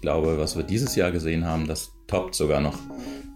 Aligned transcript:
ich 0.00 0.02
glaube, 0.02 0.38
was 0.38 0.56
wir 0.56 0.62
dieses 0.62 0.96
Jahr 0.96 1.10
gesehen 1.10 1.44
haben, 1.44 1.66
das 1.66 1.92
toppt 2.06 2.34
sogar 2.34 2.62
noch 2.62 2.78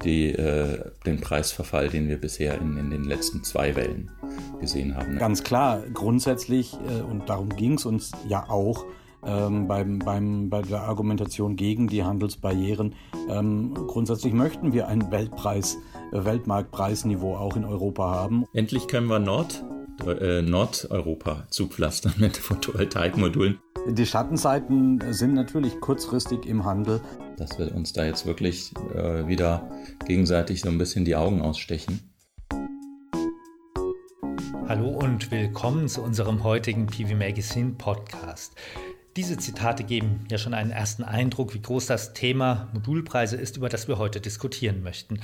die, 0.02 0.30
äh, 0.30 0.82
den 1.04 1.20
Preisverfall, 1.20 1.90
den 1.90 2.08
wir 2.08 2.16
bisher 2.16 2.58
in, 2.58 2.78
in 2.78 2.90
den 2.90 3.04
letzten 3.04 3.44
zwei 3.44 3.76
Wellen 3.76 4.10
gesehen 4.62 4.96
haben. 4.96 5.18
Ganz 5.18 5.42
klar, 5.44 5.82
grundsätzlich, 5.92 6.72
äh, 6.88 7.02
und 7.02 7.28
darum 7.28 7.50
ging 7.50 7.74
es 7.74 7.84
uns 7.84 8.12
ja 8.26 8.48
auch, 8.48 8.86
ähm, 9.26 9.68
beim, 9.68 9.98
beim, 9.98 10.48
bei 10.48 10.62
der 10.62 10.84
Argumentation 10.84 11.56
gegen 11.56 11.86
die 11.86 12.02
Handelsbarrieren. 12.02 12.94
Ähm, 13.28 13.74
grundsätzlich 13.74 14.32
möchten 14.32 14.72
wir 14.72 14.88
ein 14.88 15.10
Weltpreis, 15.10 15.76
äh, 16.12 16.24
Weltmarktpreisniveau 16.24 17.36
auch 17.36 17.56
in 17.56 17.66
Europa 17.66 18.04
haben. 18.04 18.46
Endlich 18.54 18.88
können 18.88 19.08
wir 19.08 19.18
Nord, 19.18 19.62
äh, 20.06 20.40
Nordeuropa 20.40 21.44
zupflastern 21.50 22.14
mit 22.16 22.38
Photovoltaikmodulen. 22.38 23.58
Die 23.86 24.06
Schattenseiten 24.06 25.12
sind 25.12 25.34
natürlich 25.34 25.78
kurzfristig 25.78 26.46
im 26.46 26.64
Handel. 26.64 27.02
Dass 27.36 27.58
wir 27.58 27.74
uns 27.74 27.92
da 27.92 28.06
jetzt 28.06 28.24
wirklich 28.24 28.72
äh, 28.94 29.26
wieder 29.28 29.70
gegenseitig 30.06 30.62
so 30.62 30.70
ein 30.70 30.78
bisschen 30.78 31.04
die 31.04 31.14
Augen 31.14 31.42
ausstechen. 31.42 32.00
Hallo 34.66 34.88
und 34.88 35.30
willkommen 35.30 35.88
zu 35.88 36.00
unserem 36.00 36.44
heutigen 36.44 36.86
PV 36.86 37.14
Magazine 37.14 37.72
Podcast. 37.72 38.54
Diese 39.16 39.36
Zitate 39.36 39.84
geben 39.84 40.24
ja 40.30 40.38
schon 40.38 40.54
einen 40.54 40.70
ersten 40.70 41.04
Eindruck, 41.04 41.52
wie 41.52 41.60
groß 41.60 41.84
das 41.84 42.14
Thema 42.14 42.68
Modulpreise 42.72 43.36
ist, 43.36 43.58
über 43.58 43.68
das 43.68 43.86
wir 43.86 43.98
heute 43.98 44.22
diskutieren 44.22 44.82
möchten. 44.82 45.20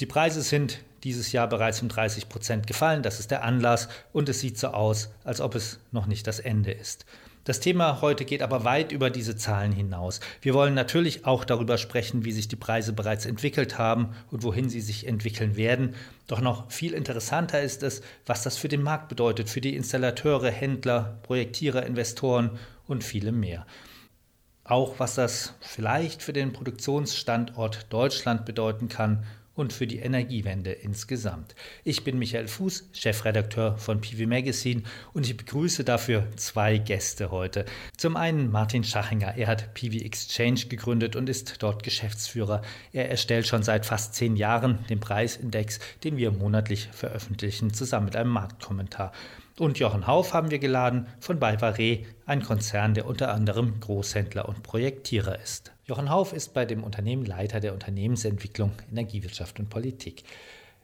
Die 0.00 0.06
Preise 0.06 0.42
sind 0.42 0.80
dieses 1.04 1.30
Jahr 1.30 1.48
bereits 1.48 1.80
um 1.80 1.88
30 1.88 2.28
Prozent 2.28 2.66
gefallen, 2.66 3.04
das 3.04 3.20
ist 3.20 3.30
der 3.30 3.44
Anlass 3.44 3.88
und 4.12 4.28
es 4.28 4.40
sieht 4.40 4.58
so 4.58 4.68
aus, 4.68 5.12
als 5.22 5.40
ob 5.40 5.54
es 5.54 5.78
noch 5.92 6.06
nicht 6.06 6.26
das 6.26 6.40
Ende 6.40 6.72
ist. 6.72 7.06
Das 7.44 7.58
Thema 7.58 8.00
heute 8.02 8.24
geht 8.24 8.40
aber 8.40 8.62
weit 8.62 8.92
über 8.92 9.10
diese 9.10 9.36
Zahlen 9.36 9.72
hinaus. 9.72 10.20
Wir 10.40 10.54
wollen 10.54 10.74
natürlich 10.74 11.26
auch 11.26 11.44
darüber 11.44 11.76
sprechen, 11.76 12.24
wie 12.24 12.30
sich 12.30 12.46
die 12.46 12.56
Preise 12.56 12.92
bereits 12.92 13.26
entwickelt 13.26 13.78
haben 13.78 14.14
und 14.30 14.44
wohin 14.44 14.68
sie 14.68 14.80
sich 14.80 15.08
entwickeln 15.08 15.56
werden. 15.56 15.96
Doch 16.28 16.40
noch 16.40 16.70
viel 16.70 16.92
interessanter 16.92 17.60
ist 17.60 17.82
es, 17.82 18.02
was 18.26 18.44
das 18.44 18.56
für 18.58 18.68
den 18.68 18.82
Markt 18.82 19.08
bedeutet, 19.08 19.48
für 19.48 19.60
die 19.60 19.74
Installateure, 19.74 20.50
Händler, 20.50 21.18
Projektierer, 21.24 21.84
Investoren 21.84 22.58
und 22.86 23.02
viele 23.02 23.32
mehr. 23.32 23.66
Auch 24.62 25.00
was 25.00 25.16
das 25.16 25.54
vielleicht 25.60 26.22
für 26.22 26.32
den 26.32 26.52
Produktionsstandort 26.52 27.92
Deutschland 27.92 28.44
bedeuten 28.44 28.88
kann 28.88 29.24
und 29.54 29.72
für 29.72 29.86
die 29.86 29.98
Energiewende 29.98 30.72
insgesamt. 30.72 31.54
Ich 31.84 32.04
bin 32.04 32.18
Michael 32.18 32.48
Fuß, 32.48 32.88
Chefredakteur 32.92 33.76
von 33.76 34.00
PV 34.00 34.26
Magazine 34.26 34.82
und 35.12 35.26
ich 35.26 35.36
begrüße 35.36 35.84
dafür 35.84 36.26
zwei 36.36 36.78
Gäste 36.78 37.30
heute. 37.30 37.64
Zum 37.96 38.16
einen 38.16 38.50
Martin 38.50 38.84
Schachinger. 38.84 39.34
Er 39.36 39.48
hat 39.48 39.74
PV 39.74 40.04
Exchange 40.04 40.66
gegründet 40.68 41.16
und 41.16 41.28
ist 41.28 41.62
dort 41.62 41.82
Geschäftsführer. 41.82 42.62
Er 42.92 43.10
erstellt 43.10 43.46
schon 43.46 43.62
seit 43.62 43.86
fast 43.86 44.14
zehn 44.14 44.36
Jahren 44.36 44.84
den 44.88 45.00
Preisindex, 45.00 45.80
den 46.04 46.16
wir 46.16 46.30
monatlich 46.30 46.88
veröffentlichen, 46.92 47.74
zusammen 47.74 48.06
mit 48.06 48.16
einem 48.16 48.30
Marktkommentar. 48.30 49.12
Und 49.58 49.78
Jochen 49.78 50.06
Hauf 50.06 50.32
haben 50.32 50.50
wir 50.50 50.58
geladen 50.58 51.06
von 51.20 51.38
Balvaré, 51.38 52.06
ein 52.24 52.42
Konzern, 52.42 52.94
der 52.94 53.06
unter 53.06 53.34
anderem 53.34 53.80
Großhändler 53.80 54.48
und 54.48 54.62
Projektierer 54.62 55.38
ist. 55.40 55.72
Jochen 55.84 56.08
Hauf 56.08 56.32
ist 56.32 56.54
bei 56.54 56.64
dem 56.64 56.82
Unternehmen 56.82 57.26
Leiter 57.26 57.60
der 57.60 57.74
Unternehmensentwicklung, 57.74 58.72
Energiewirtschaft 58.90 59.60
und 59.60 59.68
Politik. 59.68 60.24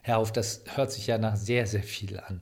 Herr 0.02 0.16
Hauf, 0.16 0.32
das 0.32 0.64
hört 0.74 0.92
sich 0.92 1.06
ja 1.06 1.16
nach 1.16 1.36
sehr, 1.36 1.66
sehr 1.66 1.82
viel 1.82 2.20
an. 2.20 2.40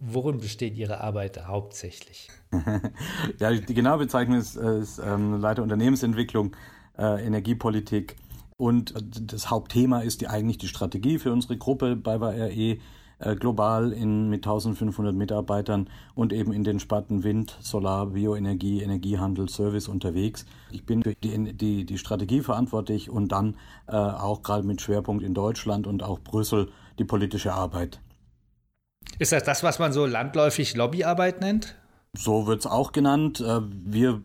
Worin 0.00 0.38
besteht 0.38 0.76
Ihre 0.76 1.00
Arbeit 1.00 1.46
hauptsächlich? 1.46 2.28
ja, 3.38 3.52
die 3.52 3.74
genaue 3.74 3.98
Bezeichnung 3.98 4.38
ist, 4.38 4.56
ist 4.56 4.98
ähm, 4.98 5.40
Leiter 5.40 5.62
Unternehmensentwicklung, 5.62 6.56
äh, 6.98 7.24
Energiepolitik. 7.24 8.16
Und 8.56 8.94
das 9.32 9.50
Hauptthema 9.50 10.00
ist 10.00 10.22
die, 10.22 10.28
eigentlich 10.28 10.58
die 10.58 10.68
Strategie 10.68 11.18
für 11.18 11.32
unsere 11.32 11.58
Gruppe 11.58 11.96
bei 11.96 12.20
WRE 12.20 12.50
äh, 12.50 12.78
global 13.18 13.92
in, 13.92 14.28
mit 14.28 14.46
1500 14.46 15.14
Mitarbeitern 15.14 15.88
und 16.14 16.32
eben 16.32 16.52
in 16.52 16.64
den 16.64 16.78
Sparten 16.80 17.24
Wind, 17.24 17.56
Solar, 17.60 18.06
Bioenergie, 18.06 18.82
Energiehandel, 18.82 19.48
Service 19.48 19.88
unterwegs. 19.88 20.44
Ich 20.70 20.84
bin 20.84 21.02
für 21.02 21.14
die, 21.14 21.54
die, 21.54 21.86
die 21.86 21.98
Strategie 21.98 22.40
verantwortlich 22.40 23.08
und 23.08 23.32
dann 23.32 23.56
äh, 23.88 23.96
auch 23.96 24.42
gerade 24.42 24.66
mit 24.66 24.82
Schwerpunkt 24.82 25.22
in 25.24 25.32
Deutschland 25.32 25.86
und 25.86 26.02
auch 26.02 26.20
Brüssel 26.20 26.68
die 26.98 27.04
politische 27.04 27.54
Arbeit. 27.54 28.00
Ist 29.18 29.32
das 29.32 29.44
das, 29.44 29.62
was 29.62 29.78
man 29.78 29.92
so 29.92 30.04
landläufig 30.04 30.76
Lobbyarbeit 30.76 31.40
nennt? 31.40 31.76
So 32.12 32.46
wird 32.46 32.60
es 32.60 32.66
auch 32.66 32.92
genannt. 32.92 33.40
Äh, 33.40 33.60
wir 33.62 34.22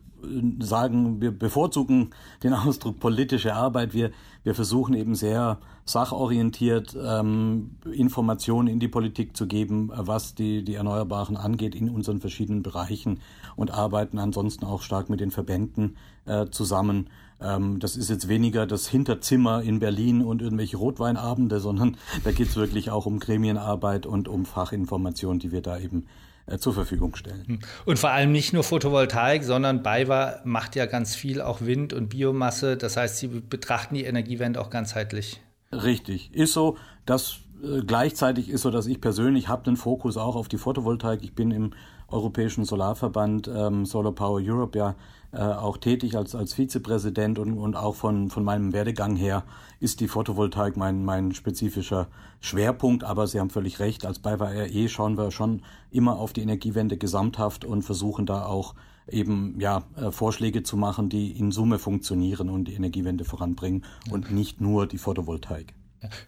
sagen, 0.59 1.21
wir 1.21 1.31
bevorzugen 1.31 2.11
den 2.43 2.53
Ausdruck 2.53 2.99
politische 2.99 3.53
Arbeit. 3.53 3.93
Wir, 3.93 4.11
wir 4.43 4.55
versuchen 4.55 4.93
eben 4.93 5.15
sehr 5.15 5.59
sachorientiert 5.85 6.95
ähm, 7.01 7.77
Informationen 7.91 8.67
in 8.67 8.79
die 8.79 8.87
Politik 8.87 9.35
zu 9.35 9.47
geben, 9.47 9.91
was 9.93 10.35
die, 10.35 10.63
die 10.63 10.75
Erneuerbaren 10.75 11.37
angeht 11.37 11.75
in 11.75 11.89
unseren 11.89 12.21
verschiedenen 12.21 12.63
Bereichen 12.63 13.19
und 13.55 13.71
arbeiten 13.71 14.19
ansonsten 14.19 14.65
auch 14.65 14.81
stark 14.81 15.09
mit 15.09 15.19
den 15.19 15.31
Verbänden 15.31 15.97
äh, 16.25 16.47
zusammen. 16.47 17.09
Ähm, 17.41 17.79
das 17.79 17.97
ist 17.97 18.09
jetzt 18.09 18.27
weniger 18.27 18.67
das 18.67 18.87
Hinterzimmer 18.87 19.61
in 19.61 19.79
Berlin 19.79 20.21
und 20.21 20.41
irgendwelche 20.41 20.77
Rotweinabende, 20.77 21.59
sondern 21.59 21.97
da 22.23 22.31
geht 22.31 22.49
es 22.49 22.55
wirklich 22.55 22.91
auch 22.91 23.05
um 23.05 23.19
Gremienarbeit 23.19 24.05
und 24.05 24.27
um 24.27 24.45
Fachinformationen, 24.45 25.39
die 25.39 25.51
wir 25.51 25.61
da 25.61 25.79
eben 25.79 26.05
äh, 26.45 26.57
zur 26.57 26.73
Verfügung 26.73 27.15
stellen. 27.15 27.43
Hm. 27.47 27.59
Und 27.85 27.99
vor 27.99 28.11
allem 28.11 28.31
nicht 28.31 28.53
nur 28.53 28.63
Photovoltaik, 28.63 29.43
sondern 29.43 29.83
BayWa 29.83 30.41
macht 30.43 30.75
ja 30.75 30.85
ganz 30.85 31.15
viel 31.15 31.41
auch 31.41 31.61
Wind 31.61 31.93
und 31.93 32.09
Biomasse. 32.09 32.77
Das 32.77 32.97
heißt, 32.97 33.17
Sie 33.17 33.27
betrachten 33.27 33.95
die 33.95 34.03
Energiewende 34.03 34.61
auch 34.61 34.69
ganzheitlich. 34.69 35.41
Richtig, 35.71 36.33
ist 36.33 36.53
so. 36.53 36.77
Das 37.05 37.39
äh, 37.63 37.81
gleichzeitig 37.81 38.49
ist 38.49 38.61
so, 38.61 38.71
dass 38.71 38.87
ich 38.87 39.01
persönlich 39.01 39.47
habe 39.47 39.63
den 39.63 39.77
Fokus 39.77 40.17
auch 40.17 40.35
auf 40.35 40.47
die 40.47 40.57
Photovoltaik. 40.57 41.23
Ich 41.23 41.33
bin 41.33 41.51
im 41.51 41.71
Europäischen 42.07 42.65
Solarverband 42.65 43.47
ähm, 43.47 43.85
Solar 43.85 44.11
Power 44.11 44.41
Europe 44.43 44.77
ja 44.77 44.95
äh, 45.31 45.39
auch 45.39 45.77
tätig 45.77 46.17
als, 46.17 46.35
als 46.35 46.53
Vizepräsident 46.53 47.39
und, 47.39 47.57
und 47.57 47.75
auch 47.75 47.95
von, 47.95 48.29
von 48.29 48.43
meinem 48.43 48.73
Werdegang 48.73 49.15
her 49.15 49.43
ist 49.79 50.01
die 50.01 50.09
Photovoltaik 50.09 50.75
mein, 50.75 51.05
mein 51.05 51.33
spezifischer 51.33 52.07
Schwerpunkt. 52.41 53.05
Aber 53.05 53.27
Sie 53.27 53.39
haben 53.39 53.49
völlig 53.49 53.79
recht, 53.79 54.05
als 54.05 54.19
BayWa 54.19 54.49
RE 54.49 54.89
schauen 54.89 55.17
wir 55.17 55.31
schon 55.31 55.61
immer 55.89 56.17
auf 56.17 56.33
die 56.33 56.41
Energiewende 56.41 56.97
gesamthaft 56.97 57.63
und 57.63 57.83
versuchen 57.83 58.25
da 58.25 58.45
auch 58.45 58.75
eben 59.11 59.59
ja 59.59 59.83
äh, 59.95 60.11
Vorschläge 60.11 60.63
zu 60.63 60.77
machen, 60.77 61.09
die 61.09 61.31
in 61.31 61.51
Summe 61.51 61.79
funktionieren 61.79 62.49
und 62.49 62.65
die 62.65 62.73
Energiewende 62.73 63.25
voranbringen 63.25 63.85
und 64.09 64.31
nicht 64.31 64.61
nur 64.61 64.87
die 64.87 64.97
Photovoltaik. 64.97 65.73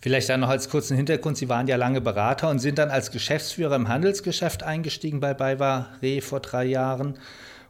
Vielleicht 0.02 0.30
dann 0.30 0.42
noch 0.42 0.50
als 0.50 0.70
kurzen 0.70 0.96
Hintergrund, 0.96 1.38
Sie 1.38 1.50
waren 1.50 1.68
ja 1.68 1.78
lange 1.78 2.00
Berater 2.00 2.50
und 2.50 2.60
sind 2.60 2.78
dann 2.78 2.90
als 2.90 3.10
Geschäftsführer 3.12 3.76
im 3.76 3.88
Handelsgeschäft 3.88 4.62
eingestiegen 4.62 5.20
bei 5.20 5.34
BayWa 5.34 5.88
Re 6.02 6.22
vor 6.22 6.42
drei 6.42 6.66
Jahren 6.66 7.16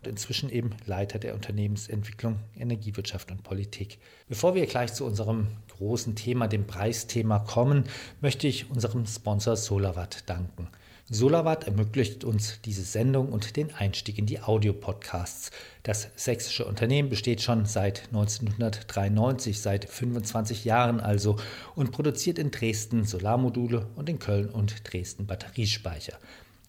und 0.04 0.08
inzwischen 0.08 0.50
eben 0.50 0.72
Leiter 0.86 1.18
der 1.18 1.34
Unternehmensentwicklung, 1.34 2.40
Energiewirtschaft 2.58 3.32
und 3.32 3.44
Politik. 3.44 4.00
Bevor 4.28 4.54
wir 4.54 4.66
gleich 4.66 4.94
zu 4.94 5.06
unserem 5.06 5.48
großen 5.78 6.16
Thema, 6.16 6.48
dem 6.48 6.68
Preisthema 6.68 7.40
kommen, 7.40 7.86
möchte 8.20 8.48
ich 8.48 8.70
unserem 8.70 9.06
Sponsor 9.06 9.56
SolarWatt 9.56 10.30
danken. 10.30 10.68
SolarWatt 11.10 11.66
ermöglicht 11.66 12.24
uns 12.24 12.62
diese 12.64 12.84
Sendung 12.84 13.30
und 13.30 13.58
den 13.58 13.74
Einstieg 13.74 14.18
in 14.18 14.26
die 14.26 14.40
Audiopodcasts. 14.40 15.52
Das 15.84 16.08
sächsische 16.16 16.64
Unternehmen 16.66 17.10
besteht 17.10 17.42
schon 17.42 17.66
seit 17.66 18.08
1993, 18.14 19.60
seit 19.60 19.90
25 19.90 20.64
Jahren 20.64 21.02
also, 21.02 21.36
und 21.76 21.92
produziert 21.92 22.40
in 22.40 22.52
Dresden 22.52 23.04
Solarmodule 23.04 23.88
und 23.96 24.08
in 24.08 24.18
Köln 24.18 24.50
und 24.50 24.76
Dresden 24.90 25.28
Batteriespeicher. 25.28 26.18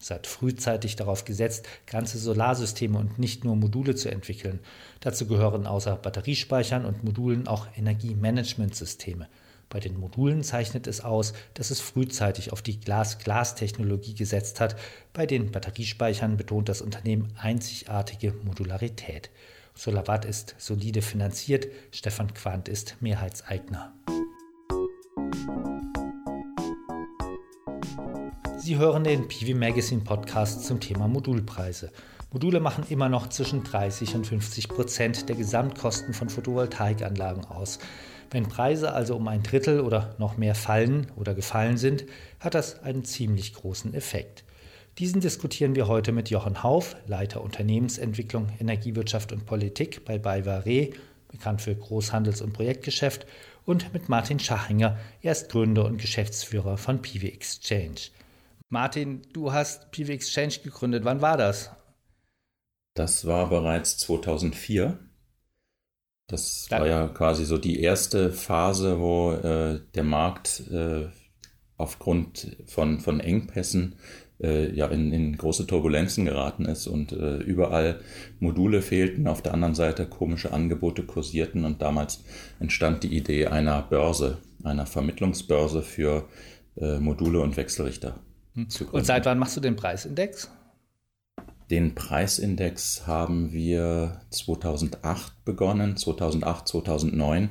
Es 0.01 0.11
hat 0.11 0.27
frühzeitig 0.27 0.97
darauf 0.97 1.23
gesetzt, 1.23 1.67
ganze 1.87 2.17
Solarsysteme 2.17 2.99
und 2.99 3.17
nicht 3.17 3.45
nur 3.45 3.55
Module 3.55 3.95
zu 3.95 4.11
entwickeln. 4.11 4.59
Dazu 4.99 5.27
gehören 5.27 5.65
außer 5.65 5.95
Batteriespeichern 5.95 6.83
und 6.83 7.05
Modulen 7.05 7.47
auch 7.47 7.67
Energiemanagementsysteme. 7.77 9.29
Bei 9.75 9.81
den 9.81 9.99
Modulen 9.99 10.41
zeichnet 10.41 10.87
es 10.87 11.01
aus, 11.01 11.33
dass 11.53 11.69
es 11.69 11.81
frühzeitig 11.81 12.53
auf 12.53 12.61
die 12.61 12.79
Glas-Glas-Technologie 12.79 14.15
gesetzt 14.15 14.61
hat. 14.61 14.77
Bei 15.11 15.25
den 15.25 15.51
Batteriespeichern 15.51 16.37
betont 16.37 16.69
das 16.69 16.79
Unternehmen 16.81 17.33
einzigartige 17.37 18.31
Modularität. 18.45 19.31
SolarWatt 19.73 20.23
ist 20.23 20.55
solide 20.59 21.01
finanziert, 21.01 21.67
Stefan 21.91 22.33
Quandt 22.33 22.69
ist 22.69 22.95
Mehrheitseigner. 23.01 23.93
Sie 28.57 28.77
hören 28.77 29.03
den 29.03 29.27
PV 29.27 29.57
Magazine 29.57 30.05
Podcast 30.05 30.63
zum 30.63 30.79
Thema 30.79 31.09
Modulpreise. 31.09 31.91
Module 32.31 32.61
machen 32.61 32.85
immer 32.87 33.09
noch 33.09 33.27
zwischen 33.27 33.65
30 33.65 34.15
und 34.15 34.25
50 34.25 34.69
Prozent 34.69 35.27
der 35.27 35.35
Gesamtkosten 35.35 36.13
von 36.13 36.29
Photovoltaikanlagen 36.29 37.43
aus. 37.43 37.79
Wenn 38.31 38.47
Preise 38.47 38.93
also 38.93 39.15
um 39.15 39.27
ein 39.27 39.43
Drittel 39.43 39.79
oder 39.79 40.15
noch 40.17 40.37
mehr 40.37 40.55
fallen 40.55 41.07
oder 41.15 41.33
gefallen 41.33 41.77
sind, 41.77 42.05
hat 42.39 42.55
das 42.55 42.81
einen 42.83 43.05
ziemlich 43.05 43.53
großen 43.53 43.93
Effekt. 43.93 44.43
Diesen 44.97 45.21
diskutieren 45.21 45.75
wir 45.75 45.87
heute 45.87 46.11
mit 46.11 46.29
Jochen 46.29 46.63
Hauf, 46.63 46.95
Leiter 47.05 47.41
Unternehmensentwicklung, 47.41 48.47
Energiewirtschaft 48.59 49.33
und 49.33 49.45
Politik 49.45 50.05
bei 50.05 50.17
BayWa 50.17 50.59
Re, 50.59 50.91
bekannt 51.27 51.61
für 51.61 51.73
Großhandels- 51.73 52.41
und 52.41 52.53
Projektgeschäft, 52.53 53.25
und 53.65 53.93
mit 53.93 54.09
Martin 54.09 54.39
Schachinger, 54.39 54.97
er 55.21 55.31
ist 55.31 55.49
Gründer 55.49 55.85
und 55.85 55.97
Geschäftsführer 55.97 56.77
von 56.77 57.01
PV 57.01 57.25
Exchange. 57.27 58.11
Martin, 58.69 59.21
du 59.33 59.51
hast 59.51 59.91
PV 59.91 60.13
Exchange 60.13 60.59
gegründet. 60.63 61.03
Wann 61.03 61.21
war 61.21 61.37
das? 61.37 61.71
Das 62.93 63.25
war 63.25 63.49
bereits 63.49 63.97
2004. 63.97 64.99
Das 66.27 66.67
war 66.71 66.87
ja 66.87 67.07
quasi 67.07 67.45
so 67.45 67.57
die 67.57 67.79
erste 67.81 68.31
Phase, 68.31 68.99
wo 68.99 69.33
äh, 69.33 69.79
der 69.93 70.03
Markt 70.03 70.63
äh, 70.71 71.07
aufgrund 71.77 72.57
von, 72.65 72.99
von 72.99 73.19
Engpässen 73.19 73.95
äh, 74.41 74.71
ja 74.73 74.87
in, 74.87 75.11
in 75.13 75.37
große 75.37 75.67
Turbulenzen 75.67 76.25
geraten 76.25 76.65
ist 76.65 76.87
und 76.87 77.11
äh, 77.11 77.37
überall 77.37 77.99
Module 78.39 78.81
fehlten, 78.81 79.27
auf 79.27 79.41
der 79.41 79.53
anderen 79.53 79.75
Seite 79.75 80.07
komische 80.07 80.51
Angebote 80.51 81.03
kursierten 81.03 81.63
und 81.63 81.81
damals 81.81 82.23
entstand 82.59 83.03
die 83.03 83.15
Idee 83.15 83.47
einer 83.47 83.83
Börse, 83.83 84.39
einer 84.63 84.85
Vermittlungsbörse 84.87 85.83
für 85.83 86.27
äh, 86.77 86.97
Module 86.99 87.39
und 87.39 87.55
Wechselrichter. 87.55 88.19
Hm. 88.55 88.67
Und 88.91 89.05
seit 89.05 89.25
wann 89.25 89.37
machst 89.37 89.57
du 89.57 89.61
den 89.61 89.75
Preisindex? 89.75 90.49
Den 91.69 91.95
Preisindex 91.95 93.07
haben 93.07 93.51
wir 93.51 94.21
2008 94.29 95.45
begonnen, 95.45 95.97
2008, 95.97 96.67
2009. 96.67 97.49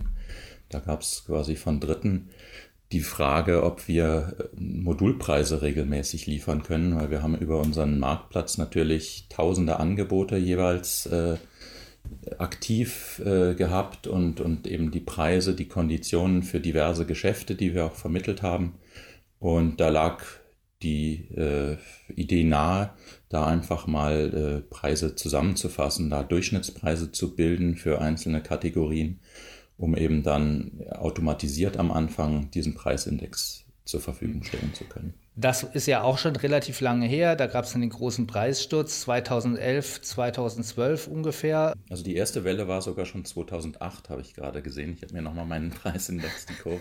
Da 0.69 0.79
gab 0.79 1.01
es 1.01 1.25
quasi 1.27 1.57
von 1.57 1.81
Dritten 1.81 2.31
die 2.93 3.01
Frage, 3.01 3.65
ob 3.65 3.89
wir 3.89 4.37
äh, 4.39 4.61
Modulpreise 4.61 5.63
regelmäßig 5.63 6.27
liefern 6.27 6.63
können, 6.63 6.95
weil 6.97 7.11
wir 7.11 7.23
haben 7.23 7.37
über 7.37 7.59
unseren 7.61 7.99
Marktplatz 7.99 8.57
natürlich 8.57 9.27
tausende 9.31 9.81
Angebote 9.81 10.37
jeweils 10.37 11.07
äh, 11.07 11.37
aktiv 12.39 13.21
äh, 13.25 13.55
gehabt 13.55 14.07
und, 14.07 14.41
und 14.41 14.67
eben 14.69 14.93
die 14.93 15.01
Preise, 15.01 15.55
die 15.55 15.67
Konditionen 15.67 16.43
für 16.45 16.61
diverse 16.61 17.07
Geschäfte, 17.07 17.57
die 17.57 17.75
wir 17.75 17.87
auch 17.87 17.95
vermittelt 17.95 18.43
haben. 18.43 18.75
Und 19.41 19.81
da 19.81 19.89
lag 19.89 20.23
die 20.83 21.29
äh, 21.35 21.77
Idee 22.15 22.45
nahe, 22.45 22.91
da 23.35 23.47
einfach 23.47 23.87
mal 23.87 24.33
äh, 24.33 24.61
Preise 24.61 25.17
zusammenzufassen, 25.17 26.09
da 26.09 26.23
Durchschnittspreise 26.23 27.11
zu 27.11 27.35
bilden 27.35 27.77
für 27.77 28.01
einzelne 28.01 28.41
Kategorien, 28.41 29.19
um 29.77 29.97
eben 29.97 30.23
dann 30.23 30.81
automatisiert 30.93 31.77
am 31.77 31.91
Anfang 31.91 32.51
diesen 32.53 32.75
Preisindex 32.75 33.65
zur 33.85 34.01
Verfügung 34.01 34.45
stellen 34.45 34.73
zu 34.73 34.85
können. 34.85 35.15
Das 35.37 35.65
ist 35.65 35.87
ja 35.87 36.03
auch 36.03 36.19
schon 36.19 36.37
relativ 36.37 36.81
lange 36.81 37.07
her. 37.07 37.35
Da 37.35 37.49
gab 37.49 37.65
es 37.65 37.73
den 37.73 37.91
großen 37.91 38.29
Preissturz 38.29 39.01
2011, 39.01 40.01
2012 40.03 41.09
ungefähr. 41.09 41.75
Also 41.91 42.05
die 42.05 42.15
erste 42.15 42.45
Welle 42.45 42.69
war 42.69 42.83
sogar 42.83 43.05
schon 43.05 43.25
2008, 43.25 44.11
habe 44.11 44.21
ich 44.21 44.35
gerade 44.35 44.63
gesehen. 44.63 44.95
Ich 44.95 45.03
habe 45.03 45.13
mir 45.13 45.23
nochmal 45.23 45.45
meinen 45.45 45.71
Preisindex, 45.83 46.47
die 46.47 46.55
Kurve, 46.55 46.81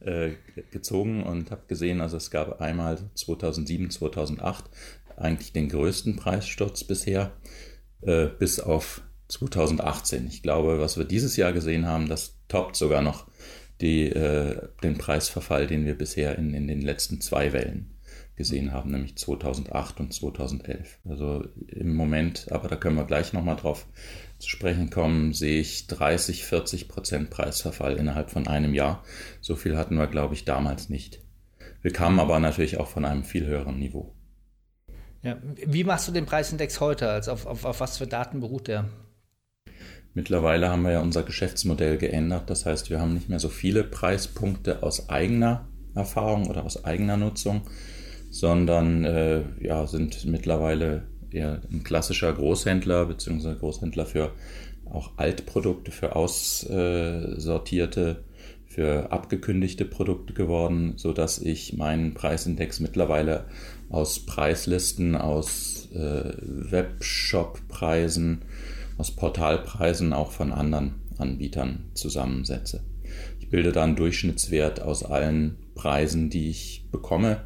äh, 0.00 0.30
gezogen 0.70 1.24
und 1.24 1.50
habe 1.50 1.62
gesehen, 1.66 2.00
also 2.00 2.16
es 2.16 2.30
gab 2.30 2.60
einmal 2.60 2.98
2007, 3.14 3.90
2008 3.90 4.64
eigentlich 5.18 5.52
den 5.52 5.68
größten 5.68 6.16
Preissturz 6.16 6.84
bisher, 6.84 7.32
äh, 8.02 8.26
bis 8.26 8.60
auf 8.60 9.02
2018. 9.28 10.26
Ich 10.26 10.42
glaube, 10.42 10.80
was 10.80 10.96
wir 10.96 11.04
dieses 11.04 11.36
Jahr 11.36 11.52
gesehen 11.52 11.86
haben, 11.86 12.08
das 12.08 12.38
toppt 12.48 12.76
sogar 12.76 13.02
noch 13.02 13.26
die, 13.80 14.04
äh, 14.06 14.68
den 14.82 14.98
Preisverfall, 14.98 15.66
den 15.66 15.84
wir 15.84 15.96
bisher 15.96 16.36
in, 16.38 16.54
in 16.54 16.66
den 16.66 16.80
letzten 16.80 17.20
zwei 17.20 17.52
Wellen 17.52 17.94
gesehen 18.36 18.72
haben, 18.72 18.92
nämlich 18.92 19.16
2008 19.16 20.00
und 20.00 20.14
2011. 20.14 21.00
Also 21.08 21.44
im 21.66 21.94
Moment, 21.94 22.50
aber 22.50 22.68
da 22.68 22.76
können 22.76 22.96
wir 22.96 23.04
gleich 23.04 23.32
nochmal 23.32 23.56
drauf 23.56 23.86
zu 24.38 24.48
sprechen 24.48 24.90
kommen, 24.90 25.32
sehe 25.32 25.60
ich 25.60 25.88
30, 25.88 26.44
40 26.44 26.88
Prozent 26.88 27.30
Preisverfall 27.30 27.96
innerhalb 27.96 28.30
von 28.30 28.46
einem 28.46 28.74
Jahr. 28.74 29.04
So 29.40 29.56
viel 29.56 29.76
hatten 29.76 29.96
wir, 29.96 30.06
glaube 30.06 30.34
ich, 30.34 30.44
damals 30.44 30.88
nicht. 30.88 31.20
Wir 31.82 31.92
kamen 31.92 32.20
aber 32.20 32.38
natürlich 32.38 32.78
auch 32.78 32.88
von 32.88 33.04
einem 33.04 33.24
viel 33.24 33.44
höheren 33.44 33.78
Niveau. 33.78 34.14
Ja, 35.28 35.36
wie 35.42 35.84
machst 35.84 36.08
du 36.08 36.12
den 36.12 36.24
Preisindex 36.24 36.80
heute? 36.80 37.10
Also 37.10 37.32
auf, 37.32 37.44
auf, 37.44 37.66
auf 37.66 37.80
was 37.80 37.98
für 37.98 38.06
Daten 38.06 38.40
beruht 38.40 38.66
der? 38.66 38.86
Mittlerweile 40.14 40.70
haben 40.70 40.84
wir 40.84 40.92
ja 40.92 41.02
unser 41.02 41.22
Geschäftsmodell 41.22 41.98
geändert. 41.98 42.48
Das 42.48 42.64
heißt, 42.64 42.88
wir 42.88 42.98
haben 42.98 43.12
nicht 43.12 43.28
mehr 43.28 43.38
so 43.38 43.50
viele 43.50 43.84
Preispunkte 43.84 44.82
aus 44.82 45.10
eigener 45.10 45.68
Erfahrung 45.94 46.48
oder 46.48 46.64
aus 46.64 46.86
eigener 46.86 47.18
Nutzung, 47.18 47.60
sondern 48.30 49.04
äh, 49.04 49.42
ja, 49.60 49.86
sind 49.86 50.24
mittlerweile 50.24 51.08
eher 51.30 51.60
ein 51.70 51.84
klassischer 51.84 52.32
Großhändler 52.32 53.04
bzw. 53.04 53.56
Großhändler 53.56 54.06
für 54.06 54.32
auch 54.86 55.18
Altprodukte, 55.18 55.90
für 55.90 56.16
aussortierte, 56.16 58.24
für 58.64 59.12
abgekündigte 59.12 59.84
Produkte 59.84 60.32
geworden, 60.32 60.94
sodass 60.96 61.38
ich 61.38 61.76
meinen 61.76 62.14
Preisindex 62.14 62.80
mittlerweile 62.80 63.44
aus 63.90 64.26
Preislisten, 64.26 65.16
aus 65.16 65.88
äh, 65.92 66.32
Webshop-Preisen, 66.42 68.42
aus 68.98 69.12
Portalpreisen 69.12 70.12
auch 70.12 70.32
von 70.32 70.52
anderen 70.52 70.96
Anbietern 71.16 71.84
zusammensetze. 71.94 72.84
Ich 73.40 73.48
bilde 73.48 73.72
da 73.72 73.84
einen 73.84 73.96
Durchschnittswert 73.96 74.80
aus 74.80 75.04
allen 75.04 75.56
Preisen, 75.74 76.30
die 76.30 76.50
ich 76.50 76.84
bekomme 76.90 77.44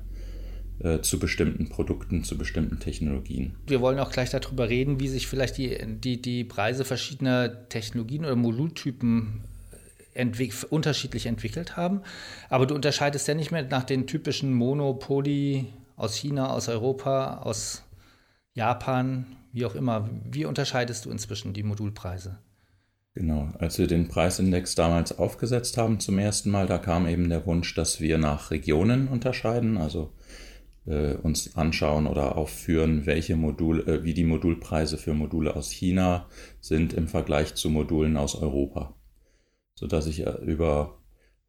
äh, 0.81 1.01
zu 1.01 1.19
bestimmten 1.19 1.69
Produkten, 1.69 2.25
zu 2.25 2.37
bestimmten 2.37 2.81
Technologien. 2.81 3.55
Wir 3.67 3.81
wollen 3.81 4.01
auch 4.01 4.11
gleich 4.11 4.31
darüber 4.31 4.69
reden, 4.69 4.99
wie 4.99 5.09
sich 5.09 5.29
vielleicht 5.29 5.59
die, 5.59 5.79
die, 6.01 6.21
die 6.21 6.45
Preise 6.45 6.85
verschiedener 6.85 7.69
Technologien 7.69 8.25
oder 8.25 8.35
Modultypen 8.35 9.45
entwick 10.15 10.55
unterschiedlich 10.71 11.27
entwickelt 11.27 11.77
haben. 11.77 12.03
Aber 12.49 12.67
du 12.67 12.75
unterscheidest 12.75 13.29
ja 13.29 13.35
nicht 13.35 13.51
mehr 13.51 13.63
nach 13.63 13.85
den 13.85 14.07
typischen 14.07 14.53
Monopoly 14.53 15.67
aus 16.03 16.17
China, 16.17 16.51
aus 16.51 16.69
Europa, 16.69 17.39
aus 17.39 17.85
Japan, 18.55 19.37
wie 19.53 19.65
auch 19.65 19.77
immer. 19.77 20.11
Wie 20.25 20.45
unterscheidest 20.45 21.05
du 21.05 21.11
inzwischen 21.11 21.53
die 21.53 21.63
Modulpreise? 21.63 22.39
Genau, 23.15 23.53
als 23.59 23.79
wir 23.79 23.87
den 23.87 24.09
Preisindex 24.09 24.75
damals 24.75 25.17
aufgesetzt 25.17 25.79
haben 25.79 26.01
zum 26.01 26.19
ersten 26.19 26.51
Mal, 26.51 26.67
da 26.67 26.79
kam 26.79 27.07
eben 27.07 27.29
der 27.29 27.47
Wunsch, 27.47 27.75
dass 27.75 28.01
wir 28.01 28.19
nach 28.19 28.51
Regionen 28.51 29.07
unterscheiden, 29.07 29.79
also 29.79 30.13
äh, 30.87 31.15
uns 31.15 31.55
anschauen 31.55 32.09
oder 32.09 32.37
aufführen, 32.37 33.07
welche 33.07 33.37
Modul, 33.37 33.89
äh, 33.89 34.03
wie 34.03 34.15
die 34.15 34.25
Modulpreise 34.25 34.99
für 34.99 35.15
Module 35.15 35.55
aus 35.55 35.71
China 35.71 36.27
sind 36.61 36.95
im 36.95 37.07
Vergleich 37.07 37.55
zu 37.55 37.71
Modulen 37.71 38.17
aus 38.17 38.35
Europa. 38.35 38.97
Sodass 39.75 40.09
ich 40.09 40.27
äh, 40.27 40.33
über 40.45 40.99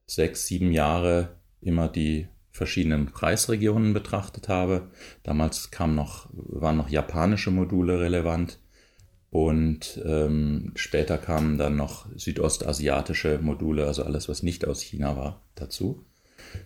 sechs, 0.06 0.46
sieben 0.46 0.72
Jahre 0.72 1.40
immer 1.60 1.88
die 1.88 2.28
verschiedenen 2.54 3.08
Preisregionen 3.08 3.94
betrachtet 3.94 4.48
habe. 4.48 4.90
Damals 5.24 5.72
kam 5.72 5.96
noch, 5.96 6.30
waren 6.32 6.78
noch 6.78 6.88
japanische 6.88 7.52
Module 7.52 8.00
relevant 8.00 8.60
und 9.32 10.00
ähm, 10.06 10.72
später 10.76 11.18
kamen 11.18 11.58
dann 11.58 11.76
noch 11.76 12.06
südostasiatische 12.16 13.40
Module, 13.40 13.88
also 13.88 14.04
alles, 14.04 14.30
was 14.30 14.44
nicht 14.44 14.68
aus 14.68 14.82
China 14.82 15.18
war, 15.18 15.42
dazu. 15.56 16.06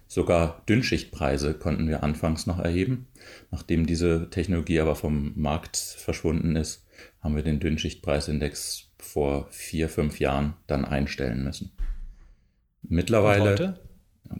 Sogar 0.08 0.63
Dünnschichtpreise 0.67 1.53
konnten 1.53 1.88
wir 1.88 2.03
anfangs 2.03 2.46
noch 2.46 2.60
erheben. 2.60 3.08
Nachdem 3.51 3.86
diese 3.86 4.29
Technologie 4.29 4.82
aber 4.82 4.96
vom 4.96 5.32
Markt 5.36 5.77
verschwunden 5.77 6.58
ist, 6.58 6.86
haben 7.22 7.38
wir 7.38 7.44
den 7.44 7.62
Dünnschichtpreisindex 7.62 8.89
vor 8.98 9.48
vier, 9.51 9.88
fünf 9.88 10.20
Jahren 10.20 10.56
dann 10.67 10.84
einstellen 10.84 11.46
müssen. 11.46 11.72
Mittlerweile 12.82 13.79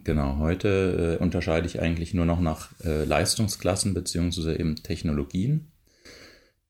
Genau, 0.04 0.38
heute 0.38 1.18
äh, 1.18 1.22
unterscheide 1.22 1.66
ich 1.66 1.80
eigentlich 1.80 2.14
nur 2.14 2.26
noch 2.26 2.40
nach 2.40 2.70
äh, 2.84 3.04
Leistungsklassen 3.04 3.94
beziehungsweise 3.94 4.58
eben 4.58 4.76
Technologien. 4.76 5.70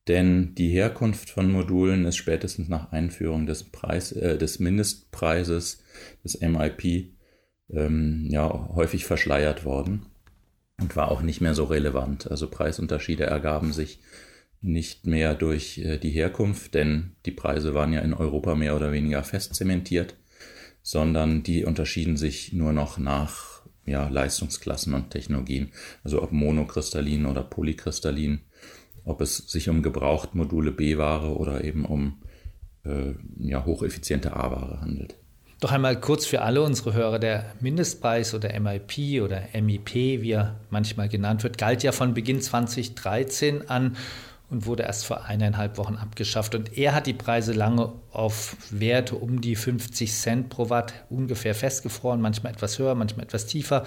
Denn 0.07 0.55
die 0.55 0.69
Herkunft 0.69 1.29
von 1.29 1.51
Modulen 1.51 2.05
ist 2.05 2.17
spätestens 2.17 2.67
nach 2.67 2.91
Einführung 2.91 3.45
des, 3.45 3.65
Preis, 3.65 4.11
äh, 4.11 4.37
des 4.37 4.59
Mindestpreises 4.59 5.83
des 6.23 6.41
MIP 6.41 7.13
ähm, 7.69 8.27
ja, 8.29 8.69
häufig 8.73 9.05
verschleiert 9.05 9.65
worden 9.65 10.07
und 10.79 10.95
war 10.95 11.11
auch 11.11 11.21
nicht 11.21 11.41
mehr 11.41 11.53
so 11.53 11.65
relevant. 11.65 12.29
Also 12.31 12.49
Preisunterschiede 12.49 13.25
ergaben 13.25 13.73
sich 13.73 13.99
nicht 14.61 15.05
mehr 15.05 15.35
durch 15.35 15.77
äh, 15.79 15.97
die 15.97 16.09
Herkunft, 16.09 16.73
denn 16.73 17.15
die 17.25 17.31
Preise 17.31 17.73
waren 17.73 17.93
ja 17.93 18.01
in 18.01 18.13
Europa 18.13 18.55
mehr 18.55 18.75
oder 18.75 18.91
weniger 18.91 19.23
fest 19.23 19.55
zementiert 19.55 20.15
sondern 20.89 21.43
die 21.43 21.65
unterschieden 21.65 22.17
sich 22.17 22.51
nur 22.51 22.73
noch 22.73 22.97
nach 22.97 23.61
ja, 23.85 24.07
Leistungsklassen 24.07 24.95
und 24.95 25.11
Technologien, 25.11 25.71
also 26.03 26.23
ob 26.23 26.31
monokristallin 26.31 27.27
oder 27.27 27.43
polykristallin, 27.43 28.41
ob 29.03 29.21
es 29.21 29.37
sich 29.37 29.69
um 29.69 29.83
Gebrauchtmodule 29.83 30.71
B-Ware 30.71 31.37
oder 31.37 31.63
eben 31.63 31.85
um 31.85 32.23
äh, 32.85 33.13
ja, 33.37 33.65
hocheffiziente 33.65 34.35
A-Ware 34.35 34.81
handelt. 34.81 35.15
Doch 35.59 35.71
einmal 35.71 35.99
kurz 35.99 36.25
für 36.25 36.41
alle 36.41 36.63
unsere 36.63 36.93
Hörer, 36.93 37.19
der 37.19 37.53
Mindestpreis 37.59 38.33
oder 38.33 38.59
MIP 38.59 39.21
oder 39.21 39.43
MIP, 39.61 39.93
wie 39.93 40.31
er 40.31 40.59
manchmal 40.71 41.07
genannt 41.07 41.43
wird, 41.43 41.59
galt 41.59 41.83
ja 41.83 41.91
von 41.91 42.15
Beginn 42.15 42.41
2013 42.41 43.69
an 43.69 43.95
und 44.49 44.65
wurde 44.65 44.83
erst 44.83 45.05
vor 45.05 45.25
eineinhalb 45.25 45.77
Wochen 45.77 45.95
abgeschafft. 45.95 46.55
Und 46.55 46.77
er 46.77 46.93
hat 46.93 47.07
die 47.07 47.13
Preise 47.13 47.53
lange 47.53 47.93
auf 48.11 48.57
Werte 48.71 49.15
um 49.15 49.41
die 49.41 49.55
50 49.55 50.11
Cent 50.11 50.49
pro 50.49 50.69
Watt 50.69 50.93
ungefähr 51.09 51.55
festgefroren, 51.55 52.21
manchmal 52.21 52.53
etwas 52.53 52.79
höher, 52.79 52.95
manchmal 52.95 53.25
etwas 53.25 53.45
tiefer. 53.45 53.85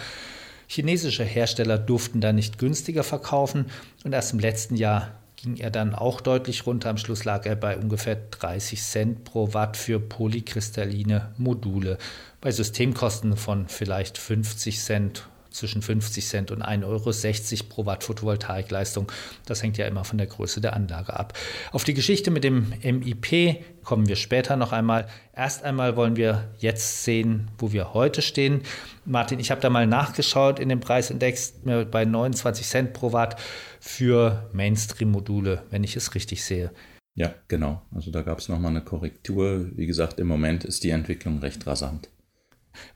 Chinesische 0.69 1.25
Hersteller 1.25 1.79
durften 1.79 2.21
da 2.21 2.33
nicht 2.33 2.59
günstiger 2.59 3.03
verkaufen 3.03 3.67
und 4.05 4.13
erst 4.13 4.33
im 4.33 4.39
letzten 4.39 4.77
Jahr 4.77 5.11
ging 5.37 5.57
er 5.57 5.71
dann 5.71 5.95
auch 5.95 6.21
deutlich 6.21 6.67
runter. 6.67 6.89
Am 6.89 6.99
Schluss 6.99 7.25
lag 7.25 7.45
er 7.47 7.57
bei 7.57 7.77
ungefähr 7.77 8.15
30 8.15 8.81
Cent 8.81 9.25
pro 9.25 9.53
Watt 9.55 9.77
für 9.77 9.99
polykristalline 9.99 11.33
Module. 11.37 11.99
Bei 12.41 12.53
Systemkosten 12.53 13.37
von 13.37 13.67
vielleicht 13.67 14.19
50 14.19 14.81
Cent 14.81 15.29
zwischen 15.53 15.83
50 15.83 16.27
Cent 16.27 16.51
und 16.51 16.63
1,60 16.63 16.85
Euro 16.85 17.69
pro 17.69 17.87
Watt 17.87 18.05
Photovoltaikleistung. 18.05 19.11
Das 19.47 19.63
hängt 19.63 19.79
ja 19.79 19.87
immer 19.87 20.05
von 20.05 20.19
der 20.19 20.27
Größe 20.27 20.61
der 20.61 20.75
Anlage 20.75 21.19
ab. 21.19 21.39
Auf 21.73 21.85
die 21.85 21.95
Geschichte 21.95 22.31
mit 22.31 22.45
dem 22.45 22.73
MIP 22.83 23.63
kommen 23.85 24.09
wir 24.09 24.17
später 24.17 24.57
noch 24.57 24.73
einmal. 24.73 25.09
Erst 25.35 25.65
einmal 25.65 25.97
wollen 25.97 26.17
wir 26.17 26.51
jetzt 26.59 27.05
sehen, 27.05 27.51
wo 27.59 27.73
wir 27.73 27.95
heute 27.95 28.23
stehen. 28.23 28.63
Martin, 29.05 29.41
ich 29.41 29.51
habe 29.51 29.61
da 29.61 29.71
mal 29.71 29.87
nachgeschaut 29.87 30.59
in 30.59 30.69
dem 30.69 30.81
Preisindex 30.81 31.55
bei 31.91 32.05
29 32.05 32.67
Cent 32.67 32.93
pro 32.93 33.13
Watt 33.13 33.41
für 33.81 34.49
Mainstream-Module, 34.53 35.63
wenn 35.71 35.85
ich 35.85 35.97
es 35.97 36.15
richtig 36.15 36.45
sehe. 36.45 36.71
Ja, 37.15 37.35
genau. 37.49 37.83
Also 37.95 38.11
da 38.11 38.23
gab 38.23 38.39
es 38.39 38.49
nochmal 38.49 38.71
eine 38.71 38.83
Korrektur. 38.83 39.71
Wie 39.77 39.87
gesagt, 39.87 40.19
im 40.19 40.27
Moment 40.27 40.65
ist 40.65 40.83
die 40.85 40.91
Entwicklung 40.91 41.41
recht 41.41 41.67
rasant. 41.67 42.09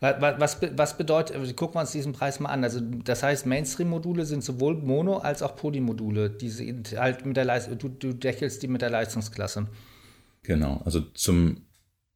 Was, 0.01 0.59
was 0.77 0.97
bedeutet, 0.97 1.37
also 1.37 1.53
gucken 1.55 1.77
wir 1.77 1.81
uns 1.81 1.93
diesen 1.93 2.13
Preis 2.13 2.41
mal 2.41 2.51
an. 2.51 2.65
Also 2.65 2.81
das 2.81 3.23
heißt, 3.23 3.47
Mainstream-Module 3.47 4.25
sind 4.25 4.43
sowohl 4.43 4.75
Mono- 4.77 5.19
als 5.19 5.43
auch 5.43 5.57
Poly-Module. 5.57 6.31
Die 6.31 6.49
sind 6.49 6.99
halt 6.99 7.27
mit 7.27 7.37
der 7.37 7.45
Leist 7.45 7.71
du, 7.79 7.89
du 7.89 8.13
deckelst 8.13 8.63
die 8.63 8.69
mit 8.69 8.83
der 8.83 8.91
Leistungsklasse. 8.91 9.67
Genau, 10.43 10.81
also 10.85 11.01
zum 11.01 11.67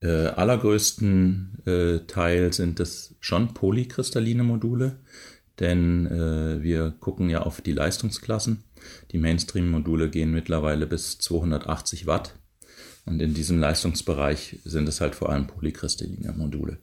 äh, 0.02 0.26
allergrößten 0.26 1.62
äh, 1.66 1.98
Teil 2.06 2.52
sind 2.52 2.80
es 2.80 3.16
schon 3.20 3.54
polykristalline 3.54 4.42
Module, 4.42 5.00
denn 5.58 6.06
äh, 6.06 6.62
wir 6.62 6.92
gucken 7.00 7.28
ja 7.28 7.42
auf 7.42 7.60
die 7.60 7.72
Leistungsklassen. 7.72 8.64
Die 9.10 9.18
Mainstream-Module 9.18 10.08
gehen 10.08 10.30
mittlerweile 10.30 10.86
bis 10.86 11.18
280 11.18 12.06
Watt 12.06 12.34
und 13.04 13.20
in 13.20 13.34
diesem 13.34 13.58
Leistungsbereich 13.58 14.60
sind 14.64 14.88
es 14.88 15.00
halt 15.00 15.14
vor 15.14 15.30
allem 15.30 15.46
polykristalline 15.46 16.32
Module. 16.32 16.78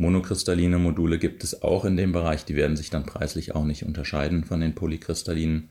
Monokristalline 0.00 0.78
Module 0.78 1.18
gibt 1.18 1.44
es 1.44 1.60
auch 1.60 1.84
in 1.84 1.98
dem 1.98 2.12
Bereich, 2.12 2.46
die 2.46 2.56
werden 2.56 2.74
sich 2.74 2.88
dann 2.88 3.04
preislich 3.04 3.54
auch 3.54 3.66
nicht 3.66 3.84
unterscheiden 3.84 4.44
von 4.44 4.58
den 4.58 4.74
polykristallinen. 4.74 5.68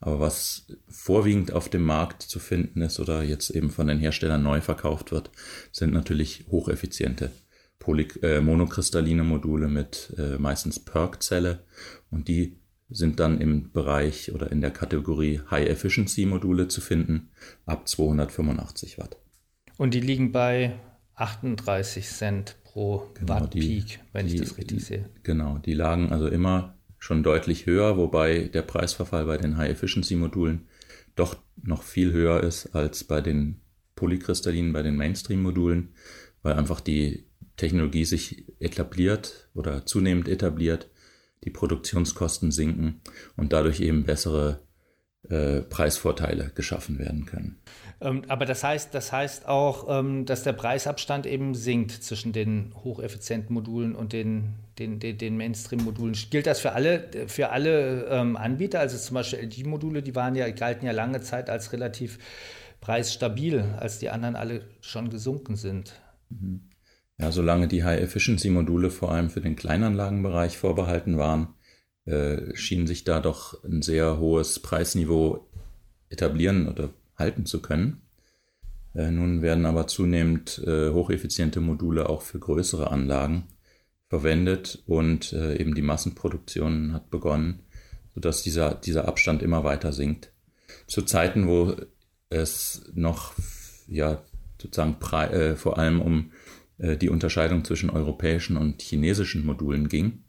Aber 0.00 0.18
was 0.18 0.66
vorwiegend 0.88 1.52
auf 1.52 1.68
dem 1.68 1.82
Markt 1.82 2.22
zu 2.22 2.38
finden 2.38 2.80
ist 2.80 2.98
oder 3.00 3.22
jetzt 3.22 3.50
eben 3.50 3.70
von 3.70 3.86
den 3.86 3.98
Herstellern 3.98 4.42
neu 4.42 4.62
verkauft 4.62 5.12
wird, 5.12 5.30
sind 5.72 5.92
natürlich 5.92 6.46
hocheffiziente 6.50 7.32
Poly 7.78 8.08
äh, 8.22 8.40
monokristalline 8.40 9.24
Module 9.24 9.68
mit 9.68 10.14
äh, 10.16 10.38
meistens 10.38 10.82
PERC-Zelle 10.82 11.62
und 12.10 12.28
die 12.28 12.56
sind 12.88 13.20
dann 13.20 13.42
im 13.42 13.72
Bereich 13.72 14.32
oder 14.32 14.50
in 14.50 14.62
der 14.62 14.70
Kategorie 14.70 15.42
High 15.50 15.68
Efficiency 15.68 16.24
Module 16.24 16.68
zu 16.68 16.80
finden 16.80 17.28
ab 17.66 17.86
285 17.86 18.96
Watt. 18.96 19.18
Und 19.76 19.92
die 19.92 20.00
liegen 20.00 20.32
bei 20.32 20.80
38 21.16 22.08
Cent 22.08 22.56
pro 22.76 23.10
genau, 23.14 23.40
Watt 23.40 23.54
die, 23.54 23.60
Peak, 23.60 24.00
wenn 24.12 24.26
die, 24.26 24.34
ich 24.34 24.40
das 24.42 24.58
richtig 24.58 24.84
sehe. 24.84 25.08
Genau, 25.22 25.56
die 25.56 25.72
lagen 25.72 26.12
also 26.12 26.28
immer 26.28 26.76
schon 26.98 27.22
deutlich 27.22 27.64
höher, 27.64 27.96
wobei 27.96 28.50
der 28.52 28.60
Preisverfall 28.60 29.24
bei 29.24 29.38
den 29.38 29.56
High-Efficiency-Modulen 29.56 30.68
doch 31.14 31.36
noch 31.62 31.82
viel 31.82 32.12
höher 32.12 32.42
ist 32.42 32.74
als 32.74 33.04
bei 33.04 33.22
den 33.22 33.62
Polykristallinen, 33.94 34.74
bei 34.74 34.82
den 34.82 34.96
Mainstream-Modulen, 34.96 35.94
weil 36.42 36.52
einfach 36.52 36.80
die 36.80 37.24
Technologie 37.56 38.04
sich 38.04 38.44
etabliert 38.60 39.48
oder 39.54 39.86
zunehmend 39.86 40.28
etabliert, 40.28 40.90
die 41.44 41.50
Produktionskosten 41.50 42.50
sinken 42.50 43.00
und 43.36 43.54
dadurch 43.54 43.80
eben 43.80 44.04
bessere 44.04 44.60
äh, 45.30 45.62
Preisvorteile 45.62 46.52
geschaffen 46.54 46.98
werden 46.98 47.24
können. 47.24 47.56
Ähm, 48.00 48.22
aber 48.28 48.44
das 48.44 48.62
heißt, 48.62 48.94
das 48.94 49.10
heißt 49.10 49.48
auch, 49.48 49.86
ähm, 49.88 50.26
dass 50.26 50.42
der 50.42 50.52
Preisabstand 50.52 51.26
eben 51.26 51.54
sinkt 51.54 51.92
zwischen 51.92 52.32
den 52.32 52.72
hocheffizienten 52.84 53.54
Modulen 53.54 53.94
und 53.94 54.12
den, 54.12 54.54
den, 54.78 54.98
den, 54.98 55.16
den 55.16 55.36
Mainstream-Modulen. 55.36 56.14
Gilt 56.30 56.46
das 56.46 56.60
für 56.60 56.72
alle, 56.72 57.08
für 57.26 57.50
alle 57.50 58.06
ähm, 58.06 58.36
Anbieter? 58.36 58.80
Also 58.80 58.98
zum 58.98 59.14
Beispiel 59.14 59.38
LG-Module, 59.40 60.02
die 60.02 60.14
waren 60.14 60.34
ja, 60.34 60.48
galten 60.50 60.84
ja 60.84 60.92
lange 60.92 61.22
Zeit 61.22 61.48
als 61.48 61.72
relativ 61.72 62.18
preisstabil, 62.80 63.64
als 63.78 63.98
die 63.98 64.10
anderen 64.10 64.36
alle 64.36 64.62
schon 64.80 65.08
gesunken 65.08 65.56
sind. 65.56 65.94
Mhm. 66.28 66.68
Ja, 67.18 67.32
solange 67.32 67.66
die 67.66 67.82
High-Efficiency-Module 67.82 68.90
vor 68.90 69.10
allem 69.10 69.30
für 69.30 69.40
den 69.40 69.56
Kleinanlagenbereich 69.56 70.58
vorbehalten 70.58 71.16
waren, 71.16 71.54
äh, 72.04 72.54
schien 72.54 72.86
sich 72.86 73.04
da 73.04 73.20
doch 73.20 73.64
ein 73.64 73.80
sehr 73.80 74.18
hohes 74.18 74.60
Preisniveau 74.60 75.48
etablieren 76.10 76.68
oder 76.68 76.90
halten 77.16 77.46
zu 77.46 77.60
können. 77.60 78.02
Äh, 78.94 79.10
nun 79.10 79.42
werden 79.42 79.66
aber 79.66 79.86
zunehmend 79.86 80.62
äh, 80.66 80.90
hocheffiziente 80.90 81.60
Module 81.60 82.08
auch 82.08 82.22
für 82.22 82.38
größere 82.38 82.90
Anlagen 82.90 83.44
verwendet 84.08 84.82
und 84.86 85.32
äh, 85.32 85.56
eben 85.56 85.74
die 85.74 85.82
Massenproduktion 85.82 86.92
hat 86.92 87.10
begonnen, 87.10 87.64
sodass 88.14 88.42
dieser, 88.42 88.74
dieser 88.74 89.08
Abstand 89.08 89.42
immer 89.42 89.64
weiter 89.64 89.92
sinkt. 89.92 90.32
Zu 90.86 91.02
Zeiten, 91.02 91.48
wo 91.48 91.74
es 92.30 92.84
noch 92.94 93.34
ja, 93.88 94.22
sozusagen 94.60 94.96
äh, 95.32 95.56
vor 95.56 95.78
allem 95.78 96.00
um 96.00 96.32
äh, 96.78 96.96
die 96.96 97.08
Unterscheidung 97.08 97.64
zwischen 97.64 97.90
europäischen 97.90 98.56
und 98.56 98.82
chinesischen 98.82 99.44
Modulen 99.44 99.88
ging, 99.88 100.24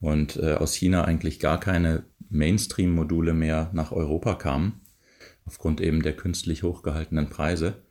und 0.00 0.36
äh, 0.36 0.54
aus 0.54 0.74
China 0.74 1.04
eigentlich 1.04 1.40
gar 1.40 1.58
keine 1.58 2.04
Mainstream-Module 2.28 3.34
mehr 3.34 3.70
nach 3.72 3.92
Europa 3.92 4.34
kamen, 4.34 4.80
aufgrund 5.46 5.80
eben 5.80 6.02
der 6.02 6.14
künstlich 6.14 6.62
hochgehaltenen 6.62 7.30
Preise, 7.30 7.82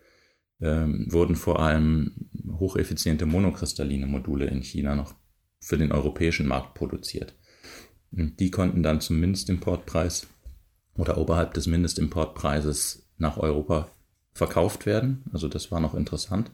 ähm, 0.61 1.07
wurden 1.09 1.35
vor 1.35 1.59
allem 1.59 2.29
hocheffiziente 2.47 3.25
monokristalline 3.25 4.07
Module 4.07 4.45
in 4.45 4.61
China 4.61 4.95
noch 4.95 5.15
für 5.59 5.77
den 5.77 5.91
europäischen 5.91 6.47
Markt 6.47 6.75
produziert. 6.75 7.35
Und 8.11 8.39
die 8.39 8.51
konnten 8.51 8.83
dann 8.83 9.01
zum 9.01 9.19
Mindestimportpreis 9.19 10.27
oder 10.97 11.17
oberhalb 11.17 11.53
des 11.53 11.67
Mindestimportpreises 11.67 13.09
nach 13.17 13.37
Europa 13.37 13.89
verkauft 14.33 14.85
werden. 14.85 15.23
Also 15.33 15.47
das 15.47 15.71
war 15.71 15.79
noch 15.79 15.95
interessant. 15.95 16.51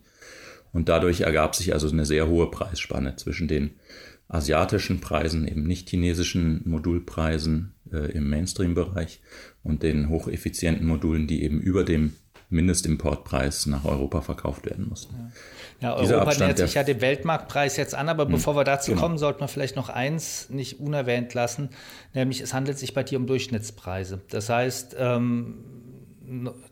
Und 0.71 0.87
dadurch 0.87 1.21
ergab 1.21 1.55
sich 1.55 1.73
also 1.73 1.89
eine 1.89 2.05
sehr 2.05 2.27
hohe 2.27 2.49
Preisspanne 2.49 3.15
zwischen 3.17 3.47
den 3.47 3.71
asiatischen 4.27 5.01
Preisen, 5.01 5.47
eben 5.47 5.63
nicht 5.63 5.89
chinesischen 5.89 6.61
Modulpreisen 6.65 7.75
äh, 7.91 8.11
im 8.11 8.29
Mainstream-Bereich 8.29 9.21
und 9.63 9.83
den 9.83 10.09
hocheffizienten 10.09 10.87
Modulen, 10.87 11.27
die 11.27 11.43
eben 11.43 11.59
über 11.59 11.83
dem 11.83 12.13
Mindestimportpreis 12.51 13.65
nach 13.65 13.85
Europa 13.85 14.21
verkauft 14.21 14.65
werden 14.65 14.89
mussten. 14.89 15.31
Ja, 15.79 15.89
ja 15.89 15.95
Europa 15.95 16.37
nähert 16.37 16.57
sich 16.57 16.73
ja 16.73 16.83
dem 16.83 16.99
Weltmarktpreis 16.99 17.77
jetzt 17.77 17.95
an, 17.95 18.09
aber 18.09 18.25
hm, 18.25 18.33
bevor 18.33 18.55
wir 18.55 18.65
dazu 18.65 18.91
genau. 18.91 19.03
kommen, 19.03 19.17
sollten 19.17 19.39
wir 19.39 19.47
vielleicht 19.47 19.77
noch 19.77 19.89
eins 19.89 20.49
nicht 20.49 20.79
unerwähnt 20.79 21.33
lassen, 21.33 21.69
nämlich 22.13 22.41
es 22.41 22.53
handelt 22.53 22.77
sich 22.77 22.93
bei 22.93 23.03
dir 23.03 23.19
um 23.19 23.25
Durchschnittspreise. 23.25 24.21
Das 24.29 24.49
heißt, 24.49 24.95
ähm, 24.99 25.63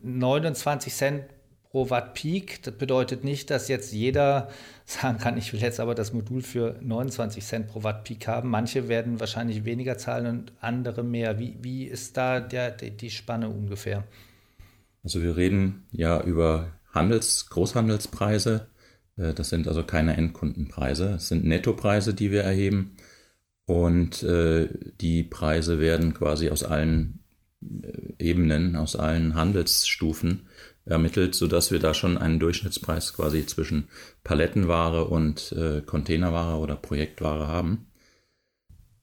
29 0.04 0.94
Cent 0.94 1.24
pro 1.70 1.90
Watt 1.90 2.14
Peak. 2.16 2.64
Das 2.64 2.74
bedeutet 2.76 3.24
nicht, 3.24 3.50
dass 3.50 3.68
jetzt 3.68 3.94
jeder 3.94 4.50
sagen 4.86 5.20
kann, 5.20 5.38
ich 5.38 5.54
will 5.54 5.62
jetzt 5.62 5.80
aber 5.80 5.96
das 5.96 6.14
Modul 6.14 6.42
für 6.42 6.76
29 6.82 7.46
Cent 7.46 7.68
pro 7.68 7.84
Watt 7.84 8.04
Peak 8.04 8.28
haben. 8.28 8.50
Manche 8.50 8.88
werden 8.88 9.20
wahrscheinlich 9.20 9.66
weniger 9.66 9.98
zahlen 9.98 10.26
und 10.26 10.54
andere 10.60 11.04
mehr. 11.04 11.40
Wie, 11.40 11.58
wie 11.62 11.86
ist 11.86 12.18
da 12.18 12.40
der, 12.40 12.72
die 12.72 13.12
Spanne 13.12 13.50
ungefähr? 13.50 14.04
Also 15.04 15.22
wir 15.22 15.38
reden 15.38 15.86
ja 15.92 16.22
über 16.22 16.74
Handels-, 16.94 17.50
Großhandelspreise. 17.50 18.68
Äh, 19.18 19.34
das 19.34 19.50
sind 19.50 19.68
also 19.68 19.84
keine 19.84 20.18
Endkundenpreise. 20.18 21.14
Es 21.16 21.28
sind 21.28 21.46
Nettopreise, 21.46 22.14
die 22.14 22.32
wir 22.32 22.42
erheben. 22.42 22.98
Und 23.66 24.24
äh, 24.24 24.68
die 25.00 25.24
Preise 25.24 25.80
werden 25.80 26.16
quasi 26.16 26.50
aus 26.50 26.64
allen 26.64 27.20
äh, 27.62 28.14
Ebenen, 28.18 28.76
aus 28.76 28.96
allen 28.96 29.36
Handelsstufen 29.36 30.48
ermittelt, 30.86 31.36
sodass 31.36 31.72
wir 31.72 31.80
da 31.80 31.94
schon 31.94 32.18
einen 32.18 32.40
Durchschnittspreis 32.40 33.14
quasi 33.14 33.46
zwischen 33.46 33.90
Palettenware 34.24 35.06
und 35.06 35.52
äh, 35.52 35.82
Containerware 35.82 36.58
oder 36.60 36.76
Projektware 36.76 37.48
haben. 37.48 37.88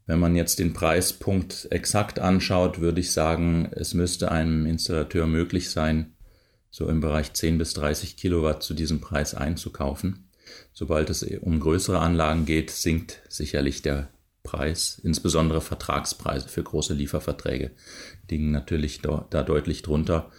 Wenn 0.06 0.20
man 0.20 0.36
jetzt 0.36 0.60
den 0.60 0.72
Preispunkt 0.72 1.66
exakt 1.70 2.20
anschaut, 2.20 2.80
würde 2.80 3.00
ich 3.00 3.12
sagen, 3.12 3.70
es 3.72 3.92
müsste 3.92 4.30
einem 4.30 4.64
Installateur 4.64 5.26
möglich 5.26 5.70
sein, 5.70 6.14
so 6.70 6.88
im 6.88 7.00
Bereich 7.00 7.32
10 7.32 7.58
bis 7.58 7.74
30 7.74 8.16
Kilowatt 8.16 8.62
zu 8.62 8.74
diesem 8.74 9.00
Preis 9.00 9.34
einzukaufen. 9.34 10.30
Sobald 10.72 11.10
es 11.10 11.22
um 11.22 11.58
größere 11.58 11.98
Anlagen 11.98 12.46
geht, 12.46 12.70
sinkt 12.70 13.22
sicherlich 13.28 13.82
der 13.82 14.10
Preis, 14.44 15.00
insbesondere 15.02 15.60
Vertragspreise 15.60 16.48
für 16.48 16.62
große 16.62 16.94
Lieferverträge, 16.94 17.72
liegen 18.30 18.52
natürlich 18.52 19.02
da, 19.02 19.26
da 19.30 19.42
deutlich 19.42 19.82
drunter. 19.82 20.30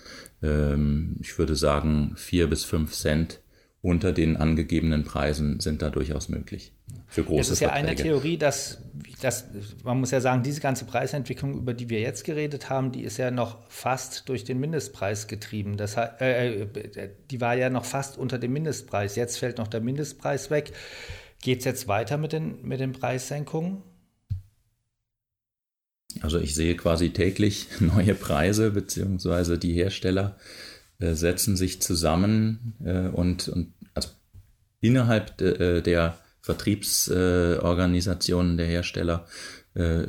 Ähm, 0.42 1.18
ich 1.20 1.38
würde 1.38 1.56
sagen, 1.56 2.14
vier 2.16 2.48
bis 2.48 2.64
fünf 2.64 2.94
Cent 2.94 3.42
unter 3.82 4.12
den 4.12 4.38
angegebenen 4.38 5.04
Preisen 5.04 5.60
sind 5.60 5.82
da 5.82 5.90
durchaus 5.90 6.30
möglich. 6.30 6.74
Für 7.08 7.24
große 7.24 7.42
Es 7.42 7.50
ist 7.52 7.60
ja 7.62 7.70
Verträge. 7.70 7.88
eine 7.90 8.02
Theorie, 8.02 8.38
dass, 8.38 8.80
dass, 9.22 9.46
man 9.84 10.00
muss 10.00 10.12
ja 10.12 10.20
sagen, 10.20 10.44
diese 10.44 10.62
ganze 10.62 10.86
Preisentwicklung, 10.86 11.58
über 11.58 11.74
die 11.74 11.90
wir 11.90 12.02
jetzt 12.02 12.24
geredet 12.24 12.70
haben, 12.70 12.92
die 12.92 13.04
ist 13.04 13.18
ja 13.18 13.32
noch 13.32 13.60
fast 13.70 14.28
durch 14.30 14.44
den 14.44 14.60
Mindestpreis 14.60 15.28
getrieben. 15.28 15.78
Das, 15.78 15.96
äh, 15.96 16.64
äh, 16.64 17.10
die 17.32 17.40
war 17.40 17.56
ja 17.56 17.70
noch 17.70 17.86
fast 17.86 18.18
unter 18.18 18.40
dem 18.40 18.54
Mindestpreis. 18.54 19.16
Jetzt 19.16 19.38
fällt 19.38 19.58
noch 19.58 19.68
der 19.68 19.82
Mindestpreis 19.82 20.50
weg. 20.50 20.74
Geht 21.42 21.60
es 21.60 21.66
jetzt 21.66 21.88
weiter 21.88 22.18
mit 22.18 22.34
den, 22.34 22.62
mit 22.64 22.80
den 22.80 22.94
Preissenkungen? 22.94 23.84
Also 26.22 26.40
ich 26.40 26.56
sehe 26.56 26.76
quasi 26.76 27.12
täglich 27.12 27.68
neue 27.80 28.16
Preise, 28.16 28.72
beziehungsweise 28.72 29.58
die 29.58 29.74
Hersteller 29.74 30.38
äh, 31.00 31.14
setzen 31.14 31.56
sich 31.56 31.82
zusammen 31.82 32.76
äh, 32.84 33.08
und, 33.08 33.48
und 33.50 33.74
also 33.94 34.10
innerhalb 34.82 35.40
äh, 35.42 35.82
der 35.82 36.18
Vertriebsorganisationen 36.42 38.58
der 38.58 38.68
Hersteller 38.68 39.26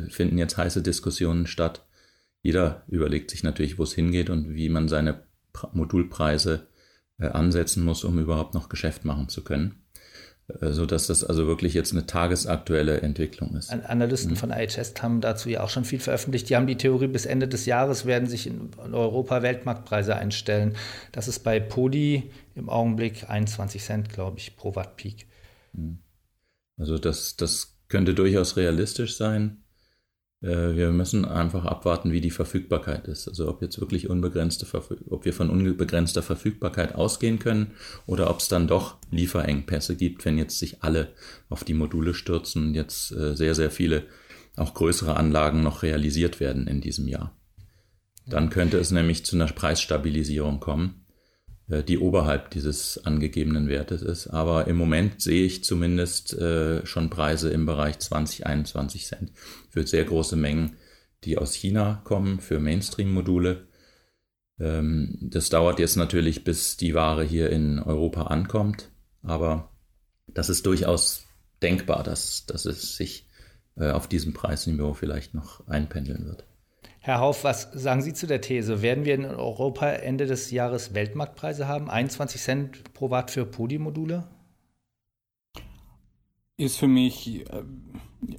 finden 0.09 0.39
jetzt 0.39 0.57
heiße 0.57 0.83
Diskussionen 0.83 1.47
statt. 1.47 1.85
Jeder 2.41 2.85
überlegt 2.89 3.31
sich 3.31 3.43
natürlich, 3.43 3.77
wo 3.77 3.83
es 3.83 3.93
hingeht 3.93 4.31
und 4.31 4.55
wie 4.55 4.71
man 4.71 4.89
seine 4.89 5.25
Modulpreise 5.73 6.69
ansetzen 7.19 7.85
muss, 7.85 8.03
um 8.05 8.19
überhaupt 8.19 8.55
noch 8.55 8.71
Geschäft 8.71 9.05
machen 9.05 9.29
zu 9.29 9.45
können. 9.45 9.83
Äh, 10.61 10.73
so 10.73 10.87
dass 10.87 11.07
das 11.07 11.25
also 11.25 11.47
wirklich 11.47 11.75
jetzt 11.75 11.93
eine 11.93 12.07
tagesaktuelle 12.07 13.03
Entwicklung 13.03 13.55
ist. 13.57 13.71
Analysten 13.71 14.33
mhm. 14.33 14.37
von 14.37 14.51
IHS 14.51 14.95
haben 15.01 15.21
dazu 15.21 15.49
ja 15.49 15.63
auch 15.63 15.69
schon 15.69 15.85
viel 15.85 16.01
veröffentlicht. 16.01 16.49
Die 16.49 16.57
haben 16.57 16.67
die 16.67 16.77
Theorie, 16.77 17.07
bis 17.07 17.27
Ende 17.27 17.49
des 17.49 17.67
Jahres 17.67 18.07
werden 18.07 18.29
sich 18.29 18.47
in 18.47 18.71
Europa 18.93 19.43
Weltmarktpreise 19.43 20.17
einstellen. 20.17 20.77
Das 21.13 21.29
ist 21.29 21.41
bei 21.41 21.61
Poli 21.61 22.31
im 22.55 22.69
Augenblick 22.69 23.29
21 23.29 23.83
Cent, 23.83 24.09
glaube 24.09 24.39
ich, 24.39 24.57
pro 24.57 24.75
Watt 24.75 24.97
Peak. 24.97 25.27
Mhm. 25.73 25.99
Also 26.79 26.99
das, 26.99 27.37
das 27.37 27.77
könnte 27.89 28.15
durchaus 28.15 28.57
realistisch 28.57 29.17
sein. 29.17 29.65
Äh, 30.41 30.77
wir 30.77 30.91
müssen 30.91 31.25
einfach 31.25 31.65
abwarten, 31.65 32.13
wie 32.13 32.21
die 32.21 32.31
Verfügbarkeit 32.31 33.09
ist. 33.09 33.29
Also 33.29 33.49
ob 33.49 33.63
jetzt 33.63 33.81
wirklich 33.81 34.09
unbegrenzte, 34.09 34.67
ob 35.11 35.25
wir 35.25 35.33
von 35.33 35.51
unbegrenzter 35.51 36.23
Verfügbarkeit 36.23 36.95
ausgehen 36.95 37.39
können 37.39 37.73
oder 38.07 38.31
ob 38.31 38.39
es 38.41 38.49
dann 38.49 38.69
doch 38.69 38.97
Lieferengpässe 39.11 39.97
gibt, 39.97 40.25
wenn 40.25 40.39
jetzt 40.39 40.59
sich 40.59 40.83
alle 40.83 41.09
auf 41.49 41.65
die 41.65 41.75
Module 41.75 42.15
stürzen 42.15 42.69
und 42.69 42.75
jetzt 42.75 43.13
äh, 43.13 43.35
sehr, 43.35 43.55
sehr 43.55 43.71
viele 43.71 44.05
auch 44.57 44.75
größere 44.75 45.17
Anlagen 45.17 45.63
noch 45.63 45.83
realisiert 45.83 46.41
werden 46.41 46.67
in 46.67 46.81
diesem 46.81 47.07
Jahr. 47.07 47.37
Dann 48.27 48.51
könnte 48.51 48.79
es 48.79 48.91
nämlich 48.91 49.25
zu 49.25 49.37
einer 49.37 49.47
Preisstabilisierung 49.47 50.61
kommen. 50.61 51.07
Äh, 51.69 51.85
die 51.85 51.99
oberhalb 51.99 52.51
dieses 52.51 53.05
angegebenen 53.05 53.69
Wertes 53.69 54.03
ist. 54.03 54.29
Aber 54.29 54.67
im 54.67 54.77
Moment 54.77 55.21
sehe 55.21 55.45
ich 55.45 55.65
zumindest 55.65 56.35
äh, 56.35 56.85
schon 56.87 57.11
Preise 57.11 57.51
im 57.51 57.67
Bereich 57.67 57.99
20, 57.99 58.47
21 58.47 59.07
Cent 59.07 59.33
für 59.69 59.87
sehr 59.87 60.05
große 60.05 60.37
Mengen, 60.37 60.77
die 61.25 61.39
aus 61.39 61.55
China 61.55 62.01
kommen, 62.05 62.41
für 62.41 62.59
Mainstream-Module. 62.59 63.67
Ähm, 64.59 65.19
das 65.21 65.51
dauert 65.51 65.79
jetzt 65.79 65.97
natürlich, 65.97 66.45
bis 66.45 66.77
die 66.77 66.95
Ware 66.95 67.25
hier 67.25 67.51
in 67.51 67.79
Europa 67.79 68.25
ankommt. 68.25 68.91
Aber 69.23 69.71
das 70.27 70.49
ist 70.49 70.65
durchaus 70.67 71.25
denkbar, 71.61 72.03
dass, 72.03 72.47
dass 72.47 72.65
es 72.65 72.97
sich 72.97 73.29
äh, 73.77 73.91
auf 73.91 74.09
diesem 74.09 74.33
Preisniveau 74.33 74.95
vielleicht 74.95 75.35
noch 75.35 75.67
einpendeln 75.67 76.27
wird. 76.27 76.48
Herr 77.01 77.21
Hauf, 77.21 77.45
was 77.45 77.71
sagen 77.73 78.03
Sie 78.03 78.13
zu 78.13 78.27
der 78.27 78.41
These? 78.41 78.83
Werden 78.83 79.05
wir 79.05 79.15
in 79.15 79.25
Europa 79.25 79.89
Ende 79.89 80.27
des 80.27 80.51
Jahres 80.51 80.95
Weltmarktpreise 80.95 81.69
haben? 81.69 81.89
21 81.89 82.41
Cent 82.41 82.93
pro 82.93 83.11
Watt 83.11 83.31
für 83.31 83.47
Podi-Module? 83.47 84.29
Ist 86.57 86.77
für 86.77 86.89
mich 86.89 87.47
äh, 87.49 87.63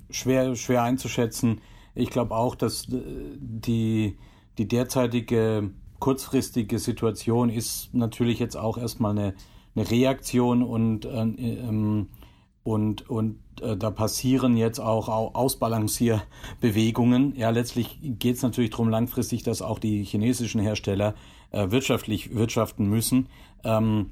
schwer, 0.10 0.56
schwer 0.56 0.84
einzuschätzen. 0.84 1.62
Ich 1.96 2.10
glaube 2.10 2.36
auch, 2.36 2.56
dass 2.56 2.90
äh, 2.90 3.02
die, 3.40 4.18
die 4.58 4.68
derzeitige 4.68 5.72
kurzfristige 6.00 6.80
Situation 6.80 7.50
ist 7.50 7.94
natürlich 7.94 8.40
jetzt 8.40 8.56
auch 8.56 8.78
erstmal 8.78 9.12
eine, 9.12 9.34
eine 9.76 9.90
Reaktion 9.90 10.64
und, 10.64 11.06
äh, 11.06 11.10
ähm, 11.10 12.10
und, 12.64 13.10
und 13.10 13.40
äh, 13.62 13.78
da 13.78 13.92
passieren 13.92 14.58
jetzt 14.58 14.80
auch 14.80 15.08
Ausbalancierbewegungen. 15.08 17.36
Ja, 17.36 17.50
letztlich 17.50 18.00
geht 18.02 18.38
es 18.38 18.44
natürlich 18.44 18.72
darum, 18.72 18.90
langfristig, 18.90 19.44
dass 19.44 19.62
auch 19.62 19.80
die 19.80 20.04
chinesischen 20.04 20.62
Hersteller 20.62 21.16
äh, 21.52 21.72
wirtschaftlich 21.72 22.36
wirtschaften 22.36 22.88
müssen. 22.88 23.28
Ähm, 23.64 24.12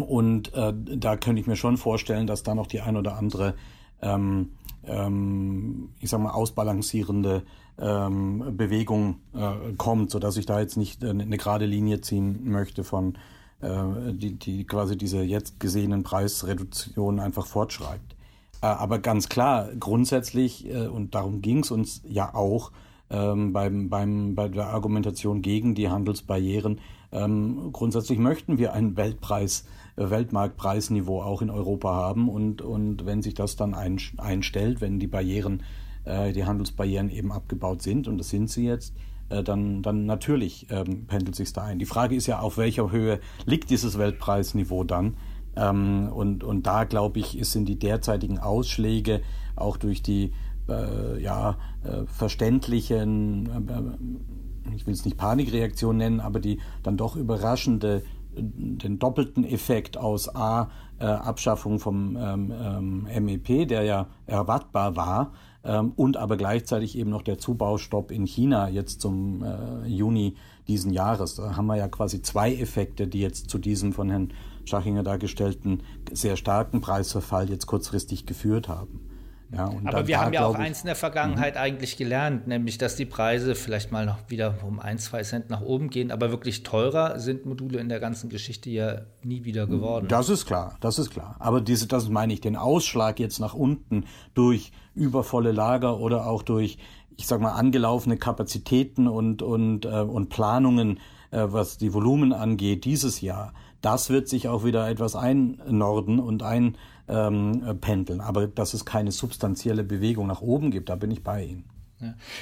und 0.00 0.54
äh, 0.54 0.72
da 0.74 1.16
könnte 1.16 1.40
ich 1.40 1.46
mir 1.46 1.56
schon 1.56 1.76
vorstellen, 1.76 2.26
dass 2.26 2.42
da 2.42 2.54
noch 2.54 2.66
die 2.66 2.80
ein 2.80 2.96
oder 2.96 3.16
andere, 3.16 3.54
ähm, 4.00 4.52
ähm, 4.84 5.90
ich 6.00 6.10
sag 6.10 6.20
mal, 6.20 6.30
ausbalancierende 6.30 7.42
ähm, 7.78 8.56
Bewegung 8.56 9.20
äh, 9.34 9.72
kommt, 9.76 10.10
sodass 10.10 10.36
ich 10.36 10.46
da 10.46 10.60
jetzt 10.60 10.76
nicht 10.76 11.04
äh, 11.04 11.10
eine 11.10 11.36
gerade 11.36 11.66
Linie 11.66 12.00
ziehen 12.00 12.50
möchte 12.50 12.84
von 12.84 13.18
äh, 13.60 14.12
die, 14.12 14.38
die 14.38 14.64
quasi 14.64 14.96
diese 14.96 15.22
jetzt 15.22 15.60
gesehenen 15.60 16.02
Preisreduktionen 16.02 17.20
einfach 17.20 17.46
fortschreibt. 17.46 18.16
Äh, 18.62 18.66
aber 18.66 19.00
ganz 19.00 19.28
klar, 19.28 19.68
grundsätzlich, 19.78 20.66
äh, 20.72 20.86
und 20.86 21.14
darum 21.14 21.42
ging 21.42 21.58
es 21.58 21.70
uns 21.70 22.02
ja 22.08 22.34
auch 22.34 22.70
ähm, 23.10 23.52
beim, 23.52 23.90
beim, 23.90 24.34
bei 24.34 24.48
der 24.48 24.68
Argumentation 24.68 25.42
gegen 25.42 25.74
die 25.74 25.90
Handelsbarrieren, 25.90 26.80
ähm, 27.10 27.70
grundsätzlich 27.72 28.18
möchten 28.18 28.56
wir 28.56 28.72
ein 28.72 28.96
Weltpreis, 28.96 29.66
Weltmarktpreisniveau 29.96 31.20
auch 31.20 31.42
in 31.42 31.50
Europa 31.50 31.92
haben. 31.92 32.30
Und, 32.30 32.62
und 32.62 33.04
wenn 33.04 33.20
sich 33.20 33.34
das 33.34 33.56
dann 33.56 33.74
ein, 33.74 34.00
einstellt, 34.16 34.80
wenn 34.80 34.98
die 34.98 35.08
Barrieren, 35.08 35.62
die 36.04 36.44
Handelsbarrieren 36.44 37.10
eben 37.10 37.30
abgebaut 37.30 37.80
sind, 37.80 38.08
und 38.08 38.18
das 38.18 38.30
sind 38.30 38.50
sie 38.50 38.64
jetzt, 38.64 38.92
dann, 39.28 39.82
dann 39.82 40.04
natürlich 40.04 40.66
ähm, 40.68 41.06
pendelt 41.06 41.36
sich 41.36 41.52
da 41.52 41.62
ein. 41.62 41.78
Die 41.78 41.86
Frage 41.86 42.16
ist 42.16 42.26
ja, 42.26 42.40
auf 42.40 42.58
welcher 42.58 42.90
Höhe 42.90 43.20
liegt 43.46 43.70
dieses 43.70 43.98
Weltpreisniveau 43.98 44.82
dann? 44.82 45.16
Ähm, 45.56 46.10
und, 46.12 46.44
und 46.44 46.66
da, 46.66 46.84
glaube 46.84 47.20
ich, 47.20 47.38
sind 47.42 47.68
die 47.68 47.78
derzeitigen 47.78 48.38
Ausschläge 48.38 49.22
auch 49.56 49.76
durch 49.76 50.02
die 50.02 50.32
äh, 50.68 51.20
ja, 51.20 51.56
äh, 51.84 52.06
verständlichen, 52.06 53.46
äh, 53.68 54.74
ich 54.74 54.86
will 54.86 54.94
es 54.94 55.04
nicht 55.04 55.16
Panikreaktion 55.16 55.96
nennen, 55.96 56.20
aber 56.20 56.40
die 56.40 56.60
dann 56.82 56.96
doch 56.96 57.16
überraschende 57.16 58.02
den 58.34 58.98
doppelten 58.98 59.44
Effekt 59.44 59.98
aus 59.98 60.34
A, 60.34 60.70
äh, 60.98 61.04
Abschaffung 61.04 61.78
vom 61.78 62.16
ähm, 62.16 62.52
ähm, 63.08 63.24
MEP, 63.24 63.68
der 63.68 63.82
ja 63.82 64.06
erwartbar 64.26 64.96
war, 64.96 65.32
ähm, 65.64 65.92
und 65.96 66.16
aber 66.16 66.36
gleichzeitig 66.36 66.96
eben 66.96 67.10
noch 67.10 67.22
der 67.22 67.38
Zubaustopp 67.38 68.10
in 68.10 68.24
China 68.24 68.68
jetzt 68.68 69.00
zum 69.00 69.44
äh, 69.44 69.86
Juni 69.86 70.36
diesen 70.66 70.92
Jahres. 70.92 71.34
Da 71.34 71.56
haben 71.56 71.66
wir 71.66 71.76
ja 71.76 71.88
quasi 71.88 72.22
zwei 72.22 72.54
Effekte, 72.54 73.06
die 73.06 73.20
jetzt 73.20 73.50
zu 73.50 73.58
diesem 73.58 73.92
von 73.92 74.08
Herrn 74.08 74.32
Schachinger 74.64 75.02
dargestellten 75.02 75.82
sehr 76.12 76.36
starken 76.36 76.80
Preisverfall 76.80 77.50
jetzt 77.50 77.66
kurzfristig 77.66 78.26
geführt 78.26 78.68
haben. 78.68 79.08
Ja, 79.54 79.70
Aber 79.84 80.06
wir 80.06 80.16
da, 80.16 80.22
haben 80.22 80.32
ja 80.32 80.46
auch 80.46 80.54
eins 80.54 80.80
in 80.80 80.86
der 80.86 80.96
Vergangenheit 80.96 81.58
eigentlich 81.58 81.98
gelernt, 81.98 82.46
nämlich 82.46 82.78
dass 82.78 82.96
die 82.96 83.04
Preise 83.04 83.54
vielleicht 83.54 83.92
mal 83.92 84.06
noch 84.06 84.18
wieder 84.28 84.54
um 84.66 84.80
ein, 84.80 84.98
zwei 84.98 85.22
Cent 85.22 85.50
nach 85.50 85.60
oben 85.60 85.90
gehen, 85.90 86.10
aber 86.10 86.30
wirklich 86.30 86.62
teurer 86.62 87.20
sind 87.20 87.44
Module 87.44 87.78
in 87.78 87.90
der 87.90 88.00
ganzen 88.00 88.30
Geschichte 88.30 88.70
ja 88.70 89.02
nie 89.22 89.44
wieder 89.44 89.66
geworden. 89.66 90.08
Das 90.08 90.30
ist 90.30 90.46
klar, 90.46 90.78
das 90.80 90.98
ist 90.98 91.10
klar. 91.10 91.36
Aber 91.38 91.60
diese, 91.60 91.86
das 91.86 92.08
meine 92.08 92.32
ich, 92.32 92.40
den 92.40 92.56
Ausschlag 92.56 93.20
jetzt 93.20 93.40
nach 93.40 93.52
unten 93.52 94.06
durch 94.32 94.72
übervolle 94.94 95.52
Lager 95.52 95.98
oder 95.98 96.26
auch 96.26 96.42
durch, 96.42 96.78
ich 97.18 97.26
sag 97.26 97.42
mal, 97.42 97.52
angelaufene 97.52 98.16
Kapazitäten 98.16 99.06
und, 99.06 99.42
und, 99.42 99.84
äh, 99.84 100.00
und 100.00 100.30
Planungen, 100.30 100.98
äh, 101.30 101.44
was 101.48 101.76
die 101.76 101.92
Volumen 101.92 102.32
angeht, 102.32 102.86
dieses 102.86 103.20
Jahr, 103.20 103.52
das 103.82 104.10
wird 104.10 104.28
sich 104.28 104.48
auch 104.48 104.64
wieder 104.64 104.88
etwas 104.88 105.14
einnorden 105.14 106.18
und 106.18 106.42
einpendeln. 106.42 108.20
Aber 108.20 108.46
dass 108.46 108.74
es 108.74 108.84
keine 108.84 109.12
substanzielle 109.12 109.84
Bewegung 109.84 110.26
nach 110.26 110.40
oben 110.40 110.70
gibt, 110.70 110.88
da 110.88 110.96
bin 110.96 111.10
ich 111.10 111.22
bei 111.22 111.44
Ihnen. 111.44 111.64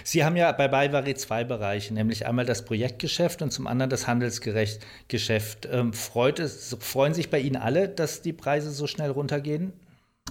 Sie 0.05 0.25
haben 0.25 0.37
ja 0.37 0.53
bei 0.53 0.69
Baivari 0.69 1.15
zwei 1.15 1.45
Bereiche, 1.45 1.93
nämlich 1.93 2.27
einmal 2.27 2.47
das 2.47 2.65
Projektgeschäft 2.65 3.43
und 3.43 3.53
zum 3.53 3.67
anderen 3.67 3.91
das 3.91 4.07
Handelsgeschäft. 4.07 5.69
Ähm, 5.71 5.93
freut 5.93 6.39
es, 6.39 6.77
freuen 6.81 7.13
sich 7.13 7.31
bei 7.31 7.41
Ihnen 7.41 7.57
alle, 7.57 7.89
dass 7.89 8.23
die 8.23 8.33
Preise 8.33 8.71
so 8.71 8.87
schnell 8.87 9.11
runtergehen? 9.11 9.73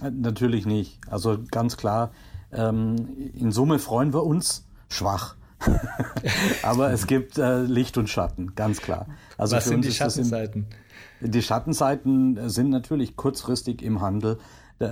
Äh, 0.02 0.10
natürlich 0.10 0.66
nicht. 0.66 0.98
Also 1.08 1.38
ganz 1.50 1.76
klar, 1.76 2.12
ähm, 2.52 3.30
in 3.34 3.52
Summe 3.52 3.78
freuen 3.78 4.12
wir 4.12 4.24
uns 4.24 4.66
schwach. 4.88 5.36
Aber 6.62 6.90
es 6.90 7.06
gibt 7.06 7.38
äh, 7.38 7.62
Licht 7.62 7.98
und 7.98 8.08
Schatten, 8.08 8.54
ganz 8.54 8.80
klar. 8.80 9.06
Also 9.36 9.56
Was 9.56 9.66
sind 9.66 9.84
die 9.84 9.92
Schattenseiten? 9.92 10.66
Die 11.20 11.42
Schattenseiten 11.42 12.48
sind 12.48 12.70
natürlich 12.70 13.16
kurzfristig 13.16 13.82
im 13.82 14.00
Handel 14.00 14.38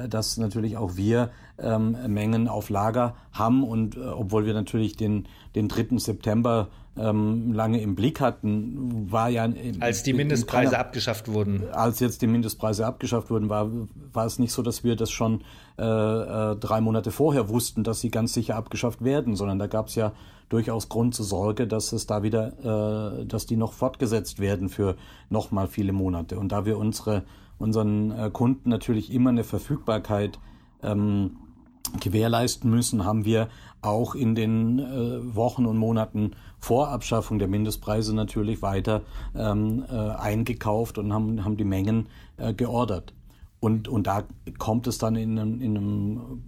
dass 0.09 0.37
natürlich 0.37 0.77
auch 0.77 0.97
wir 0.97 1.31
ähm, 1.61 1.97
Mengen 2.09 2.49
auf 2.49 2.71
Lager 2.71 3.17
haben 3.33 3.65
und 3.65 3.97
äh, 3.97 4.01
obwohl 4.01 4.47
wir 4.47 4.55
natürlich 4.55 4.97
den, 4.97 5.27
den 5.55 5.69
3. 5.69 5.99
September 5.99 6.69
ähm, 6.97 7.53
lange 7.53 7.81
im 7.81 7.95
Blick 7.95 8.21
hatten, 8.21 9.11
war 9.11 9.29
ja... 9.29 9.49
Als 9.81 10.03
die 10.03 10.13
Mindestpreise 10.13 10.71
keiner, 10.73 10.81
abgeschafft 10.81 11.29
wurden. 11.29 11.69
Als 11.71 12.01
jetzt 12.01 12.23
die 12.23 12.27
Mindestpreise 12.27 12.87
abgeschafft 12.87 13.31
wurden, 13.31 13.49
war, 13.49 13.71
war 14.13 14.27
es 14.27 14.39
nicht 14.39 14.53
so, 14.53 14.63
dass 14.63 14.83
wir 14.83 14.97
das 14.97 15.11
schon 15.11 15.43
äh, 15.79 15.83
äh, 15.83 16.57
drei 16.57 16.81
Monate 16.81 17.11
vorher 17.11 17.49
wussten, 17.49 17.85
dass 17.85 18.01
sie 18.01 18.11
ganz 18.11 18.35
sicher 18.35 18.57
abgeschafft 18.57 19.05
werden, 19.05 19.37
sondern 19.37 19.59
da 19.59 19.67
gab 19.69 19.89
es 19.89 19.95
ja 19.95 20.13
durchaus 20.49 20.89
Grund 20.89 21.15
zur 21.15 21.27
Sorge, 21.27 21.67
dass 21.67 21.93
es 21.93 22.07
da 22.07 22.23
wieder, 22.23 23.21
äh, 23.21 23.27
dass 23.27 23.47
die 23.47 23.57
noch 23.57 23.75
fortgesetzt 23.75 24.41
werden 24.41 24.69
für 24.69 24.97
noch 25.31 25.51
mal 25.51 25.69
viele 25.69 25.93
Monate. 25.93 26.39
Und 26.39 26.51
da 26.51 26.65
wir 26.65 26.79
unsere 26.79 27.25
unseren 27.59 28.13
äh, 28.13 28.31
Kunden 28.33 28.71
natürlich 28.71 29.13
immer 29.13 29.31
eine 29.31 29.45
Verfügbarkeit 29.45 30.39
ähm, 30.83 31.37
gewährleisten 32.01 32.71
müssen, 32.71 33.05
haben 33.05 33.25
wir 33.25 33.49
auch 33.81 34.15
in 34.15 34.35
den 34.35 34.79
äh, 34.79 35.35
Wochen 35.37 35.67
und 35.67 35.77
Monaten 35.77 36.33
vor 36.59 36.89
Abschaffung 36.89 37.39
der 37.39 37.49
Mindestpreise 37.49 38.15
natürlich 38.15 38.63
weiter 38.63 39.03
ähm, 39.37 39.85
äh, 39.91 39.95
eingekauft 39.95 40.99
und 40.99 41.13
haben, 41.13 41.45
haben 41.45 41.57
die 41.57 41.65
Mengen 41.65 42.09
äh, 42.37 42.53
geordert. 42.53 43.15
Und, 43.61 43.89
und 43.89 44.07
da 44.07 44.25
kommt 44.59 44.87
es 44.87 44.99
dann 44.99 45.17
in 45.17 45.39
einem, 45.39 45.61
in 45.61 45.77
einem 45.77 46.43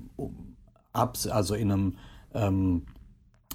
Abs 0.93 1.27
also 1.27 1.55
in 1.55 1.71
einem 1.71 1.95
ähm, 2.35 2.83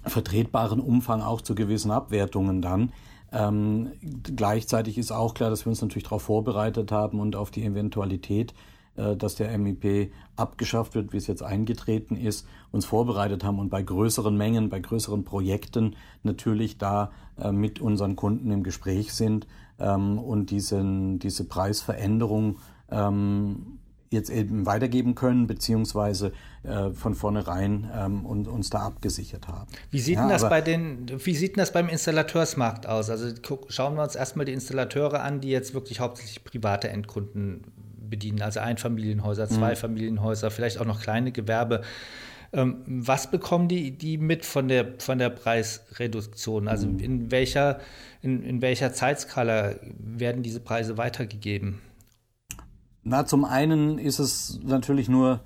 vertretbaren 0.06 0.80
Umfang 0.80 1.22
auch 1.22 1.42
zu 1.42 1.56
gewissen 1.56 1.92
Abwertungen 1.92 2.62
dann. 2.62 2.92
Ähm, 3.32 3.92
gleichzeitig 4.24 4.98
ist 4.98 5.12
auch 5.12 5.34
klar, 5.34 5.50
dass 5.50 5.66
wir 5.66 5.70
uns 5.70 5.82
natürlich 5.82 6.06
darauf 6.06 6.24
vorbereitet 6.24 6.92
haben 6.92 7.20
und 7.20 7.36
auf 7.36 7.52
die 7.52 7.66
Eventualität, 7.66 8.54
dass 8.96 9.36
der 9.36 9.58
MIP 9.58 10.12
abgeschafft 10.36 10.96
wird, 10.96 11.14
wie 11.14 11.18
es 11.18 11.28
jetzt 11.28 11.44
eingetreten 11.44 12.16
ist, 12.16 12.48
uns 12.72 12.86
vorbereitet 12.86 13.44
haben 13.44 13.60
und 13.60 13.70
bei 13.70 13.82
größeren 13.82 14.36
Mengen, 14.36 14.70
bei 14.70 14.80
größeren 14.80 15.24
Projekten 15.24 15.96
natürlich 16.24 16.78
da 16.78 17.12
äh, 17.38 17.52
mit 17.52 17.80
unseren 17.80 18.16
Kunden 18.16 18.52
im 18.52 18.64
Gespräch 18.64 19.14
sind 19.14 19.48
ähm, 19.80 20.18
und 20.20 20.52
diesen, 20.52 21.20
diese 21.20 21.46
Preisveränderung 21.46 22.58
ähm, 22.90 23.80
jetzt 24.10 24.30
eben 24.30 24.66
weitergeben 24.66 25.16
können, 25.16 25.48
beziehungsweise 25.48 26.32
äh, 26.64 26.92
von 26.92 27.16
vornherein 27.16 27.90
ähm, 27.94 28.26
und, 28.26 28.48
uns 28.48 28.70
da 28.70 28.80
abgesichert 28.80 29.48
haben. 29.48 29.68
Wie 29.92 30.00
sieht, 30.00 30.16
ja, 30.16 30.22
denn 30.22 30.30
das 30.30 30.48
bei 30.48 30.62
den, 30.62 31.08
wie 31.26 31.36
sieht 31.36 31.56
denn 31.56 31.62
das 31.62 31.74
beim 31.74 31.90
Installateursmarkt 31.90 32.88
aus? 32.88 33.10
Also 33.10 33.34
guck, 33.46 33.72
schauen 33.72 33.96
wir 33.96 34.04
uns 34.04 34.16
erstmal 34.16 34.46
die 34.46 34.54
Installateure 34.54 35.22
an, 35.22 35.42
die 35.42 35.50
jetzt 35.50 35.74
wirklich 35.74 36.00
hauptsächlich 36.00 36.44
private 36.44 36.90
Endkunden 36.90 37.64
bedienen, 38.10 38.42
also 38.42 38.60
Einfamilienhäuser, 38.60 39.46
mhm. 39.46 39.56
Zweifamilienhäuser, 39.56 40.52
vielleicht 40.52 40.80
auch 40.80 40.86
noch 40.86 41.02
kleine 41.02 41.32
Gewerbe. 41.32 41.82
Ähm, 42.54 42.84
was 42.86 43.32
bekommen 43.32 43.68
die, 43.68 43.92
die 43.92 44.18
mit 44.18 44.46
von 44.46 44.68
der, 44.68 44.94
von 45.00 45.18
der 45.18 45.30
Preisreduktion? 45.30 46.68
Also 46.68 46.88
mhm. 46.88 47.00
in 47.00 47.32
welcher, 47.32 47.80
in, 48.22 48.44
in 48.44 48.62
welcher 48.62 48.94
Zeitskala 48.94 49.76
werden 49.98 50.44
diese 50.44 50.60
Preise 50.60 50.98
weitergegeben? 50.98 51.82
Na, 53.04 53.26
zum 53.26 53.46
einen 53.46 54.00
ist 54.00 54.20
es 54.20 54.60
natürlich 54.64 55.10
nur 55.10 55.42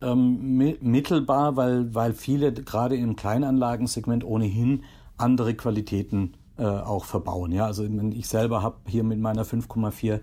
ähm, 0.00 0.76
mittelbar, 0.80 1.56
weil, 1.56 1.94
weil 1.94 2.14
viele 2.14 2.52
gerade 2.52 2.96
im 2.96 3.16
Kleinanlagensegment 3.16 4.24
ohnehin 4.24 4.84
andere 5.16 5.54
Qualitäten 5.54 6.34
äh, 6.58 6.64
auch 6.64 7.04
verbauen. 7.04 7.52
Ja, 7.52 7.66
also 7.66 7.84
ich 7.84 8.28
selber 8.28 8.62
habe 8.62 8.76
hier 8.86 9.04
mit 9.04 9.18
meiner 9.20 9.44
5,4 9.44 10.20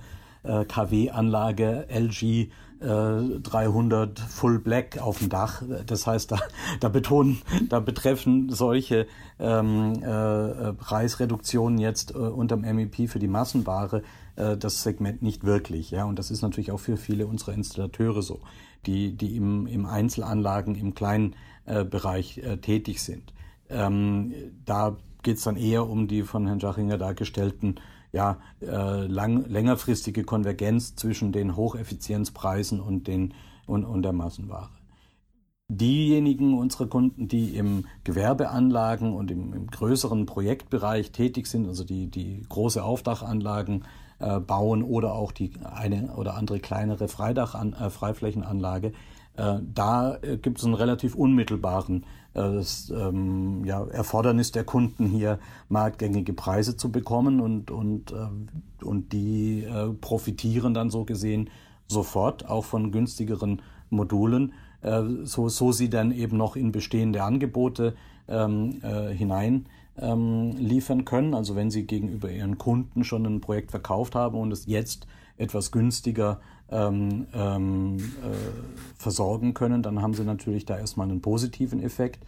äh, 0.48 0.66
kW-Anlage 0.66 1.88
LG 1.90 2.50
300 2.80 4.20
äh, 4.20 4.22
Full 4.22 4.60
Black 4.60 5.02
auf 5.02 5.20
dem 5.20 5.30
Dach. 5.30 5.64
Das 5.86 6.06
heißt, 6.06 6.32
da, 6.32 6.38
da 6.80 6.90
betonen, 6.90 7.42
da 7.70 7.80
betreffen 7.80 8.50
solche 8.50 9.08
ähm, 9.40 9.94
äh, 10.04 10.74
Preisreduktionen 10.74 11.80
jetzt 11.80 12.12
äh, 12.12 12.18
unterm 12.18 12.62
MEP 12.62 13.10
für 13.10 13.20
die 13.20 13.28
Massenware 13.28 14.04
äh, 14.36 14.58
das 14.58 14.84
Segment 14.84 15.22
nicht 15.22 15.44
wirklich. 15.44 15.92
Ja, 15.92 16.06
und 16.06 16.20
das 16.20 16.32
ist 16.32 16.42
natürlich 16.42 16.72
auch 16.72 16.80
für 16.80 16.98
viele 16.98 17.26
unserer 17.26 17.54
Installateure 17.54 18.22
so, 18.22 18.42
die, 18.86 19.14
die 19.18 19.36
im, 19.36 19.66
im 19.68 19.86
Einzelanlagen, 19.86 20.76
im 20.76 20.94
kleinen 20.94 21.36
äh, 21.66 21.84
Bereich 21.84 22.38
äh, 22.40 22.58
tätig 22.58 23.02
sind. 23.02 23.34
Ähm, 23.70 24.34
da 24.66 24.96
geht 25.28 25.40
es 25.40 25.44
dann 25.44 25.58
eher 25.58 25.90
um 25.90 26.08
die 26.08 26.24
von 26.24 26.48
Herrn 26.48 26.62
Schachinger 26.62 26.98
dargestellten 26.98 27.82
ja, 28.14 28.38
äh, 28.62 29.06
lang, 29.08 29.44
längerfristige 29.50 30.24
Konvergenz 30.24 30.96
zwischen 30.96 31.34
den 31.34 31.58
Hocheffizienzpreisen 31.58 32.80
und, 32.80 33.08
den, 33.08 33.34
und, 33.66 33.84
und 33.84 34.04
der 34.04 34.14
Massenware. 34.14 34.70
Diejenigen 35.68 36.58
unserer 36.58 36.88
Kunden, 36.88 37.28
die 37.28 37.58
im 37.58 37.88
Gewerbeanlagen 38.06 39.14
und 39.14 39.30
im, 39.30 39.52
im 39.52 39.68
größeren 39.68 40.26
Projektbereich 40.26 41.12
tätig 41.12 41.48
sind, 41.48 41.68
also 41.68 41.84
die, 41.84 42.10
die 42.10 42.44
große 42.48 42.82
Aufdachanlagen 42.82 43.84
äh, 44.20 44.40
bauen 44.40 44.82
oder 44.82 45.12
auch 45.12 45.34
die 45.34 45.52
eine 45.62 46.16
oder 46.16 46.36
andere 46.36 46.62
kleinere 46.62 47.10
Freidachan 47.10 47.74
äh, 47.74 47.90
Freiflächenanlage. 47.90 48.94
Äh, 49.38 49.60
da 49.74 50.18
äh, 50.22 50.38
gibt 50.38 50.58
es 50.60 50.66
einen 50.66 50.74
relativ 50.74 51.16
unmittelbaren 51.16 52.04
äh, 52.34 52.54
das, 52.54 52.90
ähm, 52.90 53.64
ja, 53.64 53.86
Erfordernis 53.86 54.52
der 54.52 54.64
Kunden 54.64 55.08
hier 55.08 55.40
marktgängige 55.70 56.34
Preise 56.34 56.76
zu 56.76 56.92
bekommen 56.92 57.40
und, 57.40 57.72
und, 57.72 58.12
äh, 58.12 58.84
und 58.84 59.14
die 59.14 59.64
äh, 59.64 59.94
profitieren 59.94 60.74
dann 60.74 60.90
so 60.90 61.06
gesehen 61.06 61.50
sofort 61.88 62.50
auch 62.50 62.66
von 62.66 62.92
günstigeren 62.92 63.62
Modulen, 63.90 64.54
äh, 64.82 65.02
so, 65.24 65.50
so 65.50 65.72
sie 65.72 65.90
dann 65.90 66.12
eben 66.12 66.38
noch 66.38 66.56
in 66.56 66.72
bestehende 66.72 67.24
Angebote 67.24 67.96
ähm, 68.28 68.80
äh, 68.82 69.14
hinein 69.14 69.68
ähm, 69.98 70.52
liefern 70.58 71.06
können. 71.06 71.34
Also 71.34 71.56
wenn 71.56 71.72
Sie 71.72 71.86
gegenüber 71.86 72.30
Ihren 72.30 72.58
Kunden 72.58 73.04
schon 73.04 73.26
ein 73.26 73.42
Projekt 73.42 73.72
verkauft 73.72 74.16
haben 74.16 74.38
und 74.38 74.52
es 74.52 74.66
jetzt 74.66 75.08
etwas 75.38 75.72
günstiger 75.72 76.40
ähm, 76.40 76.48
ähm, 76.70 77.28
äh, 77.34 77.98
versorgen 78.98 79.54
können, 79.54 79.84
dann 79.84 80.02
haben 80.02 80.14
Sie 80.14 80.24
natürlich 80.24 80.66
da 80.66 80.78
erstmal 80.78 81.10
einen 81.10 81.22
positiven 81.22 81.82
Effekt. 81.82 82.26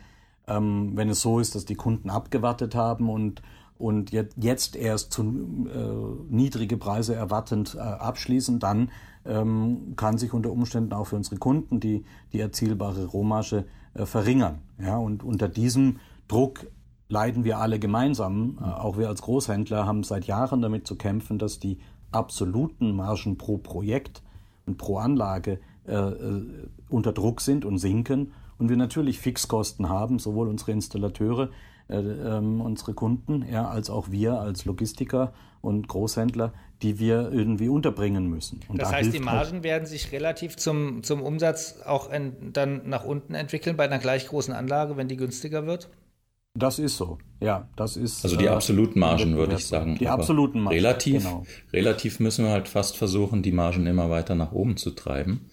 Ähm, 0.48 0.92
wenn 0.96 1.10
es 1.10 1.22
so 1.22 1.40
ist, 1.40 1.56
dass 1.56 1.66
die 1.66 1.76
Kunden 1.76 2.10
abgewartet 2.10 2.76
haben 2.76 3.10
und 3.10 3.42
und 3.80 4.12
jetzt 4.12 4.76
erst 4.76 5.14
zu 5.14 5.22
äh, 5.24 6.34
niedrige 6.34 6.76
Preise 6.76 7.16
erwartend 7.16 7.76
äh, 7.76 7.80
abschließen, 7.80 8.60
dann 8.60 8.92
ähm, 9.26 9.94
kann 9.96 10.18
sich 10.18 10.34
unter 10.34 10.52
Umständen 10.52 10.92
auch 10.92 11.06
für 11.06 11.16
unsere 11.16 11.38
Kunden 11.38 11.80
die, 11.80 12.04
die 12.34 12.42
erzielbare 12.42 13.06
Rohmarge 13.06 13.64
äh, 13.94 14.06
verringern. 14.06 14.60
Ja, 14.82 14.98
und 14.98 15.24
unter 15.24 15.48
diesem 15.48 16.00
Druck 16.28 16.68
leiden 17.08 17.46
wir 17.46 17.60
alle 17.60 17.80
gemeinsam. 17.80 18.58
Äh, 18.60 18.66
auch 18.66 18.98
wir 18.98 19.08
als 19.08 19.22
Großhändler 19.22 19.86
haben 19.86 20.04
seit 20.04 20.26
Jahren 20.26 20.62
damit 20.62 20.86
zu 20.86 20.98
kämpfen, 20.98 21.40
dass 21.40 21.60
die 21.60 21.80
absoluten 22.12 22.94
Margen 22.98 23.38
pro 23.38 23.58
Projekt 23.58 24.22
und 24.70 24.78
pro 24.78 24.98
Anlage 24.98 25.60
äh, 25.88 25.94
äh, 25.94 26.46
unter 26.90 27.12
Druck 27.12 27.42
sind 27.42 27.66
und 27.66 27.80
sinken. 27.80 28.32
Und 28.58 28.70
wir 28.70 28.78
natürlich 28.78 29.20
Fixkosten 29.20 29.90
haben, 29.90 30.20
sowohl 30.20 30.48
unsere 30.48 30.72
Installateure, 30.72 31.50
äh, 31.90 31.96
ähm, 31.98 32.62
unsere 32.62 32.94
Kunden, 32.94 33.46
ja, 33.52 33.68
als 33.68 33.90
auch 33.90 34.12
wir 34.12 34.40
als 34.40 34.66
Logistiker 34.66 35.34
und 35.62 35.88
Großhändler, 35.88 36.54
die 36.82 37.00
wir 37.00 37.32
irgendwie 37.32 37.70
unterbringen 37.70 38.28
müssen. 38.28 38.62
Und 38.68 38.82
das 38.82 38.90
da 38.90 38.98
heißt, 38.98 39.14
die 39.14 39.20
Margen 39.20 39.56
halt 39.56 39.64
werden 39.64 39.86
sich 39.86 40.12
relativ 40.12 40.56
zum, 40.56 41.04
zum 41.04 41.22
Umsatz 41.22 41.82
auch 41.86 42.12
in, 42.12 42.54
dann 42.54 42.88
nach 42.88 43.04
unten 43.04 43.34
entwickeln 43.34 43.76
bei 43.76 43.86
einer 43.86 44.00
gleich 44.00 44.28
großen 44.28 44.54
Anlage, 44.54 44.96
wenn 44.98 45.08
die 45.08 45.18
günstiger 45.18 45.66
wird? 45.66 45.90
Das 46.56 46.80
ist 46.80 46.98
so, 46.98 47.20
ja, 47.42 47.70
das 47.76 47.96
ist. 47.96 48.24
Also 48.24 48.36
die 48.36 48.46
äh, 48.46 48.50
absoluten 48.50 49.00
Margen, 49.00 49.36
würde 49.38 49.56
ich 49.56 49.66
sagen. 49.66 49.98
Die 49.98 50.08
absoluten 50.08 50.62
Margen. 50.62 50.76
Relativ, 50.76 51.24
genau. 51.24 51.46
relativ 51.72 52.20
müssen 52.20 52.46
wir 52.46 52.52
halt 52.52 52.68
fast 52.68 52.98
versuchen, 52.98 53.44
die 53.44 53.52
Margen 53.52 53.86
immer 53.86 54.10
weiter 54.10 54.36
nach 54.36 54.52
oben 54.52 54.76
zu 54.76 54.92
treiben. 54.92 55.50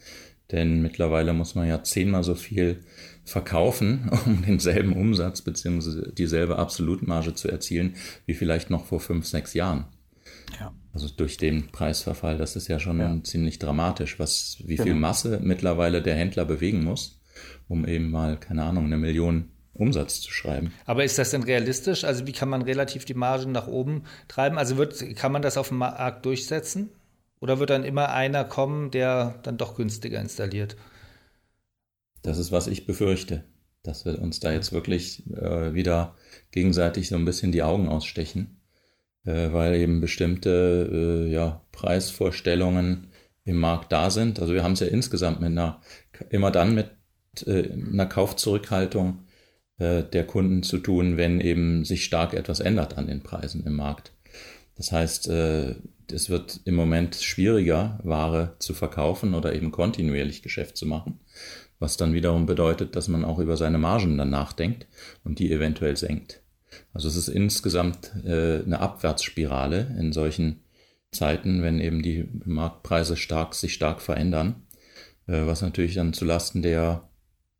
Denn 0.53 0.81
mittlerweile 0.81 1.33
muss 1.33 1.55
man 1.55 1.69
ja 1.69 1.83
zehnmal 1.83 2.23
so 2.23 2.35
viel 2.35 2.85
verkaufen, 3.25 4.11
um 4.27 4.43
denselben 4.43 4.95
Umsatz 4.95 5.43
bzw. 5.43 6.13
dieselbe 6.13 6.59
Absolutmarge 6.59 7.35
zu 7.35 7.49
erzielen, 7.49 7.97
wie 8.25 8.35
vielleicht 8.35 8.71
noch 8.71 8.87
vor 8.87 9.01
fünf, 9.01 9.27
sechs 9.27 9.55
Jahren. 9.55 9.87
Ja. 10.59 10.73
Also 10.95 11.09
durch 11.09 11.37
den 11.37 11.67
Preisverfall, 11.69 12.39
das 12.39 12.57
ist 12.57 12.69
ja 12.69 12.79
schon 12.79 13.01
ja. 13.01 13.23
ziemlich 13.23 13.59
dramatisch, 13.59 14.19
was, 14.19 14.59
wie 14.65 14.77
genau. 14.77 14.85
viel 14.85 14.95
Masse 14.95 15.41
mittlerweile 15.43 16.01
der 16.01 16.15
Händler 16.15 16.45
bewegen 16.45 16.85
muss, 16.85 17.21
um 17.69 17.87
eben 17.87 18.11
mal, 18.11 18.39
keine 18.39 18.63
Ahnung, 18.63 18.87
eine 18.87 18.97
Million 18.97 19.51
Umsatz 19.77 20.21
zu 20.21 20.31
schreiben. 20.31 20.73
Aber 20.85 21.05
ist 21.05 21.19
das 21.19 21.31
denn 21.31 21.43
realistisch? 21.43 22.05
Also 22.05 22.27
wie 22.27 22.33
kann 22.33 22.49
man 22.49 22.62
relativ 22.62 23.05
die 23.05 23.15
Margen 23.15 23.53
nach 23.53 23.67
oben 23.67 24.05
treiben? 24.29 24.59
Also 24.59 24.77
wird, 24.77 25.17
kann 25.17 25.33
man 25.33 25.43
das 25.43 25.57
auf 25.57 25.69
dem 25.69 25.79
Markt 25.79 26.25
durchsetzen? 26.25 26.91
Oder 27.41 27.59
wird 27.59 27.71
dann 27.71 27.85
immer 27.85 28.11
einer 28.11 28.45
kommen, 28.45 28.91
der 28.91 29.39
dann 29.43 29.59
doch 29.59 29.75
günstiger 29.77 30.21
installiert? 30.21 30.77
Das 32.23 32.39
ist, 32.39 32.51
was 32.51 32.67
ich 32.67 32.87
befürchte, 32.87 33.45
dass 33.83 34.05
wir 34.05 34.21
uns 34.21 34.41
da 34.41 34.53
jetzt 34.53 34.73
wirklich 34.73 35.25
äh, 35.31 35.75
wieder 35.75 36.17
gegenseitig 36.51 37.09
so 37.09 37.17
ein 37.17 37.25
bisschen 37.25 37.53
die 37.53 37.62
Augen 37.62 37.89
ausstechen, 37.89 38.61
äh, 39.25 39.53
weil 39.53 39.77
eben 39.77 40.01
bestimmte 40.01 41.27
äh, 41.27 41.31
ja, 41.31 41.62
Preisvorstellungen 41.73 43.12
im 43.45 43.59
Markt 43.59 43.93
da 43.93 44.11
sind. 44.11 44.41
Also 44.41 44.55
wir 44.55 44.65
haben 44.65 44.73
es 44.73 44.81
ja 44.81 44.89
insgesamt 44.89 45.41
mit 45.41 45.51
einer, 45.51 45.81
immer 46.31 46.51
dann 46.51 46.75
mit 46.75 46.91
äh, 47.47 47.71
einer 47.71 48.07
Kaufzurückhaltung 48.07 49.26
äh, 49.79 50.03
der 50.05 50.25
Kunden 50.25 50.62
zu 50.62 50.79
tun, 50.79 51.19
wenn 51.19 51.41
eben 51.41 51.85
sich 51.85 52.05
stark 52.05 52.33
etwas 52.33 52.61
ändert 52.61 52.97
an 52.97 53.09
den 53.09 53.23
Preisen 53.23 53.67
im 53.67 53.75
Markt. 53.75 54.12
Das 54.77 54.91
heißt, 54.91 55.29
äh, 55.29 55.75
es 56.11 56.31
wird 56.31 56.61
im 56.65 56.75
Moment 56.75 57.17
schwieriger, 57.17 57.99
Ware 58.03 58.55
zu 58.59 58.73
verkaufen 58.73 59.35
oder 59.35 59.55
eben 59.55 59.73
kontinuierlich 59.73 60.43
Geschäft 60.43 60.79
zu 60.79 60.87
machen, 60.87 61.21
was 61.79 61.99
dann 61.99 62.15
wiederum 62.15 62.47
bedeutet, 62.47 62.97
dass 62.97 63.09
man 63.09 63.25
auch 63.25 63.39
über 63.39 63.59
seine 63.59 63.77
Margen 63.77 64.17
dann 64.17 64.31
nachdenkt 64.31 64.87
und 65.25 65.41
die 65.41 65.53
eventuell 65.53 65.97
senkt. 65.97 66.41
Also 66.95 67.09
es 67.09 67.17
ist 67.17 67.29
insgesamt 67.29 68.12
äh, 68.25 68.62
eine 68.62 68.81
Abwärtsspirale 68.81 69.95
in 69.99 70.12
solchen 70.12 70.61
Zeiten, 71.12 71.62
wenn 71.62 71.81
eben 71.81 72.03
die 72.03 72.29
Marktpreise 72.47 73.17
stark, 73.17 73.55
sich 73.55 73.75
stark 73.75 74.01
verändern, 74.03 74.67
was 75.29 75.62
natürlich 75.62 75.95
dann 75.95 76.12
zulasten 76.12 76.62
der 76.62 77.09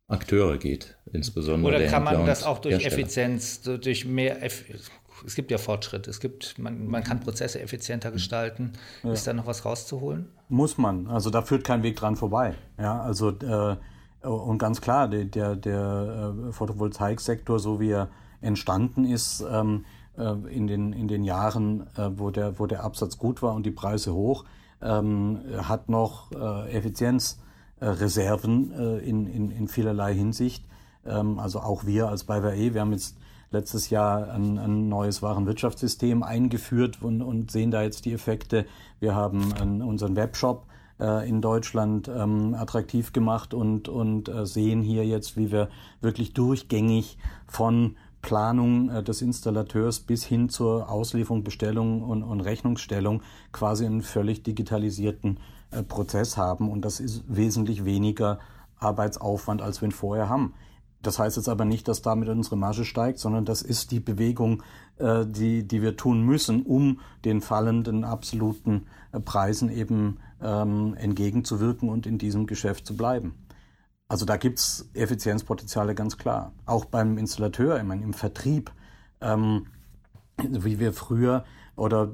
Akteure 0.07 0.57
geht, 0.57 0.95
insbesondere. 1.11 1.75
Oder 1.75 1.85
kann 1.87 2.03
man 2.03 2.25
das 2.25 2.43
auch 2.43 2.59
durch 2.59 2.85
Effizienz, 2.85 3.61
durch 3.61 4.05
mehr, 4.05 4.41
es 4.43 5.35
gibt 5.35 5.51
ja 5.51 5.57
Fortschritt, 5.57 6.07
es 6.07 6.19
gibt, 6.19 6.57
man, 6.57 6.87
man 6.87 7.03
kann 7.03 7.19
Prozesse 7.19 7.59
effizienter 7.61 8.11
gestalten. 8.11 8.73
Ja. 9.03 9.11
Ist 9.11 9.27
da 9.27 9.33
noch 9.33 9.47
was 9.47 9.65
rauszuholen? 9.65 10.29
Muss 10.47 10.77
man, 10.77 11.07
also 11.07 11.29
da 11.29 11.41
führt 11.41 11.65
kein 11.65 11.83
Weg 11.83 11.97
dran 11.97 12.15
vorbei. 12.15 12.55
Ja, 12.79 13.01
also 13.01 13.31
äh, 13.31 13.75
und 14.25 14.57
ganz 14.57 14.81
klar, 14.81 15.09
der, 15.09 15.25
der, 15.25 15.55
der 15.55 16.33
äh, 16.47 16.51
Photovoltaiksektor, 16.53 17.59
so 17.59 17.79
wie 17.79 17.91
er 17.91 18.09
entstanden 18.41 19.05
ist, 19.05 19.43
ähm, 19.49 19.85
äh, 20.17 20.31
in, 20.49 20.67
den, 20.67 20.93
in 20.93 21.07
den 21.07 21.23
Jahren, 21.23 21.81
äh, 21.97 22.09
wo, 22.15 22.31
der, 22.31 22.59
wo 22.59 22.65
der 22.65 22.83
Absatz 22.83 23.17
gut 23.17 23.41
war 23.41 23.53
und 23.53 23.65
die 23.65 23.71
Preise 23.71 24.13
hoch, 24.13 24.45
ähm, 24.81 25.41
hat 25.63 25.89
noch 25.89 26.31
äh, 26.31 26.77
Effizienzreserven 27.79 28.71
äh, 28.71 28.97
in, 28.99 29.27
in, 29.27 29.51
in 29.51 29.67
vielerlei 29.67 30.13
Hinsicht. 30.13 30.65
Ähm, 31.05 31.39
also 31.39 31.59
auch 31.59 31.85
wir 31.85 32.09
als 32.09 32.23
BayWa, 32.23 32.53
wir 32.53 32.81
haben 32.81 32.91
jetzt 32.91 33.17
letztes 33.51 33.89
Jahr 33.89 34.31
ein, 34.31 34.57
ein 34.57 34.89
neues 34.89 35.21
Warenwirtschaftssystem 35.21 36.23
eingeführt 36.23 37.01
und, 37.01 37.21
und 37.21 37.51
sehen 37.51 37.71
da 37.71 37.81
jetzt 37.81 38.05
die 38.05 38.13
Effekte. 38.13 38.65
Wir 38.99 39.15
haben 39.15 39.81
unseren 39.81 40.17
Webshop 40.17 40.65
äh, 40.99 41.27
in 41.29 41.41
Deutschland 41.41 42.09
ähm, 42.09 42.55
attraktiv 42.55 43.13
gemacht 43.13 43.53
und, 43.53 43.87
und 43.87 44.27
äh, 44.27 44.45
sehen 44.45 44.81
hier 44.81 45.05
jetzt, 45.05 45.37
wie 45.37 45.51
wir 45.51 45.69
wirklich 46.01 46.33
durchgängig 46.33 47.17
von 47.47 47.95
Planung 48.21 48.89
äh, 48.89 49.01
des 49.01 49.21
Installateurs 49.21 50.01
bis 50.01 50.25
hin 50.25 50.49
zur 50.49 50.89
Auslieferung, 50.89 51.45
Bestellung 51.45 52.01
und, 52.03 52.23
und 52.23 52.41
Rechnungsstellung 52.41 53.21
quasi 53.53 53.85
einen 53.85 54.01
völlig 54.01 54.43
digitalisierten 54.43 55.37
äh, 55.37 55.56
Prozess 55.87 56.37
haben. 56.37 56.69
Und 56.69 56.81
das 56.81 56.99
ist 56.99 57.23
wesentlich 57.27 57.85
weniger 57.85 58.39
Arbeitsaufwand, 58.79 59.61
als 59.61 59.81
wir 59.81 59.89
ihn 59.89 59.91
vorher 59.91 60.29
haben. 60.29 60.53
Das 61.01 61.19
heißt 61.19 61.37
jetzt 61.37 61.49
aber 61.49 61.65
nicht, 61.65 61.87
dass 61.87 62.01
damit 62.01 62.27
unsere 62.27 62.57
Marge 62.57 62.83
steigt, 62.83 63.19
sondern 63.19 63.45
das 63.45 63.61
ist 63.61 63.91
die 63.91 63.99
Bewegung, 63.99 64.63
äh, 64.97 65.25
die, 65.25 65.67
die 65.67 65.81
wir 65.81 65.95
tun 65.95 66.21
müssen, 66.23 66.63
um 66.63 66.99
den 67.23 67.41
fallenden 67.41 68.03
absoluten 68.03 68.87
äh, 69.11 69.19
Preisen 69.19 69.69
eben 69.69 70.17
ähm, 70.41 70.95
entgegenzuwirken 70.95 71.89
und 71.89 72.07
in 72.07 72.17
diesem 72.17 72.47
Geschäft 72.47 72.85
zu 72.85 72.97
bleiben. 72.97 73.35
Also 74.07 74.25
da 74.25 74.37
gibt's 74.37 74.89
Effizienzpotenziale 74.93 75.93
ganz 75.93 76.17
klar. 76.17 76.53
Auch 76.65 76.85
beim 76.85 77.17
Installateur, 77.17 77.77
ich 77.77 77.83
meine, 77.83 78.03
im 78.03 78.13
Vertrieb, 78.13 78.71
ähm, 79.21 79.67
wie 80.37 80.79
wir 80.79 80.93
früher 80.93 81.45
oder 81.77 82.09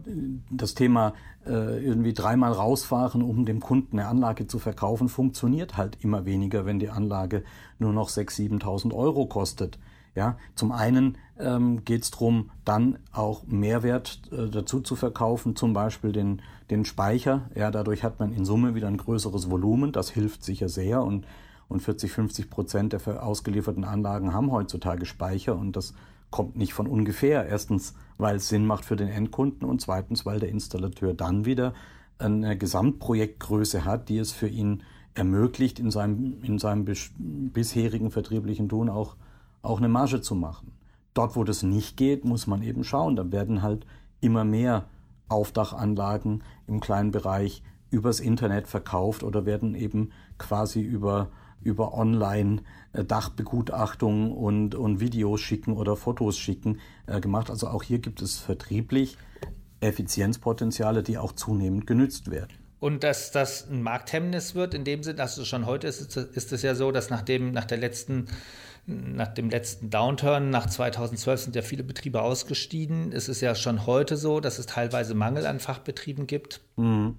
das 0.52 0.76
Thema 0.76 1.14
äh, 1.48 1.84
irgendwie 1.84 2.14
dreimal 2.14 2.52
rausfahren, 2.52 3.24
um 3.24 3.46
dem 3.46 3.60
Kunden 3.60 3.98
eine 3.98 4.08
Anlage 4.08 4.46
zu 4.46 4.60
verkaufen, 4.60 5.10
funktioniert 5.10 5.78
halt 5.78 5.98
immer 6.02 6.26
weniger, 6.26 6.66
wenn 6.66 6.80
die 6.80 6.90
Anlage 6.90 7.44
nur 7.80 7.94
noch 7.94 8.10
6.000, 8.10 8.62
7.000 8.62 8.94
Euro 8.94 9.26
kostet. 9.26 9.80
Ja, 10.16 10.38
zum 10.54 10.72
einen 10.72 11.18
ähm, 11.40 11.84
geht 11.86 12.04
es 12.04 12.12
darum, 12.12 12.52
dann 12.66 13.00
auch 13.12 13.44
Mehrwert 13.48 14.22
äh, 14.32 14.48
dazu 14.48 14.80
zu 14.80 14.96
verkaufen, 14.96 15.56
zum 15.56 15.74
Beispiel 15.74 16.12
den, 16.12 16.42
den 16.70 16.86
Speicher. 16.86 17.50
Ja, 17.56 17.72
dadurch 17.72 18.04
hat 18.04 18.20
man 18.20 18.32
in 18.32 18.46
Summe 18.46 18.76
wieder 18.76 18.88
ein 18.88 18.98
größeres 18.98 19.50
Volumen. 19.50 19.92
Das 19.92 20.12
hilft 20.12 20.44
sicher 20.44 20.70
sehr 20.70 21.02
und, 21.02 21.26
und 21.68 21.82
40, 21.82 22.12
50 22.12 22.50
Prozent 22.52 22.94
der 22.94 23.24
ausgelieferten 23.24 23.86
Anlagen 23.86 24.34
haben 24.34 24.52
heutzutage 24.52 25.08
Speicher 25.08 25.56
und 25.56 25.76
das 25.76 25.96
kommt 26.34 26.56
nicht 26.56 26.74
von 26.74 26.88
ungefähr. 26.88 27.46
Erstens, 27.46 27.94
weil 28.18 28.38
es 28.38 28.50
Sinn 28.50 28.66
macht 28.66 28.86
für 28.86 28.96
den 28.96 29.08
Endkunden 29.08 29.70
und 29.70 29.82
zweitens, 29.82 30.26
weil 30.26 30.40
der 30.40 30.50
Installateur 30.50 31.14
dann 31.14 31.46
wieder 31.46 31.76
eine 32.18 32.58
Gesamtprojektgröße 32.58 33.86
hat, 33.86 34.10
die 34.10 34.18
es 34.18 34.32
für 34.32 34.48
ihn 34.48 34.82
ermöglicht, 35.14 35.78
in 35.78 35.92
seinem, 35.92 36.42
in 36.42 36.58
seinem 36.58 36.86
bisherigen 37.54 38.10
vertrieblichen 38.10 38.68
Tun 38.68 38.90
auch, 38.90 39.16
auch 39.62 39.78
eine 39.78 39.90
Marge 39.90 40.22
zu 40.22 40.34
machen. 40.34 40.72
Dort, 41.14 41.36
wo 41.36 41.44
das 41.44 41.62
nicht 41.62 41.98
geht, 41.98 42.26
muss 42.26 42.48
man 42.48 42.64
eben 42.64 42.84
schauen. 42.84 43.16
Da 43.16 43.32
werden 43.32 43.62
halt 43.62 43.86
immer 44.20 44.44
mehr 44.44 44.86
Aufdachanlagen 45.30 46.44
im 46.66 46.80
kleinen 46.80 47.12
Bereich 47.12 47.62
übers 47.92 48.20
Internet 48.20 48.66
verkauft 48.66 49.22
oder 49.22 49.46
werden 49.46 49.76
eben 49.76 50.10
quasi 50.40 50.82
über 50.82 51.30
über 51.64 51.94
Online-Dachbegutachtung 51.94 54.32
und, 54.32 54.76
und 54.76 55.00
Videos 55.00 55.42
schicken 55.42 55.78
oder 55.78 55.96
Fotos 55.96 56.38
schicken 56.38 56.80
äh, 57.08 57.20
gemacht. 57.20 57.50
Also 57.50 57.68
auch 57.68 57.82
hier 57.84 58.00
gibt 58.00 58.22
es 58.22 58.40
vertrieblich 58.40 59.18
Effizienzpotenziale, 59.80 61.04
die 61.04 61.18
auch 61.18 61.34
zunehmend 61.34 61.88
genützt 61.88 62.32
werden. 62.32 62.54
Und 62.80 63.04
dass 63.04 63.32
das 63.32 63.70
ein 63.70 63.82
Markthemmnis 63.82 64.56
wird, 64.56 64.74
in 64.74 64.84
dem 64.84 65.04
Sinne, 65.04 65.16
dass 65.16 65.38
es 65.38 65.48
schon 65.48 65.66
heute 65.66 65.88
ist, 65.88 66.18
ist 66.18 66.52
es 66.52 66.62
ja 66.64 66.76
so, 66.76 66.92
dass 66.92 67.10
nach 67.10 67.22
dem, 67.22 67.54
nach 67.54 67.64
der 67.64 67.78
letzten, 67.78 68.26
nach 68.86 69.30
dem 69.30 69.50
letzten 69.50 69.90
Downturn, 69.90 70.50
nach 70.50 70.68
2012 70.68 71.40
sind 71.40 71.56
ja 71.56 71.62
viele 71.62 71.84
Betriebe 71.84 72.22
ausgestiegen. 72.22 73.14
Es 73.14 73.30
ist 73.30 73.40
ja 73.40 73.56
schon 73.56 73.86
heute 73.86 74.18
so, 74.18 74.42
dass 74.42 74.60
es 74.60 74.66
teilweise 74.66 75.14
Mangel 75.14 75.46
an 75.46 75.62
Fachbetrieben 75.62 76.28
gibt. 76.28 76.60
Mhm. 76.76 77.16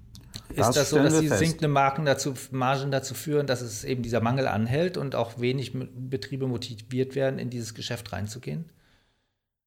Ist 0.49 0.75
das, 0.75 0.89
so, 0.89 0.97
dass 0.97 1.19
die 1.19 1.27
sinkende 1.27 1.67
Marken 1.67 2.05
dazu, 2.05 2.33
Margen 2.51 2.91
dazu 2.91 3.13
führen, 3.13 3.47
dass 3.47 3.61
es 3.61 3.83
eben 3.83 4.03
dieser 4.03 4.21
Mangel 4.21 4.47
anhält 4.47 4.97
und 4.97 5.15
auch 5.15 5.39
wenig 5.39 5.73
Betriebe 5.73 6.47
motiviert 6.47 7.15
werden, 7.15 7.39
in 7.39 7.49
dieses 7.49 7.73
Geschäft 7.73 8.13
reinzugehen? 8.13 8.65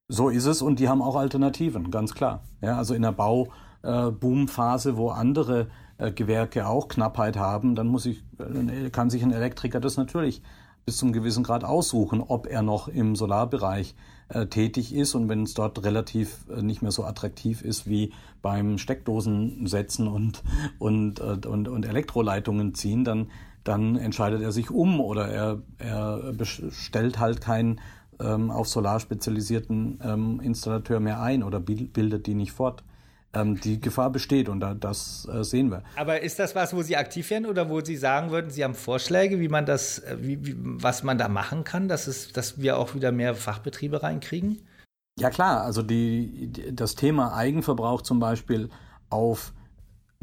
So 0.07 0.29
ist 0.29 0.45
es 0.45 0.61
und 0.61 0.79
die 0.79 0.89
haben 0.89 1.01
auch 1.01 1.15
Alternativen, 1.15 1.91
ganz 1.91 2.15
klar. 2.15 2.43
Ja, 2.61 2.77
also 2.77 2.95
in 2.95 3.03
der 3.03 3.11
Bauboomphase, 3.11 4.89
äh, 4.89 4.97
wo 4.97 5.09
andere 5.09 5.67
äh, 5.99 6.11
Gewerke 6.11 6.65
auch 6.65 6.87
Knappheit 6.87 7.37
haben, 7.37 7.75
dann 7.75 7.87
muss 7.87 8.07
ich, 8.07 8.23
äh, 8.39 8.89
kann 8.89 9.11
sich 9.11 9.21
ein 9.21 9.31
Elektriker 9.31 9.79
das 9.79 9.97
natürlich 9.97 10.41
bis 10.85 10.97
zum 10.97 11.13
gewissen 11.13 11.43
Grad 11.43 11.63
aussuchen, 11.63 12.21
ob 12.21 12.47
er 12.47 12.63
noch 12.63 12.87
im 12.87 13.15
Solarbereich 13.15 13.93
äh, 14.29 14.45
tätig 14.45 14.93
ist 14.93 15.15
und 15.15 15.29
wenn 15.29 15.43
es 15.43 15.53
dort 15.53 15.83
relativ 15.83 16.45
äh, 16.49 16.61
nicht 16.61 16.81
mehr 16.81 16.91
so 16.91 17.03
attraktiv 17.03 17.61
ist 17.61 17.87
wie 17.87 18.13
beim 18.41 18.77
Steckdosen 18.77 19.67
setzen 19.67 20.07
und, 20.07 20.43
und, 20.77 21.19
äh, 21.19 21.47
und, 21.47 21.67
und 21.67 21.85
Elektroleitungen 21.85 22.73
ziehen, 22.73 23.03
dann, 23.03 23.31
dann 23.63 23.95
entscheidet 23.95 24.41
er 24.41 24.51
sich 24.51 24.71
um 24.71 24.99
oder 24.99 25.27
er, 25.27 25.61
er 25.77 26.33
bestellt 26.33 27.19
halt 27.19 27.41
keinen 27.41 27.81
ähm, 28.19 28.51
auf 28.51 28.67
Solar 28.67 28.99
spezialisierten 28.99 29.99
ähm, 30.03 30.39
Installateur 30.41 30.99
mehr 30.99 31.21
ein 31.21 31.43
oder 31.43 31.59
bildet 31.59 32.27
die 32.27 32.35
nicht 32.35 32.51
fort. 32.51 32.83
Ähm, 33.31 33.59
die 33.59 33.79
Gefahr 33.79 34.09
besteht 34.09 34.49
und 34.49 34.59
da, 34.59 34.73
das 34.73 35.27
äh, 35.31 35.43
sehen 35.43 35.69
wir. 35.69 35.83
Aber 35.95 36.21
ist 36.21 36.39
das 36.39 36.55
was, 36.55 36.73
wo 36.73 36.81
Sie 36.81 36.97
aktiv 36.97 37.29
werden 37.29 37.45
oder 37.45 37.69
wo 37.69 37.79
Sie 37.79 37.95
sagen 37.95 38.31
würden, 38.31 38.49
Sie 38.49 38.63
haben 38.63 38.73
Vorschläge, 38.73 39.39
wie 39.39 39.49
man 39.49 39.67
das, 39.67 39.99
äh, 39.99 40.17
wie, 40.19 40.43
wie, 40.43 40.55
was 40.57 41.03
man 41.03 41.19
da 41.19 41.29
machen 41.29 41.63
kann, 41.63 41.87
dass, 41.87 42.07
es, 42.07 42.33
dass 42.33 42.59
wir 42.59 42.77
auch 42.77 42.95
wieder 42.95 43.11
mehr 43.11 43.35
Fachbetriebe 43.35 44.01
reinkriegen? 44.01 44.63
Ja 45.19 45.29
klar, 45.29 45.61
also 45.61 45.83
die, 45.83 46.51
das 46.71 46.95
Thema 46.95 47.35
Eigenverbrauch 47.35 48.01
zum 48.01 48.19
Beispiel 48.19 48.69
auf 49.11 49.53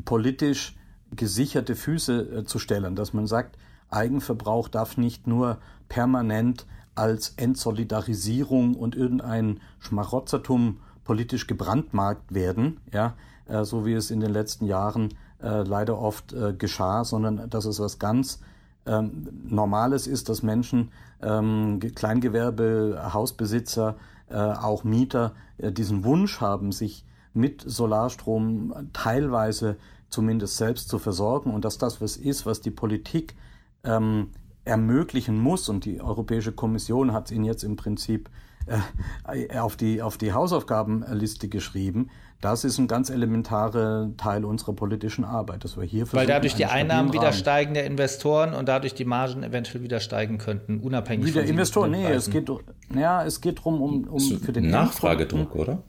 politisch 0.05 0.75
gesicherte 1.15 1.77
Füße 1.77 2.39
äh, 2.39 2.45
zu 2.45 2.59
stellen, 2.59 2.97
dass 2.97 3.13
man 3.13 3.29
sagt, 3.29 3.57
Eigenverbrauch 3.89 4.69
darf 4.69 4.97
nicht 4.97 5.29
nur 5.29 5.59
permanent 5.89 6.67
als 6.97 7.35
Entsolidarisierung 7.37 8.75
und 8.75 8.97
irgendein 8.97 9.61
Schmarotzertum 9.79 10.81
politisch 11.07 11.47
gebrandmarkt 11.47 12.35
werden, 12.35 12.81
ja, 12.93 13.15
äh, 13.47 13.65
so 13.65 13.87
wie 13.87 13.95
es 13.95 14.11
in 14.11 14.21
den 14.21 14.33
letzten 14.33 14.67
Jahren 14.67 15.15
äh, 15.43 15.63
leider 15.63 15.99
oft 15.99 16.33
äh, 16.33 16.53
geschah, 16.53 17.05
sondern 17.05 17.49
dass 17.49 17.65
es 17.65 17.81
was 17.81 17.99
ganz 17.99 18.41
ähm, 18.87 19.29
Normales 19.49 20.07
ist, 20.07 20.29
dass 20.29 20.43
Menschen, 20.43 20.91
ähm, 21.23 21.81
Kleingewerbe, 21.95 23.11
Hausbesitzer, 23.13 23.97
äh, 24.29 24.35
auch 24.37 24.85
Mieter 24.85 25.35
äh, 25.59 25.73
diesen 25.73 26.05
Wunsch 26.05 26.41
haben, 26.41 26.73
sich 26.73 27.05
mit 27.33 27.63
Solarstrom 27.65 28.91
teilweise 28.93 29.77
zumindest 30.09 30.57
selbst 30.57 30.89
zu 30.89 30.99
versorgen 30.99 31.53
und 31.53 31.65
dass 31.65 31.79
das 31.79 32.01
was 32.01 32.17
ist, 32.17 32.47
was 32.47 32.61
die 32.61 32.71
Politik 32.71 33.37
ähm, 33.85 34.31
ermöglichen 34.65 35.39
muss. 35.39 35.69
Und 35.69 35.85
die 35.85 36.01
Europäische 36.01 36.53
Kommission 36.53 37.13
hat 37.13 37.27
es 37.27 37.33
ihnen 37.33 37.45
jetzt 37.45 37.63
im 37.63 37.77
Prinzip 37.77 38.31
äh, 38.67 39.59
auf, 39.59 39.77
die, 39.77 40.03
auf 40.03 40.19
die 40.19 40.33
Hausaufgabenliste 40.33 41.49
geschrieben. 41.49 42.11
Das 42.41 42.65
ist 42.65 42.79
ein 42.79 42.89
ganz 42.89 43.11
elementarer 43.11 44.11
Teil 44.17 44.45
unserer 44.45 44.75
politischen 44.75 45.25
Arbeit, 45.25 45.65
dass 45.65 45.77
wir 45.77 45.85
hier 45.85 46.13
Weil 46.13 46.27
dadurch 46.27 46.55
die 46.55 46.67
Einnahmen 46.67 47.13
wieder 47.13 47.33
steigen 47.33 47.75
der 47.75 47.87
Investoren 47.87 48.53
und 48.55 48.69
dadurch 48.69 48.95
die 48.95 49.05
Margen 49.05 49.43
eventuell 49.43 49.83
wieder 49.83 50.01
steigen 50.01 50.39
könnten, 50.39 50.81
unabhängig 50.81 51.27
Wie 51.27 51.33
der 51.33 51.45
Investor, 51.45 51.89
nee, 51.89 52.05
es 52.07 52.31
geht, 52.31 52.51
ja, 52.95 53.25
es 53.25 53.41
geht 53.41 53.59
darum, 53.59 53.81
um, 53.81 54.05
um 54.05 54.21
für 54.21 54.53
den 54.53 54.69
Nachfragedruck, 54.69 55.55
oder? 55.55 55.83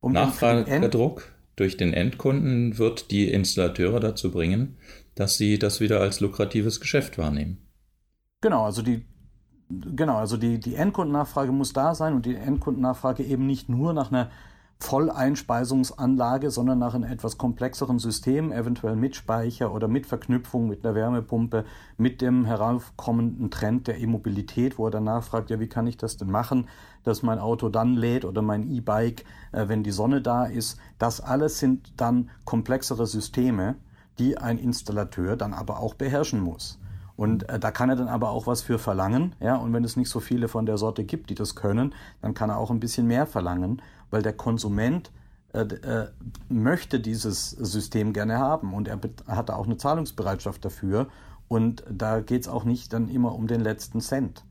Um 0.00 0.12
Nachfragedruck 0.12 1.32
durch 1.56 1.76
den 1.76 1.92
Endkunden 1.92 2.78
wird 2.78 3.10
die 3.10 3.30
Installateure 3.30 4.00
dazu 4.00 4.30
bringen, 4.30 4.76
dass 5.14 5.36
sie 5.36 5.58
das 5.58 5.80
wieder 5.80 6.00
als 6.00 6.20
lukratives 6.20 6.80
Geschäft 6.80 7.18
wahrnehmen. 7.18 7.58
Genau, 8.40 8.64
also 8.64 8.82
die 8.82 9.04
genau, 9.68 10.16
also 10.16 10.36
die, 10.36 10.58
die 10.58 10.74
Endkundennachfrage 10.74 11.52
muss 11.52 11.72
da 11.72 11.94
sein 11.94 12.14
und 12.14 12.26
die 12.26 12.36
Endkundennachfrage 12.36 13.22
eben 13.22 13.46
nicht 13.46 13.68
nur 13.68 13.92
nach 13.92 14.10
einer 14.10 14.30
Volleinspeisungsanlage, 14.82 16.50
sondern 16.50 16.78
nach 16.78 16.94
einem 16.94 17.10
etwas 17.10 17.38
komplexeren 17.38 17.98
System, 17.98 18.52
eventuell 18.52 18.96
mit 18.96 19.14
Speicher 19.14 19.72
oder 19.72 19.88
mit 19.88 20.06
Verknüpfung 20.06 20.68
mit 20.68 20.84
einer 20.84 20.94
Wärmepumpe, 20.94 21.64
mit 21.96 22.20
dem 22.20 22.44
heraufkommenden 22.44 23.50
Trend 23.50 23.86
der 23.86 24.00
E-Mobilität, 24.00 24.78
wo 24.78 24.86
er 24.86 24.90
dann 24.90 25.04
nachfragt, 25.04 25.50
ja, 25.50 25.60
wie 25.60 25.68
kann 25.68 25.86
ich 25.86 25.96
das 25.96 26.16
denn 26.16 26.30
machen, 26.30 26.66
dass 27.04 27.22
mein 27.22 27.38
Auto 27.38 27.68
dann 27.68 27.94
lädt 27.94 28.24
oder 28.24 28.42
mein 28.42 28.68
E-Bike, 28.70 29.24
äh, 29.52 29.68
wenn 29.68 29.82
die 29.82 29.92
Sonne 29.92 30.20
da 30.20 30.44
ist. 30.44 30.78
Das 30.98 31.20
alles 31.20 31.58
sind 31.58 31.92
dann 31.96 32.30
komplexere 32.44 33.06
Systeme, 33.06 33.76
die 34.18 34.36
ein 34.36 34.58
Installateur 34.58 35.36
dann 35.36 35.54
aber 35.54 35.78
auch 35.78 35.94
beherrschen 35.94 36.40
muss. 36.40 36.78
Und 37.16 37.48
äh, 37.48 37.58
da 37.58 37.70
kann 37.70 37.90
er 37.90 37.96
dann 37.96 38.08
aber 38.08 38.30
auch 38.30 38.46
was 38.46 38.62
für 38.62 38.78
verlangen. 38.78 39.34
Ja? 39.40 39.56
Und 39.56 39.72
wenn 39.72 39.84
es 39.84 39.96
nicht 39.96 40.08
so 40.08 40.20
viele 40.20 40.48
von 40.48 40.66
der 40.66 40.78
Sorte 40.78 41.04
gibt, 41.04 41.30
die 41.30 41.34
das 41.34 41.54
können, 41.54 41.94
dann 42.20 42.34
kann 42.34 42.50
er 42.50 42.58
auch 42.58 42.70
ein 42.70 42.80
bisschen 42.80 43.06
mehr 43.06 43.26
verlangen, 43.26 43.82
weil 44.10 44.22
der 44.22 44.32
Konsument 44.32 45.10
äh, 45.52 45.60
äh, 45.60 46.08
möchte 46.48 47.00
dieses 47.00 47.50
System 47.50 48.12
gerne 48.12 48.38
haben 48.38 48.72
und 48.72 48.88
er 48.88 48.98
hat 49.26 49.50
da 49.50 49.56
auch 49.56 49.66
eine 49.66 49.76
Zahlungsbereitschaft 49.76 50.64
dafür. 50.64 51.08
Und 51.48 51.84
da 51.90 52.20
geht 52.20 52.42
es 52.42 52.48
auch 52.48 52.64
nicht 52.64 52.92
dann 52.94 53.10
immer 53.10 53.34
um 53.34 53.46
den 53.46 53.60
letzten 53.60 54.00
Cent. 54.00 54.44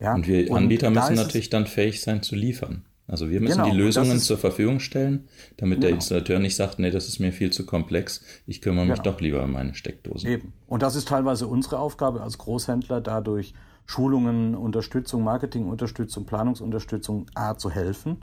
Ja? 0.00 0.14
Und 0.14 0.26
wir 0.26 0.52
Anbieter 0.52 0.88
und 0.88 0.94
müssen 0.94 1.14
natürlich 1.14 1.50
dann 1.50 1.66
fähig 1.66 2.00
sein 2.00 2.22
zu 2.22 2.34
liefern. 2.34 2.84
Also 3.06 3.28
wir 3.28 3.40
müssen 3.40 3.62
genau, 3.62 3.70
die 3.70 3.76
Lösungen 3.76 4.18
zur 4.18 4.38
Verfügung 4.38 4.80
stellen, 4.80 5.28
damit 5.58 5.76
genau. 5.76 5.88
der 5.88 5.94
Installateur 5.96 6.38
nicht 6.38 6.56
sagt, 6.56 6.78
nee, 6.78 6.90
das 6.90 7.06
ist 7.06 7.18
mir 7.18 7.32
viel 7.32 7.52
zu 7.52 7.66
komplex, 7.66 8.22
ich 8.46 8.62
kümmere 8.62 8.86
mich 8.86 9.02
genau. 9.02 9.12
doch 9.12 9.20
lieber 9.20 9.44
um 9.44 9.52
meine 9.52 9.74
Steckdose. 9.74 10.26
Eben. 10.26 10.54
Und 10.66 10.82
das 10.82 10.96
ist 10.96 11.08
teilweise 11.08 11.46
unsere 11.46 11.78
Aufgabe 11.78 12.22
als 12.22 12.38
Großhändler, 12.38 13.02
dadurch 13.02 13.52
Schulungen, 13.84 14.54
Unterstützung, 14.54 15.22
Marketingunterstützung, 15.22 16.24
Planungsunterstützung 16.24 17.26
A 17.34 17.56
zu 17.56 17.70
helfen. 17.70 18.22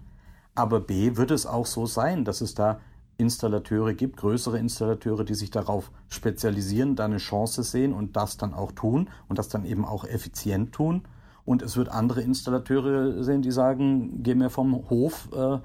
Aber 0.55 0.79
B 0.79 1.15
wird 1.15 1.29
es 1.29 1.45
auch 1.45 1.67
so 1.67 1.85
sein, 1.85 2.25
dass 2.25 2.41
es 2.41 2.55
da 2.55 2.81
Installateure 3.17 3.93
gibt, 3.93 4.17
größere 4.17 4.57
Installateure, 4.57 5.23
die 5.23 5.35
sich 5.35 5.51
darauf 5.51 5.91
spezialisieren, 6.09 6.95
da 6.95 7.05
eine 7.05 7.17
Chance 7.17 7.61
sehen 7.61 7.93
und 7.93 8.15
das 8.15 8.37
dann 8.37 8.55
auch 8.55 8.71
tun 8.71 9.11
und 9.29 9.37
das 9.37 9.47
dann 9.47 9.63
eben 9.63 9.85
auch 9.85 10.05
effizient 10.05 10.71
tun 10.71 11.03
und 11.51 11.61
es 11.61 11.75
wird 11.75 11.89
andere 11.89 12.21
Installateure 12.21 13.23
sehen, 13.23 13.41
die 13.41 13.51
sagen, 13.51 14.23
geh 14.23 14.35
mir 14.35 14.49
vom 14.49 14.89
Hof, 14.89 15.27
äh, 15.35 15.57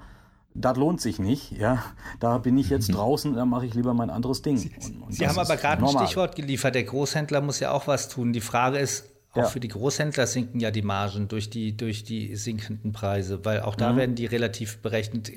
das 0.53 0.75
lohnt 0.75 0.99
sich 0.99 1.17
nicht. 1.17 1.51
Ja, 1.51 1.83
da 2.19 2.39
bin 2.39 2.57
ich 2.57 2.69
jetzt 2.69 2.89
mhm. 2.89 2.95
draußen, 2.95 3.35
da 3.35 3.45
mache 3.45 3.65
ich 3.65 3.73
lieber 3.73 3.93
mein 3.93 4.09
anderes 4.09 4.41
Ding. 4.41 4.57
Sie, 4.57 4.71
und, 4.83 5.03
und 5.03 5.13
Sie 5.13 5.27
haben 5.27 5.39
aber 5.39 5.55
gerade 5.55 5.83
ein 5.85 5.89
Stichwort 5.89 6.35
geliefert. 6.35 6.75
Der 6.75 6.83
Großhändler 6.83 7.41
muss 7.41 7.59
ja 7.59 7.71
auch 7.71 7.87
was 7.87 8.09
tun. 8.09 8.33
Die 8.33 8.41
Frage 8.41 8.79
ist, 8.79 9.05
auch 9.31 9.37
ja. 9.37 9.45
für 9.45 9.59
die 9.59 9.67
Großhändler 9.67 10.25
sinken 10.25 10.59
ja 10.59 10.71
die 10.71 10.81
Margen 10.81 11.27
durch 11.27 11.49
die, 11.49 11.77
durch 11.77 12.03
die 12.03 12.35
sinkenden 12.35 12.91
Preise, 12.91 13.45
weil 13.45 13.61
auch 13.61 13.75
da 13.75 13.93
mhm. 13.93 13.97
werden 13.97 14.15
die 14.15 14.25
relativ 14.25 14.79
berechnet. 14.79 15.31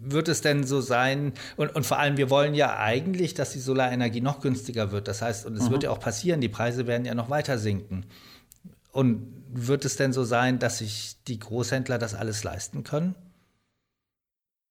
Wird 0.00 0.28
es 0.28 0.40
denn 0.40 0.64
so 0.64 0.80
sein, 0.80 1.34
und, 1.56 1.74
und 1.76 1.84
vor 1.84 1.98
allem, 1.98 2.16
wir 2.16 2.30
wollen 2.30 2.54
ja 2.54 2.78
eigentlich, 2.78 3.34
dass 3.34 3.52
die 3.52 3.58
Solarenergie 3.60 4.22
noch 4.22 4.40
günstiger 4.40 4.92
wird. 4.92 5.08
Das 5.08 5.20
heißt, 5.20 5.46
und 5.46 5.56
es 5.56 5.68
mhm. 5.68 5.72
wird 5.72 5.82
ja 5.84 5.90
auch 5.90 6.00
passieren, 6.00 6.40
die 6.40 6.48
Preise 6.48 6.86
werden 6.86 7.04
ja 7.04 7.14
noch 7.14 7.30
weiter 7.30 7.58
sinken. 7.58 8.06
Und 8.94 9.42
wird 9.52 9.84
es 9.84 9.96
denn 9.96 10.12
so 10.12 10.22
sein, 10.22 10.60
dass 10.60 10.78
sich 10.78 11.16
die 11.26 11.40
Großhändler 11.40 11.98
das 11.98 12.14
alles 12.14 12.44
leisten 12.44 12.84
können? 12.84 13.16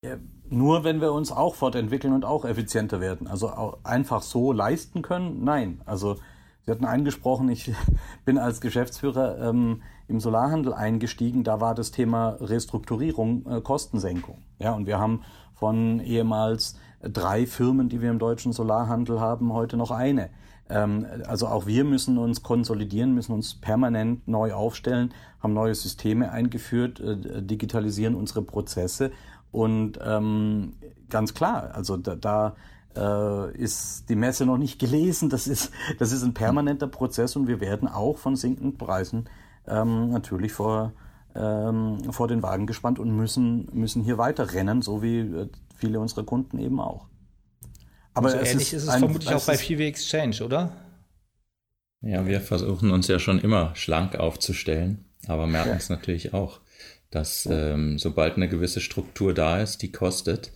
Ja, 0.01 0.17
nur 0.49 0.85
wenn 0.85 1.01
wir 1.01 1.11
uns 1.11 1.29
auch 1.31 1.55
fortentwickeln 1.55 2.13
und 2.13 2.23
auch 2.23 2.45
effizienter 2.45 3.01
werden. 3.01 3.27
Also 3.27 3.77
einfach 3.83 4.21
so 4.21 4.53
leisten 4.53 5.01
können? 5.01 5.43
Nein. 5.43 5.81
Also 5.85 6.17
Sie 6.65 6.71
hatten 6.71 6.85
angesprochen, 6.85 7.49
ich 7.49 7.73
bin 8.25 8.37
als 8.37 8.61
Geschäftsführer 8.61 9.49
ähm, 9.49 9.81
im 10.07 10.21
Solarhandel 10.21 10.73
eingestiegen. 10.73 11.43
Da 11.43 11.59
war 11.59 11.75
das 11.75 11.91
Thema 11.91 12.37
Restrukturierung, 12.39 13.45
äh, 13.45 13.59
Kostensenkung. 13.59 14.41
Ja, 14.57 14.71
und 14.71 14.87
wir 14.87 14.99
haben 14.99 15.23
von 15.53 15.99
ehemals 15.99 16.77
drei 17.01 17.45
Firmen, 17.45 17.89
die 17.89 18.01
wir 18.01 18.09
im 18.09 18.19
deutschen 18.19 18.53
Solarhandel 18.53 19.19
haben, 19.19 19.51
heute 19.51 19.75
noch 19.75 19.91
eine. 19.91 20.29
Ähm, 20.69 21.05
also 21.27 21.47
auch 21.47 21.65
wir 21.65 21.83
müssen 21.83 22.17
uns 22.17 22.43
konsolidieren, 22.43 23.13
müssen 23.13 23.33
uns 23.33 23.55
permanent 23.55 24.27
neu 24.27 24.53
aufstellen, 24.53 25.13
haben 25.41 25.53
neue 25.53 25.75
Systeme 25.75 26.31
eingeführt, 26.31 26.99
äh, 26.99 27.41
digitalisieren 27.41 28.15
unsere 28.15 28.41
Prozesse 28.41 29.11
und 29.51 29.99
ähm, 30.03 30.73
ganz 31.09 31.35
klar, 31.35 31.75
also 31.75 31.95
da, 31.95 32.15
da 32.15 32.55
äh, 32.95 33.55
ist 33.55 34.09
die 34.09 34.15
Messe 34.15 34.45
noch 34.45 34.57
nicht 34.57 34.79
gelesen. 34.79 35.29
Das 35.29 35.47
ist, 35.47 35.71
das 35.99 36.11
ist 36.11 36.23
ein 36.23 36.33
permanenter 36.33 36.87
Prozess 36.87 37.35
und 37.35 37.47
wir 37.47 37.61
werden 37.61 37.87
auch 37.87 38.17
von 38.17 38.35
sinkenden 38.35 38.77
Preisen 38.77 39.29
ähm, 39.67 40.09
natürlich 40.09 40.51
vor, 40.53 40.93
ähm, 41.35 42.11
vor 42.11 42.27
den 42.27 42.41
Wagen 42.43 42.67
gespannt 42.67 42.99
und 42.99 43.15
müssen, 43.15 43.69
müssen 43.73 44.03
hier 44.03 44.17
weiter 44.17 44.53
rennen, 44.53 44.81
so 44.81 45.01
wie 45.01 45.19
äh, 45.19 45.49
viele 45.75 45.99
unserer 45.99 46.23
Kunden 46.23 46.57
eben 46.57 46.79
auch. 46.79 47.05
Aber 48.13 48.29
so 48.29 48.37
ähnlich 48.37 48.53
ist, 48.53 48.73
ist 48.73 48.83
es 48.83 48.89
ein, 48.89 48.99
vermutlich 48.99 49.33
auch 49.33 49.45
bei 49.45 49.57
PV 49.57 49.81
Exchange, 49.81 50.43
oder? 50.43 50.71
Ja, 52.01 52.25
wir 52.27 52.41
versuchen 52.41 52.91
uns 52.91 53.07
ja 53.07 53.17
schon 53.17 53.39
immer 53.39 53.75
schlank 53.75 54.15
aufzustellen, 54.15 55.05
aber 55.27 55.47
merken 55.47 55.69
ja. 55.69 55.75
es 55.75 55.89
natürlich 55.89 56.33
auch, 56.33 56.59
dass 57.11 57.47
ähm, 57.49 57.97
sobald 57.97 58.35
eine 58.35 58.49
gewisse 58.49 58.81
Struktur 58.81 59.33
da 59.33 59.61
ist, 59.61 59.81
die 59.81 59.91
kostet, 59.91 60.51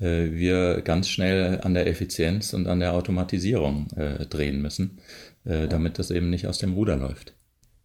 äh, 0.00 0.30
wir 0.30 0.82
ganz 0.82 1.08
schnell 1.08 1.60
an 1.62 1.74
der 1.74 1.86
Effizienz 1.86 2.52
und 2.52 2.66
an 2.66 2.80
der 2.80 2.92
Automatisierung 2.92 3.88
äh, 3.96 4.26
drehen 4.26 4.62
müssen, 4.62 5.00
äh, 5.44 5.62
ja. 5.62 5.66
damit 5.66 5.98
das 5.98 6.10
eben 6.10 6.30
nicht 6.30 6.46
aus 6.46 6.58
dem 6.58 6.74
Ruder 6.74 6.96
läuft. 6.96 7.34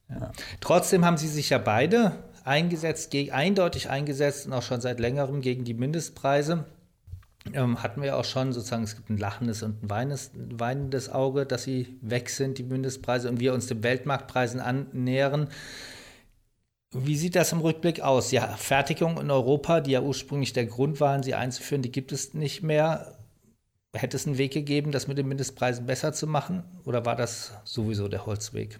Ja. 0.09 0.31
Trotzdem 0.61 1.03
haben 1.03 1.17
Sie 1.17 1.27
sich 1.27 1.49
ja 1.49 1.57
beide 1.57 2.13
eingesetzt, 2.43 3.13
eindeutig 3.31 3.89
eingesetzt 3.89 4.45
und 4.45 4.53
auch 4.53 4.61
schon 4.61 4.79
seit 4.79 4.99
längerem 4.99 5.41
gegen 5.41 5.65
die 5.65 5.73
Mindestpreise 5.73 6.65
ähm, 7.53 7.83
hatten 7.83 8.01
wir 8.01 8.17
auch 8.17 8.25
schon 8.25 8.53
sozusagen, 8.53 8.83
es 8.83 8.95
gibt 8.95 9.09
ein 9.09 9.17
lachendes 9.17 9.63
und 9.63 9.83
ein 9.83 9.89
weinendes, 9.89 10.31
weinendes 10.33 11.09
Auge, 11.09 11.45
dass 11.45 11.63
sie 11.63 11.97
weg 12.01 12.29
sind, 12.29 12.57
die 12.57 12.63
Mindestpreise, 12.63 13.29
und 13.29 13.39
wir 13.39 13.53
uns 13.53 13.67
den 13.67 13.83
Weltmarktpreisen 13.83 14.59
annähern. 14.59 15.49
Wie 16.93 17.17
sieht 17.17 17.35
das 17.35 17.51
im 17.51 17.59
Rückblick 17.59 18.01
aus? 18.01 18.31
Ja, 18.31 18.47
Fertigung 18.47 19.19
in 19.19 19.29
Europa, 19.29 19.81
die 19.81 19.91
ja 19.91 20.01
ursprünglich 20.01 20.53
der 20.53 20.65
Grund 20.65 20.99
waren, 21.01 21.21
sie 21.23 21.35
einzuführen, 21.35 21.81
die 21.81 21.91
gibt 21.91 22.11
es 22.11 22.33
nicht 22.33 22.63
mehr. 22.63 23.17
Hätte 23.93 24.17
es 24.17 24.27
einen 24.27 24.37
Weg 24.37 24.53
gegeben, 24.53 24.91
das 24.91 25.07
mit 25.07 25.17
den 25.17 25.27
Mindestpreisen 25.27 25.85
besser 25.85 26.13
zu 26.13 26.27
machen? 26.27 26.63
Oder 26.85 27.05
war 27.05 27.15
das 27.15 27.53
sowieso 27.63 28.07
der 28.07 28.25
Holzweg? 28.25 28.79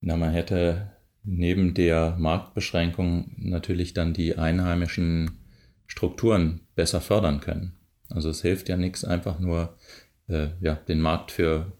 Na, 0.00 0.16
man 0.16 0.32
hätte 0.32 0.92
neben 1.24 1.74
der 1.74 2.16
Marktbeschränkung 2.18 3.32
natürlich 3.38 3.94
dann 3.94 4.12
die 4.12 4.36
einheimischen 4.36 5.43
Strukturen 5.94 6.62
besser 6.74 7.00
fördern 7.00 7.38
können. 7.38 7.76
Also 8.08 8.28
es 8.28 8.42
hilft 8.42 8.68
ja 8.68 8.76
nichts, 8.76 9.04
einfach 9.04 9.38
nur 9.38 9.76
äh, 10.26 10.48
ja, 10.60 10.74
den 10.74 11.00
Markt 11.00 11.30
für 11.30 11.70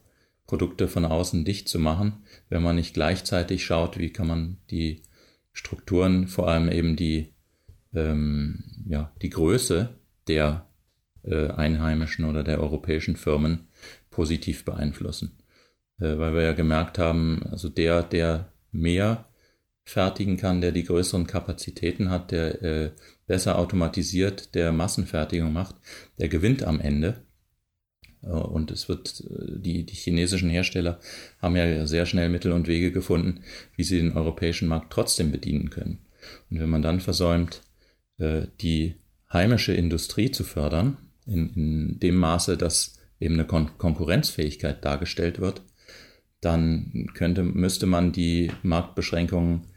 Produkte 0.46 0.86
von 0.86 1.04
außen 1.04 1.44
dicht 1.44 1.68
zu 1.68 1.80
machen, 1.80 2.22
wenn 2.48 2.62
man 2.62 2.76
nicht 2.76 2.94
gleichzeitig 2.94 3.64
schaut, 3.64 3.98
wie 3.98 4.10
kann 4.10 4.28
man 4.28 4.58
die 4.70 5.02
Strukturen, 5.52 6.28
vor 6.28 6.46
allem 6.46 6.70
eben 6.70 6.94
die, 6.94 7.34
ähm, 7.92 8.62
ja, 8.86 9.10
die 9.20 9.30
Größe 9.30 9.98
der 10.28 10.68
äh, 11.24 11.48
einheimischen 11.48 12.24
oder 12.24 12.44
der 12.44 12.60
europäischen 12.60 13.16
Firmen 13.16 13.66
positiv 14.10 14.64
beeinflussen. 14.64 15.38
Äh, 15.98 16.18
weil 16.18 16.34
wir 16.34 16.42
ja 16.42 16.52
gemerkt 16.52 17.00
haben, 17.00 17.42
also 17.50 17.68
der, 17.68 18.04
der 18.04 18.52
mehr 18.70 19.28
fertigen 19.84 20.36
kann, 20.36 20.60
der 20.60 20.70
die 20.70 20.84
größeren 20.84 21.26
Kapazitäten 21.26 22.10
hat, 22.10 22.30
der 22.30 22.62
äh, 22.62 22.90
besser 23.26 23.58
automatisiert 23.58 24.54
der 24.54 24.72
Massenfertigung 24.72 25.52
macht, 25.52 25.76
der 26.18 26.28
gewinnt 26.28 26.62
am 26.62 26.80
Ende. 26.80 27.22
Äh, 28.22 28.28
und 28.28 28.70
es 28.70 28.88
wird, 28.88 29.22
äh, 29.28 29.58
die, 29.58 29.84
die 29.84 29.94
chinesischen 29.94 30.50
Hersteller 30.50 31.00
haben 31.40 31.56
ja 31.56 31.86
sehr 31.86 32.06
schnell 32.06 32.28
Mittel 32.28 32.52
und 32.52 32.68
Wege 32.68 32.92
gefunden, 32.92 33.42
wie 33.76 33.84
sie 33.84 33.98
den 33.98 34.12
europäischen 34.12 34.68
Markt 34.68 34.92
trotzdem 34.92 35.30
bedienen 35.32 35.70
können. 35.70 36.00
Und 36.50 36.60
wenn 36.60 36.70
man 36.70 36.82
dann 36.82 37.00
versäumt, 37.00 37.62
äh, 38.18 38.46
die 38.60 38.96
heimische 39.32 39.74
Industrie 39.74 40.30
zu 40.30 40.44
fördern, 40.44 40.98
in, 41.26 41.54
in 41.54 42.00
dem 42.00 42.16
Maße, 42.16 42.56
dass 42.56 42.98
eben 43.18 43.34
eine 43.34 43.46
Kon 43.46 43.78
Konkurrenzfähigkeit 43.78 44.84
dargestellt 44.84 45.40
wird, 45.40 45.62
dann 46.40 47.08
könnte, 47.14 47.42
müsste 47.42 47.86
man 47.86 48.12
die 48.12 48.50
Marktbeschränkungen 48.62 49.68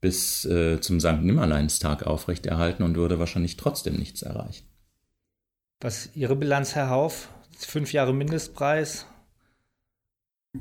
bis 0.00 0.44
äh, 0.44 0.80
zum 0.80 1.00
St. 1.00 1.22
Nimmerleinstag 1.22 2.06
aufrechterhalten 2.06 2.82
und 2.82 2.96
würde 2.96 3.18
wahrscheinlich 3.18 3.56
trotzdem 3.56 3.96
nichts 3.96 4.22
erreichen. 4.22 4.66
Was 5.80 6.06
ist 6.06 6.16
Ihre 6.16 6.36
Bilanz, 6.36 6.74
Herr 6.74 6.90
Hauf? 6.90 7.28
Fünf 7.58 7.92
Jahre 7.92 8.12
Mindestpreis? 8.12 9.06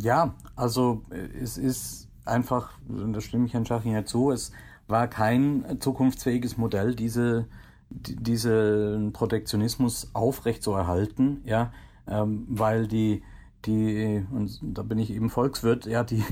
Ja, 0.02 0.36
also 0.56 1.06
äh, 1.12 1.28
es 1.42 1.58
ist 1.58 2.10
einfach, 2.26 2.80
und 2.88 3.14
da 3.14 3.22
stimme 3.22 3.46
ich 3.46 3.54
Herrn 3.54 3.66
Schaching 3.66 3.94
ja 3.94 4.06
zu, 4.06 4.32
es 4.32 4.52
war 4.88 5.08
kein 5.08 5.78
zukunftsfähiges 5.80 6.58
Modell, 6.58 6.96
diese, 6.96 7.48
diesen 7.90 9.14
Protektionismus 9.14 10.10
aufrecht 10.14 10.64
zu 10.64 10.74
erhalten, 10.74 11.42
ja, 11.46 11.72
ähm, 12.08 12.46
weil 12.48 12.88
die, 12.88 13.24
die, 13.66 14.26
und 14.32 14.60
da 14.62 14.84
bin 14.84 14.98
ich 14.98 15.12
eben 15.12 15.30
Volkswirt, 15.30 15.86
ja, 15.86 16.04
die, 16.04 16.24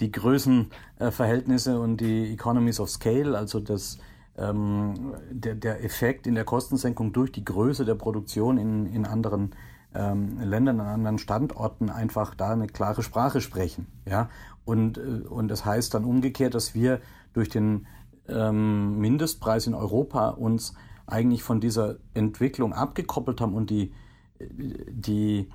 die 0.00 0.12
Größenverhältnisse 0.12 1.80
und 1.80 2.00
die 2.00 2.32
Economies 2.32 2.80
of 2.80 2.90
Scale, 2.90 3.36
also 3.36 3.60
das, 3.60 3.98
ähm, 4.36 5.14
der, 5.30 5.54
der 5.54 5.84
Effekt 5.84 6.26
in 6.26 6.34
der 6.34 6.44
Kostensenkung 6.44 7.12
durch 7.12 7.32
die 7.32 7.44
Größe 7.44 7.84
der 7.84 7.94
Produktion 7.94 8.58
in, 8.58 8.86
in 8.86 9.06
anderen 9.06 9.54
ähm, 9.94 10.38
Ländern, 10.40 10.80
an 10.80 10.86
anderen 10.88 11.18
Standorten 11.18 11.90
einfach 11.90 12.34
da 12.34 12.52
eine 12.52 12.66
klare 12.66 13.02
Sprache 13.02 13.40
sprechen. 13.40 13.86
Ja? 14.06 14.28
Und, 14.64 14.98
äh, 14.98 15.26
und 15.28 15.48
das 15.48 15.64
heißt 15.64 15.94
dann 15.94 16.04
umgekehrt, 16.04 16.54
dass 16.54 16.74
wir 16.74 17.00
durch 17.32 17.48
den 17.48 17.86
ähm, 18.28 18.98
Mindestpreis 18.98 19.66
in 19.66 19.74
Europa 19.74 20.30
uns 20.30 20.74
eigentlich 21.06 21.42
von 21.42 21.60
dieser 21.60 21.96
Entwicklung 22.14 22.72
abgekoppelt 22.72 23.40
haben 23.40 23.54
und 23.54 23.70
die, 23.70 23.92
die 24.40 25.48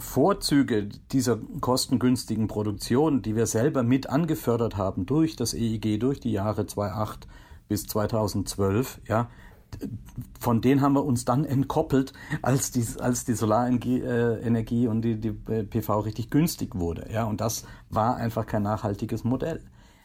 Vorzüge 0.00 0.88
dieser 1.12 1.38
kostengünstigen 1.60 2.48
Produktion, 2.48 3.22
die 3.22 3.36
wir 3.36 3.46
selber 3.46 3.82
mit 3.82 4.08
angefördert 4.08 4.76
haben 4.76 5.06
durch 5.06 5.36
das 5.36 5.54
EEG, 5.54 5.98
durch 6.00 6.20
die 6.20 6.32
Jahre 6.32 6.66
2008 6.66 7.26
bis 7.68 7.86
2012, 7.86 9.00
ja, 9.06 9.28
von 10.38 10.60
denen 10.60 10.80
haben 10.80 10.94
wir 10.94 11.04
uns 11.04 11.24
dann 11.24 11.44
entkoppelt, 11.44 12.12
als 12.42 12.70
die, 12.72 12.84
als 12.98 13.24
die 13.24 13.34
Solarenergie 13.34 14.88
und 14.88 15.02
die, 15.02 15.20
die 15.20 15.30
PV 15.30 16.00
richtig 16.00 16.30
günstig 16.30 16.74
wurde. 16.74 17.08
Ja, 17.12 17.24
und 17.24 17.40
das 17.40 17.64
war 17.88 18.16
einfach 18.16 18.46
kein 18.46 18.62
nachhaltiges 18.62 19.24
Modell. 19.24 19.62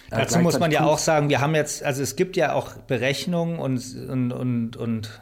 Dazu 0.09 0.39
muss 0.39 0.59
man 0.59 0.71
ja 0.71 0.85
auch 0.85 0.99
sagen, 0.99 1.29
wir 1.29 1.41
haben 1.41 1.55
jetzt, 1.55 1.83
also 1.83 2.03
es 2.03 2.15
gibt 2.15 2.37
ja 2.37 2.53
auch 2.53 2.73
Berechnungen 2.73 3.59
und, 3.59 3.81
und, 4.07 4.31
und, 4.31 4.77
und 4.77 5.21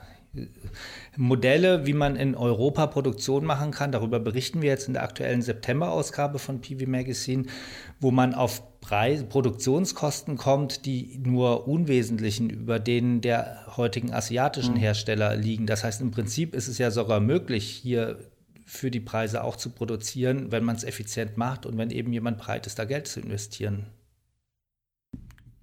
Modelle, 1.16 1.86
wie 1.86 1.94
man 1.94 2.16
in 2.16 2.36
Europa 2.36 2.88
Produktion 2.88 3.46
machen 3.46 3.72
kann. 3.72 3.92
Darüber 3.92 4.20
berichten 4.20 4.62
wir 4.62 4.70
jetzt 4.70 4.88
in 4.88 4.94
der 4.94 5.04
aktuellen 5.04 5.42
September-Ausgabe 5.42 6.40
von 6.40 6.62
PV 6.62 6.88
Magazine, 6.88 7.46
wo 8.00 8.12
man 8.12 8.34
auf 8.34 8.80
Preis, 8.82 9.24
Produktionskosten 9.24 10.38
kommt, 10.38 10.86
die 10.86 11.20
nur 11.24 11.68
unwesentlichen 11.68 12.50
über 12.50 12.80
denen 12.80 13.22
der 13.22 13.78
heutigen 13.78 14.14
asiatischen 14.14 14.74
mhm. 14.74 14.80
Hersteller 14.80 15.36
liegen. 15.36 15.68
Das 15.68 15.84
heißt, 15.84 16.02
im 16.02 16.12
Prinzip 16.12 16.54
ist 16.54 16.68
es 16.68 16.78
ja 16.80 16.92
sogar 16.92 17.20
möglich, 17.20 17.66
hier 17.66 18.18
für 18.66 18.92
die 18.92 19.00
Preise 19.00 19.44
auch 19.44 19.56
zu 19.56 19.70
produzieren, 19.70 20.52
wenn 20.52 20.64
man 20.64 20.76
es 20.76 20.84
effizient 20.84 21.38
macht 21.38 21.66
und 21.66 21.78
wenn 21.78 21.92
eben 21.92 22.12
jemand 22.12 22.40
bereit 22.40 22.66
ist, 22.66 22.80
da 22.80 22.86
Geld 22.86 23.08
zu 23.08 23.20
investieren. 23.20 23.86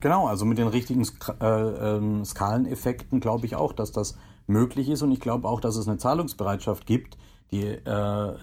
Genau, 0.01 0.27
also 0.27 0.47
mit 0.47 0.57
den 0.57 0.69
richtigen 0.69 1.07
äh, 1.41 1.45
äh, 1.45 2.25
Skaleneffekten 2.25 3.21
glaube 3.21 3.47
ich 3.47 3.55
auch, 3.55 3.75
dass 3.75 3.93
das 3.93 4.17
möglich 4.51 4.89
ist 4.89 5.03
und 5.03 5.13
ich 5.13 5.21
glaube 5.21 5.49
auch, 5.49 5.61
dass 5.61 5.77
es 5.77 5.89
eine 5.89 5.99
Zahlungsbereitschaft 5.99 6.87
gibt, 6.87 7.17
die 7.51 7.65
äh, 7.65 8.35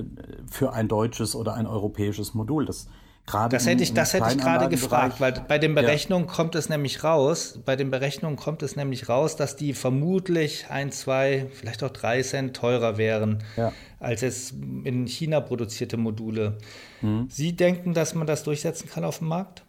für 0.49 0.73
ein 0.73 0.87
deutsches 0.87 1.35
oder 1.35 1.53
ein 1.53 1.67
europäisches 1.67 2.33
Modul. 2.33 2.65
Das 2.65 2.87
gerade 3.25 3.55
das 3.55 3.67
hätte 3.67 3.83
ich, 3.83 3.93
das 3.93 4.13
hätte 4.13 4.29
ich 4.31 4.37
gerade 4.37 4.69
gefragt, 4.69 5.19
weil 5.19 5.33
bei 5.47 5.59
den 5.59 5.75
Berechnungen 5.75 6.27
ja. 6.27 6.33
kommt 6.33 6.55
es 6.55 6.69
nämlich 6.69 7.03
raus, 7.03 7.59
bei 7.63 7.75
den 7.75 7.91
Berechnungen 7.91 8.37
kommt 8.37 8.63
es 8.63 8.75
nämlich 8.75 9.09
raus, 9.09 9.35
dass 9.35 9.55
die 9.55 9.73
vermutlich 9.73 10.65
ein, 10.69 10.91
zwei, 10.91 11.47
vielleicht 11.53 11.83
auch 11.83 11.89
drei 11.89 12.21
Cent 12.21 12.55
teurer 12.55 12.97
wären 12.97 13.43
ja. 13.55 13.71
als 13.99 14.21
jetzt 14.21 14.53
in 14.83 15.07
China 15.07 15.41
produzierte 15.41 15.97
Module. 15.97 16.57
Mhm. 17.01 17.27
Sie 17.29 17.55
denken, 17.55 17.93
dass 17.93 18.15
man 18.15 18.27
das 18.27 18.43
durchsetzen 18.43 18.89
kann 18.89 19.03
auf 19.03 19.19
dem 19.19 19.27
Markt? 19.27 19.63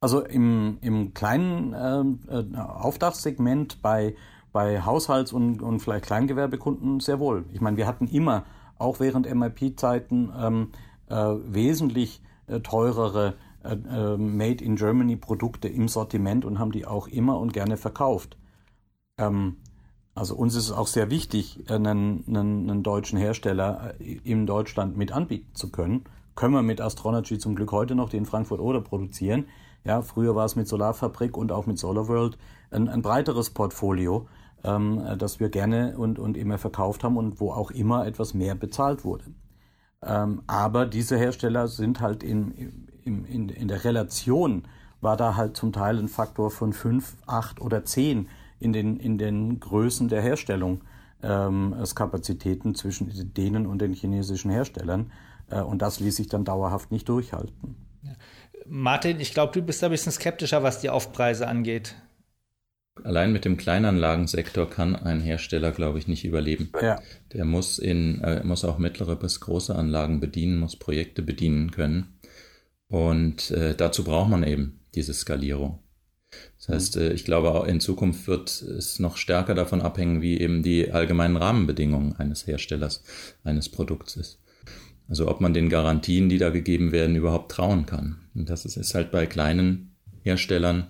Also 0.00 0.20
im, 0.20 0.78
im 0.80 1.12
kleinen 1.12 1.74
äh, 1.74 2.34
äh, 2.34 2.56
Auftragssegment 2.56 3.82
bei, 3.82 4.14
bei 4.52 4.82
Haushalts- 4.82 5.32
und, 5.32 5.62
und 5.62 5.80
vielleicht 5.80 6.06
Kleingewerbekunden 6.06 7.00
sehr 7.00 7.20
wohl. 7.20 7.44
Ich 7.52 7.60
meine, 7.60 7.76
wir 7.76 7.86
hatten 7.86 8.06
immer, 8.06 8.44
auch 8.78 9.00
während 9.00 9.32
MIP-Zeiten, 9.32 10.32
ähm, 10.38 10.68
äh, 11.08 11.14
wesentlich 11.14 12.22
äh, 12.46 12.60
teurere 12.60 13.34
äh, 13.62 13.74
äh, 13.74 14.16
Made 14.16 14.64
in 14.64 14.76
Germany 14.76 15.16
Produkte 15.16 15.68
im 15.68 15.88
Sortiment 15.88 16.44
und 16.44 16.58
haben 16.58 16.72
die 16.72 16.86
auch 16.86 17.08
immer 17.08 17.38
und 17.38 17.52
gerne 17.52 17.76
verkauft. 17.76 18.38
Ähm, 19.18 19.56
also 20.14 20.34
uns 20.34 20.54
ist 20.54 20.64
es 20.64 20.72
auch 20.72 20.86
sehr 20.86 21.10
wichtig, 21.10 21.64
einen, 21.68 22.24
einen, 22.26 22.70
einen 22.70 22.82
deutschen 22.82 23.18
Hersteller 23.18 23.94
in 24.00 24.46
Deutschland 24.46 24.96
mit 24.96 25.12
anbieten 25.12 25.54
zu 25.54 25.70
können. 25.70 26.04
Können 26.34 26.54
wir 26.54 26.62
mit 26.62 26.80
Astronergy 26.80 27.38
zum 27.38 27.54
Glück 27.54 27.72
heute 27.72 27.94
noch, 27.94 28.08
die 28.08 28.16
in 28.16 28.26
Frankfurt 28.26 28.60
oder 28.60 28.80
produzieren. 28.80 29.46
Ja, 29.84 30.02
früher 30.02 30.34
war 30.34 30.44
es 30.44 30.56
mit 30.56 30.68
Solarfabrik 30.68 31.36
und 31.36 31.52
auch 31.52 31.66
mit 31.66 31.78
SolarWorld 31.78 32.38
ein, 32.70 32.88
ein 32.88 33.02
breiteres 33.02 33.50
Portfolio, 33.50 34.26
ähm, 34.64 35.02
das 35.18 35.40
wir 35.40 35.48
gerne 35.48 35.96
und, 35.96 36.18
und 36.18 36.36
immer 36.36 36.58
verkauft 36.58 37.04
haben 37.04 37.16
und 37.16 37.40
wo 37.40 37.52
auch 37.52 37.70
immer 37.70 38.06
etwas 38.06 38.34
mehr 38.34 38.54
bezahlt 38.54 39.04
wurde. 39.04 39.24
Ähm, 40.02 40.42
aber 40.46 40.86
diese 40.86 41.16
Hersteller 41.16 41.68
sind 41.68 42.00
halt 42.00 42.22
in, 42.22 42.86
in, 43.04 43.24
in, 43.24 43.48
in 43.48 43.68
der 43.68 43.84
Relation, 43.84 44.64
war 45.00 45.16
da 45.16 45.36
halt 45.36 45.56
zum 45.56 45.72
Teil 45.72 45.98
ein 45.98 46.08
Faktor 46.08 46.50
von 46.50 46.72
fünf, 46.72 47.16
acht 47.26 47.60
oder 47.60 47.84
zehn 47.84 48.28
in 48.58 48.72
den, 48.72 48.98
in 48.98 49.18
den 49.18 49.60
Größen 49.60 50.08
der 50.08 50.22
Herstellung 50.22 50.82
ähm, 51.22 51.74
Kapazitäten 51.94 52.74
zwischen 52.74 53.34
denen 53.34 53.66
und 53.66 53.80
den 53.80 53.92
chinesischen 53.92 54.50
Herstellern. 54.50 55.12
Äh, 55.50 55.60
und 55.60 55.82
das 55.82 56.00
ließ 56.00 56.16
sich 56.16 56.28
dann 56.28 56.44
dauerhaft 56.44 56.90
nicht 56.92 57.08
durchhalten. 57.08 57.76
Martin, 58.66 59.20
ich 59.20 59.34
glaube, 59.34 59.52
du 59.52 59.62
bist 59.62 59.82
ein 59.82 59.90
bisschen 59.90 60.12
skeptischer, 60.12 60.62
was 60.62 60.80
die 60.80 60.90
Aufpreise 60.90 61.48
angeht. 61.48 61.96
Allein 63.04 63.32
mit 63.32 63.44
dem 63.44 63.56
Kleinanlagensektor 63.56 64.68
kann 64.68 64.96
ein 64.96 65.20
Hersteller, 65.20 65.72
glaube 65.72 65.98
ich, 65.98 66.08
nicht 66.08 66.24
überleben. 66.24 66.70
Ja. 66.80 67.00
Der 67.32 67.44
muss, 67.44 67.78
in, 67.78 68.20
äh, 68.22 68.44
muss 68.44 68.64
auch 68.64 68.78
mittlere 68.78 69.16
bis 69.16 69.40
große 69.40 69.74
Anlagen 69.74 70.20
bedienen, 70.20 70.58
muss 70.58 70.76
Projekte 70.76 71.22
bedienen 71.22 71.70
können. 71.70 72.18
Und 72.88 73.50
äh, 73.52 73.74
dazu 73.74 74.04
braucht 74.04 74.30
man 74.30 74.42
eben 74.42 74.80
diese 74.94 75.14
Skalierung. 75.14 75.80
Das 76.58 76.68
heißt, 76.68 76.96
äh, 76.96 77.12
ich 77.12 77.24
glaube, 77.24 77.52
auch 77.52 77.64
in 77.64 77.80
Zukunft 77.80 78.26
wird 78.26 78.50
es 78.62 78.98
noch 78.98 79.16
stärker 79.16 79.54
davon 79.54 79.82
abhängen, 79.82 80.22
wie 80.22 80.38
eben 80.38 80.62
die 80.62 80.90
allgemeinen 80.90 81.36
Rahmenbedingungen 81.36 82.16
eines 82.16 82.46
Herstellers, 82.46 83.02
eines 83.44 83.68
Produkts 83.68 84.16
ist. 84.16 84.40
Also 85.08 85.28
ob 85.28 85.40
man 85.40 85.54
den 85.54 85.68
Garantien, 85.68 86.28
die 86.28 86.38
da 86.38 86.50
gegeben 86.50 86.92
werden, 86.92 87.16
überhaupt 87.16 87.50
trauen 87.50 87.84
kann. 87.86 88.20
Und 88.34 88.48
das 88.48 88.64
ist, 88.64 88.76
ist 88.76 88.94
halt 88.94 89.10
bei 89.10 89.26
kleinen 89.26 89.96
Herstellern, 90.22 90.88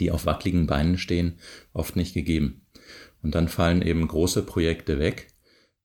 die 0.00 0.10
auf 0.10 0.26
wackeligen 0.26 0.66
Beinen 0.66 0.98
stehen, 0.98 1.34
oft 1.72 1.96
nicht 1.96 2.14
gegeben. 2.14 2.62
Und 3.22 3.34
dann 3.34 3.48
fallen 3.48 3.82
eben 3.82 4.06
große 4.06 4.42
Projekte 4.42 4.98
weg, 4.98 5.28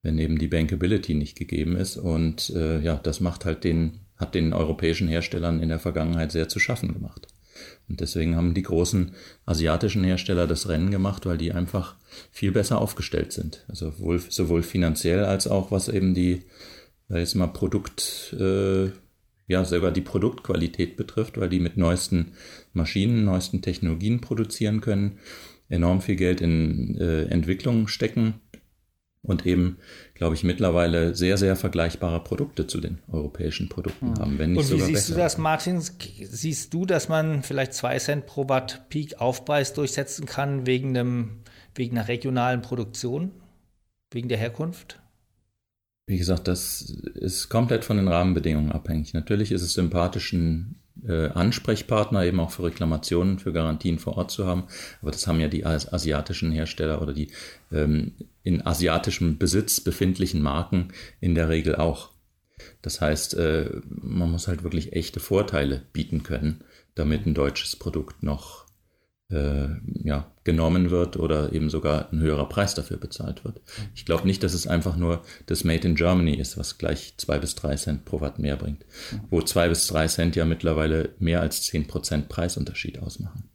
wenn 0.02 0.18
eben 0.18 0.38
die 0.38 0.48
Bankability 0.48 1.16
nicht 1.16 1.38
gegeben 1.38 1.76
ist. 1.76 1.98
Und 1.98 2.50
äh, 2.52 2.80
ja, 2.82 2.96
das 2.96 3.20
macht 3.20 3.46
halt 3.46 3.64
den, 3.64 4.02
hat 4.18 4.36
den 4.36 4.54
europäischen 4.54 5.08
Herstellern 5.08 5.62
in 5.62 5.70
der 5.70 5.80
Vergangenheit 5.80 6.32
sehr 6.32 6.50
zu 6.50 6.60
schaffen 6.60 6.94
gemacht. 6.94 7.28
Und 7.88 8.02
deswegen 8.02 8.36
haben 8.36 8.54
die 8.54 8.62
großen 8.62 9.14
asiatischen 9.46 10.04
Hersteller 10.04 10.48
das 10.48 10.70
Rennen 10.70 10.92
gemacht, 10.92 11.26
weil 11.26 11.38
die 11.38 11.52
einfach 11.52 11.96
viel 12.32 12.52
besser 12.52 12.80
aufgestellt 12.80 13.34
sind. 13.34 13.66
Also 13.68 13.92
sowohl, 13.92 14.20
sowohl 14.20 14.64
finanziell 14.64 15.26
als 15.26 15.48
auch 15.48 15.72
was 15.72 15.90
eben 15.90 16.14
die 16.14 16.44
jetzt 17.10 17.36
mal 17.36 17.48
Produkt, 17.48 18.36
äh, 18.40 18.90
ja, 19.50 19.66
sogar 19.66 19.92
die 19.92 20.02
Produktqualität 20.02 20.96
betrifft, 20.96 21.40
weil 21.40 21.50
die 21.50 21.60
mit 21.60 21.76
neuesten 21.76 22.34
Maschinen, 22.72 23.26
neuesten 23.26 23.64
Technologien 23.64 24.22
produzieren 24.22 24.80
können, 24.80 25.18
enorm 25.70 26.02
viel 26.02 26.16
Geld 26.16 26.40
in 26.40 26.96
äh, 27.00 27.24
Entwicklung 27.24 27.88
stecken 27.88 28.36
und 29.24 29.48
eben, 29.48 29.80
glaube 30.14 30.36
ich, 30.36 30.44
mittlerweile 30.44 31.16
sehr, 31.16 31.38
sehr 31.38 31.56
vergleichbare 31.56 32.24
Produkte 32.24 32.68
zu 32.68 32.80
den 32.80 33.00
europäischen 33.12 33.70
Produkten 33.70 34.10
hm. 34.10 34.20
haben, 34.20 34.38
wenn 34.38 34.52
nicht 34.52 34.72
und 34.72 34.72
wie 34.72 34.82
siehst 34.82 34.94
besser. 34.94 35.14
du 35.16 35.20
das, 35.20 35.38
Martin? 35.40 35.82
Siehst 35.82 36.72
du, 36.72 36.86
dass 36.86 37.10
man 37.10 37.42
vielleicht 37.42 37.74
zwei 37.74 37.98
Cent 37.98 38.28
pro 38.28 38.48
Watt 38.50 38.88
Peak 38.90 39.20
Aufpreis 39.20 39.74
durchsetzen 39.74 40.28
kann 40.28 40.68
wegen, 40.68 40.96
einem, 40.96 41.40
wegen 41.74 41.98
einer 41.98 42.08
regionalen 42.08 42.62
Produktion, 42.62 43.32
wegen 44.12 44.30
der 44.30 44.38
Herkunft? 44.38 45.02
Wie 46.10 46.18
gesagt, 46.18 46.48
das 46.48 46.82
ist 47.14 47.50
komplett 47.50 47.86
von 47.86 47.98
den 47.98 48.08
Rahmenbedingungen 48.08 48.72
abhängig. 48.72 49.14
Natürlich 49.14 49.52
ist 49.52 49.62
es 49.62 49.74
sympathisch, 49.74 50.34
einen 50.34 50.82
äh, 51.08 51.28
Ansprechpartner 51.28 52.24
eben 52.26 52.40
auch 52.40 52.50
für 52.50 52.64
Reklamationen, 52.64 53.38
für 53.38 53.54
Garantien 53.54 54.00
vor 54.00 54.18
Ort 54.18 54.32
zu 54.32 54.48
haben. 54.48 54.64
Aber 55.04 55.12
das 55.12 55.28
haben 55.28 55.40
ja 55.40 55.48
die 55.48 55.68
asiatischen 55.68 56.52
Hersteller 56.52 57.04
oder 57.04 57.14
die 57.14 57.28
ähm, 57.72 58.14
in 58.42 58.66
asiatischem 58.66 59.38
Besitz 59.38 59.82
befindlichen 59.82 60.42
Marken 60.42 60.88
in 61.22 61.36
der 61.36 61.48
Regel 61.48 61.76
auch. 61.76 62.10
Das 62.82 63.02
heißt, 63.02 63.36
äh, 63.36 63.70
man 63.88 64.32
muss 64.32 64.48
halt 64.48 64.64
wirklich 64.64 64.94
echte 64.94 65.20
Vorteile 65.20 65.84
bieten 65.94 66.24
können, 66.24 66.64
damit 66.96 67.28
ein 67.28 67.36
deutsches 67.36 67.76
Produkt 67.76 68.24
noch 68.24 68.59
äh, 69.32 69.68
ja, 70.04 70.26
genommen 70.44 70.90
wird 70.90 71.18
oder 71.18 71.54
eben 71.54 71.70
sogar 71.70 72.12
ein 72.12 72.20
höherer 72.22 72.50
Preis 72.50 72.74
dafür 72.74 72.98
bezahlt 72.98 73.46
wird. 73.46 73.62
Ich 73.94 74.06
glaube 74.06 74.26
nicht, 74.26 74.44
dass 74.44 74.54
es 74.54 74.68
einfach 74.68 74.96
nur 74.96 75.22
das 75.46 75.64
Made 75.64 75.88
in 75.88 75.96
Germany 75.96 76.34
ist, 76.34 76.58
was 76.58 76.78
gleich 76.78 77.14
zwei 77.18 77.38
bis 77.38 77.56
drei 77.56 77.76
Cent 77.76 78.06
pro 78.06 78.22
Watt 78.22 78.40
mehr 78.40 78.58
bringt, 78.58 78.86
wo 79.30 79.42
zwei 79.42 79.70
bis 79.70 79.88
drei 79.88 80.08
Cent 80.08 80.36
ja 80.36 80.46
mittlerweile 80.46 81.10
mehr 81.20 81.42
als 81.42 81.62
zehn 81.64 81.86
Prozent 81.88 82.30
Preisunterschied 82.30 83.00
ausmachen. 83.00 83.50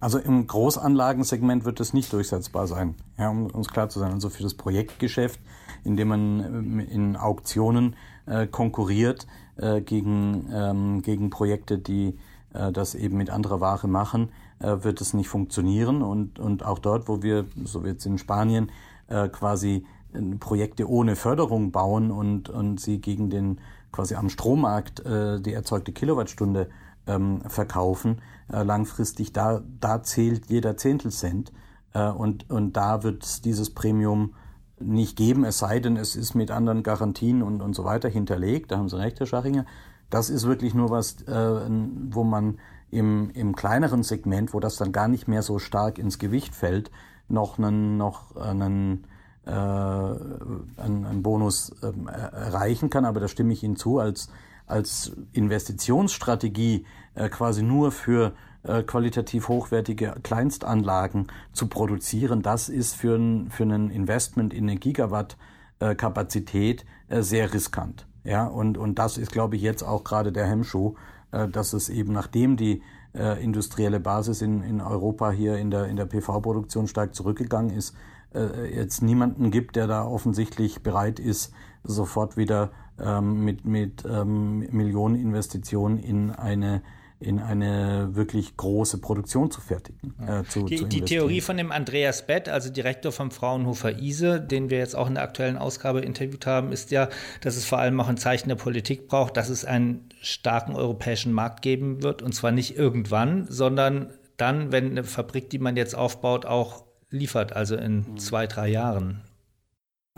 Also 0.00 0.18
im 0.18 0.46
Großanlagensegment 0.46 1.66
wird 1.66 1.78
es 1.78 1.92
nicht 1.92 2.10
durchsetzbar 2.10 2.66
sein, 2.66 2.94
ja, 3.18 3.28
um 3.28 3.46
uns 3.46 3.68
klar 3.68 3.90
zu 3.90 3.98
sein. 3.98 4.12
Also 4.12 4.30
für 4.30 4.42
das 4.42 4.54
Projektgeschäft, 4.54 5.38
in 5.84 5.96
dem 5.96 6.08
man 6.08 6.80
äh, 6.80 6.84
in 6.84 7.16
Auktionen 7.16 7.96
äh, 8.24 8.46
konkurriert 8.46 9.26
äh, 9.56 9.82
gegen, 9.82 10.48
ähm, 10.50 11.02
gegen 11.02 11.28
Projekte, 11.28 11.76
die 11.76 12.18
äh, 12.54 12.72
das 12.72 12.94
eben 12.94 13.18
mit 13.18 13.28
anderer 13.28 13.60
Ware 13.60 13.88
machen, 13.88 14.30
wird 14.60 15.00
es 15.00 15.14
nicht 15.14 15.28
funktionieren. 15.28 16.02
Und, 16.02 16.38
und 16.38 16.64
auch 16.64 16.78
dort, 16.78 17.08
wo 17.08 17.22
wir, 17.22 17.46
so 17.64 17.84
wie 17.84 17.88
jetzt 17.88 18.06
in 18.06 18.18
Spanien, 18.18 18.70
äh, 19.08 19.28
quasi 19.28 19.86
äh, 20.12 20.20
Projekte 20.36 20.88
ohne 20.88 21.16
Förderung 21.16 21.72
bauen 21.72 22.10
und, 22.10 22.48
und 22.48 22.80
sie 22.80 23.00
gegen 23.00 23.30
den 23.30 23.60
quasi 23.92 24.14
am 24.14 24.28
Strommarkt 24.28 25.00
äh, 25.00 25.40
die 25.40 25.52
erzeugte 25.52 25.92
Kilowattstunde 25.92 26.68
ähm, 27.06 27.42
verkaufen, 27.48 28.20
äh, 28.52 28.62
langfristig, 28.62 29.32
da, 29.32 29.62
da 29.80 30.02
zählt 30.02 30.46
jeder 30.46 30.76
Zehntelcent. 30.76 31.52
Äh, 31.92 32.08
und, 32.08 32.48
und 32.50 32.76
da 32.76 33.02
wird 33.02 33.24
es 33.24 33.40
dieses 33.40 33.70
Premium 33.70 34.34
nicht 34.78 35.16
geben, 35.16 35.44
es 35.44 35.58
sei 35.58 35.78
denn, 35.80 35.96
es 35.96 36.16
ist 36.16 36.34
mit 36.34 36.50
anderen 36.50 36.82
Garantien 36.82 37.42
und, 37.42 37.60
und 37.60 37.74
so 37.74 37.84
weiter 37.84 38.08
hinterlegt. 38.08 38.70
Da 38.70 38.78
haben 38.78 38.88
Sie 38.88 38.98
recht, 38.98 39.20
Herr 39.20 39.26
Schachinger. 39.26 39.66
Das 40.08 40.30
ist 40.30 40.46
wirklich 40.46 40.74
nur 40.74 40.90
was, 40.90 41.22
äh, 41.22 41.68
wo 42.10 42.24
man 42.24 42.58
im, 42.90 43.30
im 43.30 43.54
kleineren 43.54 44.02
Segment, 44.02 44.54
wo 44.54 44.60
das 44.60 44.76
dann 44.76 44.92
gar 44.92 45.08
nicht 45.08 45.28
mehr 45.28 45.42
so 45.42 45.58
stark 45.58 45.98
ins 45.98 46.18
Gewicht 46.18 46.54
fällt, 46.54 46.90
noch 47.28 47.58
einen, 47.58 47.96
noch 47.96 48.36
einen, 48.36 49.06
äh, 49.46 49.50
einen, 49.50 51.06
einen 51.06 51.22
Bonus 51.22 51.70
äh, 51.82 51.92
erreichen 52.10 52.90
kann. 52.90 53.04
Aber 53.04 53.20
da 53.20 53.28
stimme 53.28 53.52
ich 53.52 53.62
Ihnen 53.62 53.76
zu, 53.76 53.98
als 53.98 54.28
als 54.70 55.12
Investitionsstrategie 55.32 56.86
äh, 57.14 57.28
quasi 57.28 57.62
nur 57.62 57.92
für 57.92 58.32
äh, 58.62 58.82
qualitativ 58.82 59.48
hochwertige 59.48 60.14
Kleinstanlagen 60.22 61.26
zu 61.52 61.66
produzieren, 61.66 62.42
das 62.42 62.68
ist 62.68 62.94
für 62.94 63.16
ein, 63.16 63.50
für 63.50 63.64
ein 63.64 63.90
Investment 63.90 64.54
in 64.54 64.68
eine 64.68 64.78
Gigawatt 64.78 65.36
äh, 65.80 65.94
Kapazität 65.94 66.84
äh, 67.08 67.22
sehr 67.22 67.52
riskant. 67.52 68.06
Ja, 68.22 68.46
und, 68.46 68.76
und 68.76 68.98
das 68.98 69.16
ist, 69.16 69.32
glaube 69.32 69.56
ich, 69.56 69.62
jetzt 69.62 69.82
auch 69.82 70.04
gerade 70.04 70.30
der 70.30 70.46
Hemmschuh, 70.46 70.94
dass 71.30 71.72
es 71.72 71.88
eben 71.88 72.12
nachdem 72.12 72.56
die 72.56 72.82
äh, 73.14 73.42
industrielle 73.42 74.00
Basis 74.00 74.42
in, 74.42 74.62
in 74.62 74.80
Europa 74.80 75.30
hier 75.30 75.56
in 75.56 75.70
der, 75.70 75.86
in 75.86 75.96
der 75.96 76.06
PV-Produktion 76.06 76.86
stark 76.86 77.14
zurückgegangen 77.14 77.76
ist, 77.76 77.94
äh, 78.34 78.74
jetzt 78.74 79.02
niemanden 79.02 79.50
gibt, 79.50 79.76
der 79.76 79.86
da 79.86 80.04
offensichtlich 80.04 80.82
bereit 80.82 81.18
ist, 81.18 81.52
sofort 81.82 82.36
wieder 82.36 82.70
ähm, 83.00 83.44
mit, 83.44 83.64
mit 83.64 84.04
ähm, 84.04 84.60
Millioneninvestitionen 84.70 85.98
in 85.98 86.30
eine 86.30 86.82
in 87.20 87.38
eine 87.38 88.08
wirklich 88.12 88.56
große 88.56 88.98
Produktion 88.98 89.50
zu 89.50 89.60
fertigen. 89.60 90.14
Äh, 90.26 90.42
zu, 90.44 90.64
die, 90.64 90.76
zu 90.76 90.86
die, 90.86 91.02
Theorie 91.02 91.42
von 91.42 91.58
dem 91.58 91.70
Andreas 91.70 92.26
Bett, 92.26 92.48
also 92.48 92.70
Direktor 92.70 93.12
vom 93.12 93.30
Fraunhofer 93.30 93.98
ISE, 93.98 94.40
den 94.40 94.70
wir 94.70 94.78
jetzt 94.78 94.96
auch 94.96 95.06
in 95.06 95.14
der 95.14 95.22
aktuellen 95.22 95.58
Ausgabe 95.58 96.00
interviewt 96.00 96.46
haben, 96.46 96.72
ist 96.72 96.90
ja, 96.90 97.10
dass 97.42 97.56
es 97.56 97.66
vor 97.66 97.78
allem 97.78 98.00
auch 98.00 98.08
ein 98.08 98.16
Zeichen 98.16 98.48
der 98.48 98.56
Politik 98.56 99.06
braucht, 99.06 99.36
dass 99.36 99.50
es 99.50 99.66
einen 99.66 100.08
starken 100.22 100.74
europäischen 100.74 101.32
Markt 101.34 101.60
geben 101.60 102.02
wird. 102.02 102.22
Und 102.22 102.34
zwar 102.34 102.52
nicht 102.52 102.78
irgendwann, 102.78 103.46
sondern 103.50 104.14
dann, 104.38 104.72
wenn 104.72 104.92
eine 104.92 105.04
Fabrik, 105.04 105.50
die 105.50 105.58
man 105.58 105.76
jetzt 105.76 105.94
aufbaut, 105.94 106.46
auch 106.46 106.84
liefert, 107.10 107.54
also 107.54 107.76
in 107.76 107.96
mhm. 107.96 108.16
zwei, 108.16 108.46
drei 108.46 108.68
Jahren. 108.68 109.22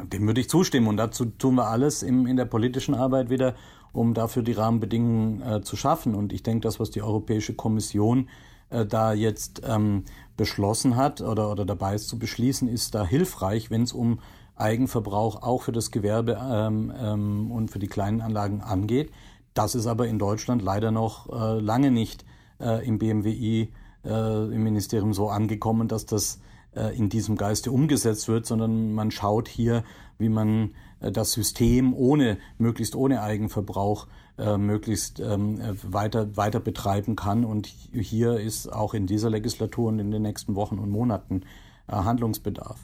Dem 0.01 0.27
würde 0.27 0.41
ich 0.41 0.49
zustimmen 0.49 0.87
und 0.87 0.97
dazu 0.97 1.25
tun 1.25 1.57
wir 1.57 1.67
alles 1.67 2.03
im, 2.03 2.27
in 2.27 2.37
der 2.37 2.45
politischen 2.45 2.95
Arbeit 2.95 3.29
wieder, 3.29 3.55
um 3.93 4.15
dafür 4.15 4.43
die 4.43 4.53
Rahmenbedingungen 4.53 5.43
äh, 5.43 5.63
zu 5.63 5.77
schaffen. 5.77 6.15
Und 6.15 6.33
ich 6.33 6.43
denke, 6.43 6.61
das, 6.63 6.81
was 6.81 6.91
die 6.91 7.03
Europäische 7.03 7.55
Kommission 7.55 8.29
äh, 8.71 8.87
da 8.87 9.13
jetzt 9.13 9.63
ähm, 9.65 10.05
beschlossen 10.37 10.97
hat 10.97 11.21
oder, 11.21 11.51
oder 11.51 11.65
dabei 11.65 11.95
ist 11.95 12.09
zu 12.09 12.19
beschließen, 12.19 12.69
ist 12.69 12.95
da 12.95 13.05
hilfreich, 13.05 13.71
wenn 13.71 13.83
es 13.83 13.93
um 13.93 14.21
Eigenverbrauch 14.57 15.43
auch 15.43 15.63
für 15.63 15.73
das 15.73 15.91
Gewerbe 15.91 16.39
ähm, 16.41 16.93
ähm, 16.97 17.51
und 17.51 17.71
für 17.71 17.79
die 17.79 17.89
kleinen 17.89 18.21
Anlagen 18.21 18.61
angeht. 18.61 19.11
Das 19.55 19.75
ist 19.75 19.87
aber 19.87 20.09
in 20.09 20.19
Deutschland 20.19 20.63
leider 20.63 20.91
noch 20.91 21.29
äh, 21.29 21.61
lange 21.61 21.91
nicht 21.91 22.25
äh, 22.61 22.87
im 22.87 22.99
BMWI, 22.99 23.73
äh, 24.05 24.45
im 24.45 24.63
Ministerium 24.63 25.13
so 25.13 25.29
angekommen, 25.29 25.89
dass 25.89 26.07
das 26.07 26.41
äh, 26.75 26.97
in 26.97 27.09
diesem 27.09 27.37
Geiste 27.37 27.71
umgesetzt 27.71 28.29
wird, 28.29 28.47
sondern 28.47 28.93
man 28.93 29.11
schaut 29.11 29.49
hier, 29.49 29.85
wie 30.19 30.29
man 30.29 30.75
das 31.11 31.33
System 31.33 31.95
ohne, 31.95 32.39
möglichst 32.59 32.95
ohne 32.95 33.23
Eigenverbrauch 33.23 34.07
äh, 34.39 34.57
möglichst 34.57 35.21
ähm, 35.21 35.61
weiter, 35.83 36.37
weiter 36.37 36.61
betreiben 36.61 37.17
kann. 37.17 37.45
Und 37.45 37.67
hier 37.67 38.39
ist 38.39 38.73
auch 38.73 38.95
in 38.95 39.07
dieser 39.07 39.31
Legislatur 39.31 39.89
und 39.89 39.99
in 39.99 40.11
den 40.11 40.23
nächsten 40.23 40.55
Wochen 40.55 40.79
und 40.79 40.91
Monaten 40.91 41.43
Handlungsbedarf. 41.89 42.79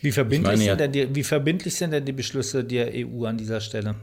Wie 0.00 0.12
verbindlich, 0.12 0.58
meine, 0.58 0.64
sind 0.64 0.80
denn 0.80 0.92
die, 0.92 1.14
wie 1.14 1.22
verbindlich 1.22 1.76
sind 1.76 1.92
denn 1.92 2.04
die 2.04 2.12
Beschlüsse 2.12 2.64
der 2.64 2.90
EU 2.92 3.24
an 3.24 3.38
dieser 3.38 3.60
Stelle? 3.60 3.94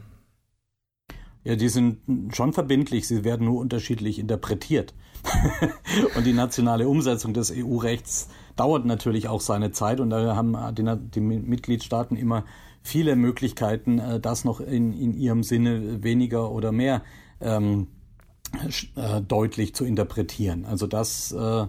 Ja, 1.43 1.55
die 1.55 1.70
sind 1.70 2.36
schon 2.36 2.53
verbindlich, 2.53 3.07
sie 3.07 3.24
werden 3.24 3.45
nur 3.45 3.59
unterschiedlich 3.59 4.20
interpretiert. 4.20 4.93
und 6.16 6.26
die 6.26 6.34
nationale 6.34 6.88
Umsetzung 6.88 7.34
des 7.34 7.51
EU-Rechts 7.55 8.30
dauert 8.55 8.86
natürlich 8.86 9.28
auch 9.28 9.41
seine 9.41 9.72
Zeit 9.72 9.99
und 9.99 10.09
da 10.09 10.36
haben 10.36 10.57
die, 10.76 10.84
die 11.14 11.22
Mitgliedstaaten 11.22 12.16
immer 12.16 12.45
viele 12.82 13.15
Möglichkeiten, 13.15 13.99
äh, 13.99 14.19
das 14.19 14.45
noch 14.45 14.59
in, 14.59 14.93
in 14.93 15.13
ihrem 15.13 15.43
Sinne 15.43 16.03
weniger 16.03 16.51
oder 16.51 16.71
mehr 16.71 17.03
ähm, 17.39 17.88
äh, 18.95 19.21
deutlich 19.21 19.73
zu 19.75 19.86
interpretieren. 19.86 20.65
Also 20.65 20.88
das, 20.88 21.32
äh, 21.32 21.67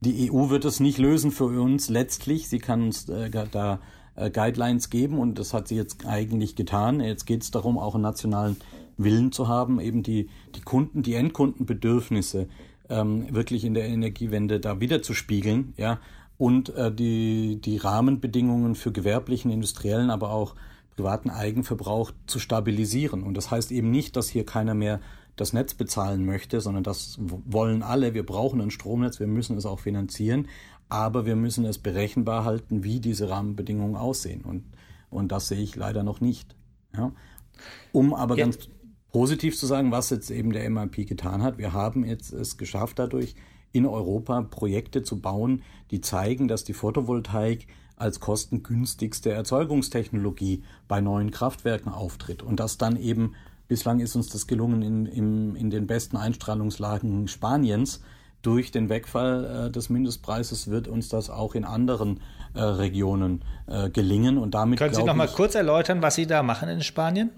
die 0.00 0.30
EU 0.30 0.50
wird 0.50 0.64
es 0.64 0.80
nicht 0.80 0.98
lösen 0.98 1.30
für 1.30 1.46
uns 1.46 1.88
letztlich. 1.88 2.48
Sie 2.48 2.58
kann 2.58 2.82
uns 2.82 3.08
äh, 3.08 3.30
da 3.50 3.80
äh, 4.16 4.30
Guidelines 4.30 4.90
geben 4.90 5.18
und 5.18 5.38
das 5.38 5.52
hat 5.52 5.68
sie 5.68 5.76
jetzt 5.76 6.06
eigentlich 6.06 6.56
getan. 6.56 7.00
Jetzt 7.00 7.26
geht 7.26 7.42
es 7.42 7.50
darum, 7.50 7.78
auch 7.78 7.94
einen 7.94 8.02
nationalen 8.02 8.56
Willen 8.96 9.32
zu 9.32 9.48
haben, 9.48 9.80
eben 9.80 10.02
die, 10.02 10.28
die 10.54 10.60
Kunden, 10.60 11.02
die 11.02 11.14
Endkundenbedürfnisse 11.14 12.48
ähm, 12.88 13.34
wirklich 13.34 13.64
in 13.64 13.74
der 13.74 13.86
Energiewende 13.86 14.60
da 14.60 14.80
wieder 14.80 15.02
zu 15.02 15.14
spiegeln, 15.14 15.74
ja, 15.76 15.98
und 16.38 16.70
äh, 16.70 16.92
die, 16.92 17.60
die 17.60 17.76
Rahmenbedingungen 17.76 18.74
für 18.74 18.92
gewerblichen, 18.92 19.50
industriellen, 19.50 20.10
aber 20.10 20.30
auch 20.30 20.54
privaten 20.96 21.30
Eigenverbrauch 21.30 22.12
zu 22.26 22.38
stabilisieren. 22.38 23.22
Und 23.22 23.34
das 23.36 23.50
heißt 23.50 23.72
eben 23.72 23.90
nicht, 23.90 24.16
dass 24.16 24.28
hier 24.28 24.46
keiner 24.46 24.74
mehr 24.74 25.00
das 25.36 25.52
Netz 25.52 25.74
bezahlen 25.74 26.24
möchte, 26.24 26.60
sondern 26.60 26.84
das 26.84 27.18
wollen 27.18 27.82
alle. 27.82 28.14
Wir 28.14 28.24
brauchen 28.24 28.60
ein 28.60 28.70
Stromnetz, 28.70 29.18
wir 29.18 29.26
müssen 29.26 29.56
es 29.56 29.66
auch 29.66 29.80
finanzieren, 29.80 30.46
aber 30.88 31.26
wir 31.26 31.34
müssen 31.34 31.64
es 31.64 31.78
berechenbar 31.78 32.44
halten, 32.44 32.84
wie 32.84 33.00
diese 33.00 33.28
Rahmenbedingungen 33.28 33.96
aussehen. 33.96 34.42
Und, 34.42 34.64
und 35.10 35.32
das 35.32 35.48
sehe 35.48 35.60
ich 35.60 35.74
leider 35.74 36.04
noch 36.04 36.20
nicht. 36.20 36.54
Ja. 36.96 37.12
Um 37.92 38.14
aber 38.14 38.36
ja. 38.36 38.44
ganz 38.44 38.68
positiv 39.10 39.58
zu 39.58 39.66
sagen, 39.66 39.90
was 39.90 40.10
jetzt 40.10 40.30
eben 40.30 40.52
der 40.52 40.68
MIP 40.68 41.08
getan 41.08 41.42
hat. 41.42 41.58
Wir 41.58 41.72
haben 41.72 42.04
jetzt 42.04 42.32
es 42.32 42.56
geschafft 42.56 42.98
dadurch, 42.98 43.34
in 43.74 43.86
Europa 43.86 44.40
Projekte 44.42 45.02
zu 45.02 45.20
bauen, 45.20 45.62
die 45.90 46.00
zeigen, 46.00 46.46
dass 46.48 46.64
die 46.64 46.72
Photovoltaik 46.72 47.66
als 47.96 48.20
kostengünstigste 48.20 49.32
Erzeugungstechnologie 49.32 50.62
bei 50.88 51.00
neuen 51.00 51.32
Kraftwerken 51.32 51.92
auftritt. 51.92 52.42
Und 52.42 52.60
das 52.60 52.78
dann 52.78 52.96
eben, 52.96 53.34
bislang 53.66 53.98
ist 53.98 54.14
uns 54.14 54.28
das 54.28 54.46
gelungen 54.46 54.82
in, 54.82 55.06
in, 55.06 55.56
in 55.56 55.70
den 55.70 55.86
besten 55.88 56.16
Einstrahlungslagen 56.16 57.26
Spaniens. 57.28 58.00
Durch 58.42 58.70
den 58.70 58.88
Wegfall 58.88 59.66
äh, 59.66 59.70
des 59.70 59.88
Mindestpreises 59.88 60.68
wird 60.68 60.86
uns 60.86 61.08
das 61.08 61.28
auch 61.28 61.54
in 61.54 61.64
anderen 61.64 62.20
äh, 62.54 62.60
Regionen 62.60 63.42
äh, 63.66 63.90
gelingen. 63.90 64.38
Und 64.38 64.54
damit 64.54 64.78
Können 64.78 64.94
Sie 64.94 65.02
noch 65.02 65.16
mal 65.16 65.28
kurz 65.28 65.56
erläutern, 65.56 66.00
was 66.00 66.14
Sie 66.14 66.26
da 66.26 66.44
machen 66.44 66.68
in 66.68 66.82
Spanien? 66.82 67.30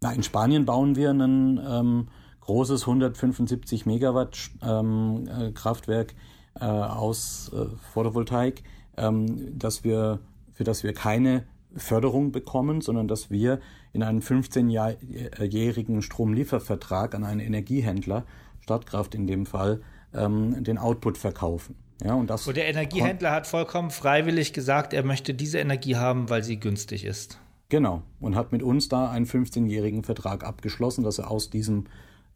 Na, 0.00 0.12
in 0.12 0.22
Spanien 0.22 0.64
bauen 0.64 0.94
wir 0.94 1.10
ein 1.10 1.60
ähm, 1.66 2.08
großes 2.50 2.82
175 2.82 3.86
Megawatt 3.86 4.50
ähm, 4.60 5.28
äh, 5.28 5.52
Kraftwerk 5.52 6.14
äh, 6.60 6.64
aus 6.64 7.52
äh, 7.54 7.66
Photovoltaik, 7.92 8.64
ähm, 8.96 9.56
dass 9.56 9.84
wir, 9.84 10.18
für 10.52 10.64
das 10.64 10.82
wir 10.82 10.92
keine 10.92 11.44
Förderung 11.76 12.32
bekommen, 12.32 12.80
sondern 12.80 13.06
dass 13.06 13.30
wir 13.30 13.60
in 13.92 14.02
einem 14.02 14.18
15-jährigen 14.18 16.02
Stromliefervertrag 16.02 17.14
an 17.14 17.22
einen 17.22 17.38
Energiehändler, 17.38 18.24
Stadtkraft 18.58 19.14
in 19.14 19.28
dem 19.28 19.46
Fall, 19.46 19.82
ähm, 20.12 20.64
den 20.64 20.76
Output 20.76 21.18
verkaufen. 21.18 21.76
Ja, 22.02 22.14
und, 22.14 22.30
das 22.30 22.48
und 22.48 22.56
der 22.56 22.66
Energiehändler 22.66 23.30
hat 23.30 23.46
vollkommen 23.46 23.90
freiwillig 23.90 24.52
gesagt, 24.52 24.92
er 24.92 25.04
möchte 25.04 25.34
diese 25.34 25.60
Energie 25.60 25.94
haben, 25.94 26.28
weil 26.30 26.42
sie 26.42 26.58
günstig 26.58 27.04
ist. 27.04 27.38
Genau. 27.68 28.02
Und 28.18 28.34
hat 28.34 28.50
mit 28.50 28.64
uns 28.64 28.88
da 28.88 29.08
einen 29.08 29.26
15-jährigen 29.26 30.02
Vertrag 30.02 30.42
abgeschlossen, 30.42 31.04
dass 31.04 31.20
er 31.20 31.30
aus 31.30 31.48
diesem 31.50 31.84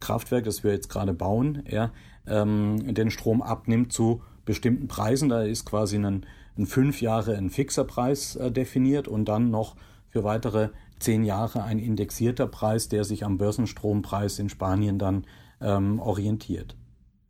Kraftwerk, 0.05 0.45
das 0.45 0.63
wir 0.63 0.71
jetzt 0.71 0.89
gerade 0.89 1.13
bauen, 1.13 1.63
ja, 1.67 1.91
ähm, 2.27 2.93
den 2.93 3.09
Strom 3.09 3.41
abnimmt 3.41 3.91
zu 3.91 4.21
bestimmten 4.45 4.87
Preisen. 4.87 5.29
Da 5.29 5.41
ist 5.41 5.65
quasi 5.65 5.97
ein, 5.97 6.25
ein 6.57 6.67
fünf 6.67 7.01
Jahre 7.01 7.35
ein 7.35 7.49
fixer 7.49 7.85
Preis 7.85 8.35
äh, 8.35 8.51
definiert 8.51 9.07
und 9.07 9.25
dann 9.25 9.49
noch 9.49 9.75
für 10.09 10.23
weitere 10.23 10.69
zehn 10.99 11.23
Jahre 11.23 11.63
ein 11.63 11.79
indexierter 11.79 12.45
Preis, 12.45 12.87
der 12.87 13.03
sich 13.03 13.25
am 13.25 13.37
Börsenstrompreis 13.37 14.37
in 14.37 14.49
Spanien 14.49 14.99
dann 14.99 15.25
ähm, 15.59 15.99
orientiert. 15.99 16.75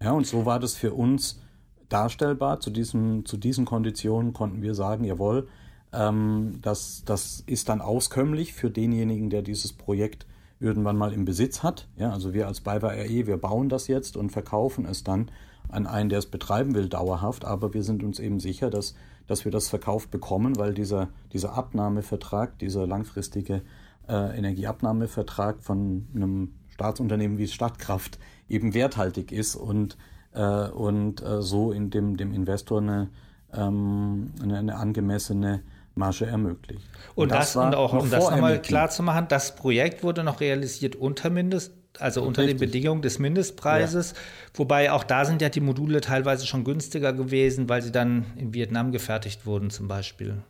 Ja, 0.02 0.12
und 0.12 0.28
so 0.28 0.46
war 0.46 0.60
das 0.60 0.76
für 0.76 0.94
uns 0.94 1.42
darstellbar. 1.88 2.60
Zu, 2.60 2.72
diesem, 2.72 3.26
zu 3.26 3.38
diesen 3.38 3.64
Konditionen 3.64 4.34
konnten 4.34 4.62
wir 4.62 4.76
sagen, 4.76 5.06
jawohl, 5.06 5.48
ähm, 5.94 6.60
das, 6.62 7.04
das 7.06 7.42
ist 7.48 7.70
dann 7.70 7.80
auskömmlich 7.80 8.54
für 8.54 8.70
denjenigen, 8.70 9.30
der 9.30 9.42
dieses 9.42 9.72
Projekt 9.72 10.28
irgendwann 10.66 10.98
mal 10.98 11.14
im 11.14 11.24
Besitz 11.24 11.64
hat. 11.64 11.88
Ja, 11.96 12.12
also 12.12 12.34
wir 12.34 12.48
als 12.48 12.62
BayWa 12.62 12.90
RE, 12.90 13.28
wir 13.28 13.38
bauen 13.38 13.70
das 13.70 13.88
jetzt 13.88 14.18
und 14.18 14.32
verkaufen 14.32 14.86
es 14.86 15.04
dann 15.04 15.30
an 15.70 15.88
einen, 15.88 16.10
der 16.10 16.20
es 16.20 16.26
betreiben 16.26 16.76
will, 16.76 16.90
dauerhaft. 16.90 17.46
Aber 17.46 17.74
wir 17.74 17.84
sind 17.84 18.04
uns 18.04 18.20
eben 18.20 18.40
sicher, 18.40 18.70
dass, 18.70 18.96
dass 19.28 19.46
wir 19.46 19.52
das 19.52 19.70
verkauft 19.70 20.12
bekommen, 20.12 20.58
weil 20.58 20.74
dieser, 20.74 21.10
dieser 21.32 21.54
Abnahmevertrag, 21.54 22.58
dieser 22.60 22.88
langfristige 22.88 23.62
äh, 24.10 24.38
Energieabnahmevertrag 24.38 25.62
von 25.62 26.08
einem 26.14 26.54
Staatsunternehmen 26.70 27.38
wie 27.38 27.48
Stadtkraft 27.48 28.20
eben 28.50 28.74
werthaltig 28.74 29.32
ist 29.32 29.56
und, 29.56 29.98
äh, 30.34 30.68
und 30.70 31.24
äh, 31.24 31.42
so 31.42 31.72
in 31.72 31.90
dem, 31.90 32.18
dem 32.18 32.34
Investor 32.34 32.82
eine, 32.82 33.10
ähm, 33.54 34.32
eine, 34.42 34.58
eine 34.58 34.76
angemessene 34.76 35.62
Marge 35.96 36.26
ermöglicht. 36.26 36.88
Und, 37.16 37.24
und 37.24 37.32
das, 37.32 37.54
das 37.54 37.66
und 37.66 37.76
auch, 37.76 37.94
um 37.94 38.10
das 38.10 38.30
nochmal 38.30 38.62
klar 38.62 38.90
zu 38.90 39.04
machen, 39.04 39.28
das 39.30 39.56
Projekt 39.56 40.04
wurde 40.04 40.24
noch 40.24 40.42
realisiert 40.42 40.96
unter 40.96 41.30
Mindest, 41.30 41.74
also 42.00 42.22
unter 42.22 42.44
Richtig. 42.44 42.60
den 42.60 42.68
Bedingungen 42.68 43.02
des 43.02 43.20
Mindestpreises. 43.20 44.12
Ja. 44.12 44.18
Wobei 44.56 44.92
auch 44.92 45.04
da 45.04 45.26
sind 45.26 45.42
ja 45.42 45.50
die 45.50 45.62
Module 45.62 46.02
teilweise 46.02 46.46
schon 46.46 46.64
günstiger 46.64 47.14
gewesen, 47.14 47.70
weil 47.70 47.82
sie 47.82 47.92
dann 47.92 48.26
in 48.36 48.54
Vietnam 48.54 48.92
gefertigt 48.92 49.46
wurden, 49.46 49.70
zum 49.70 49.88
Beispiel. 49.88 50.44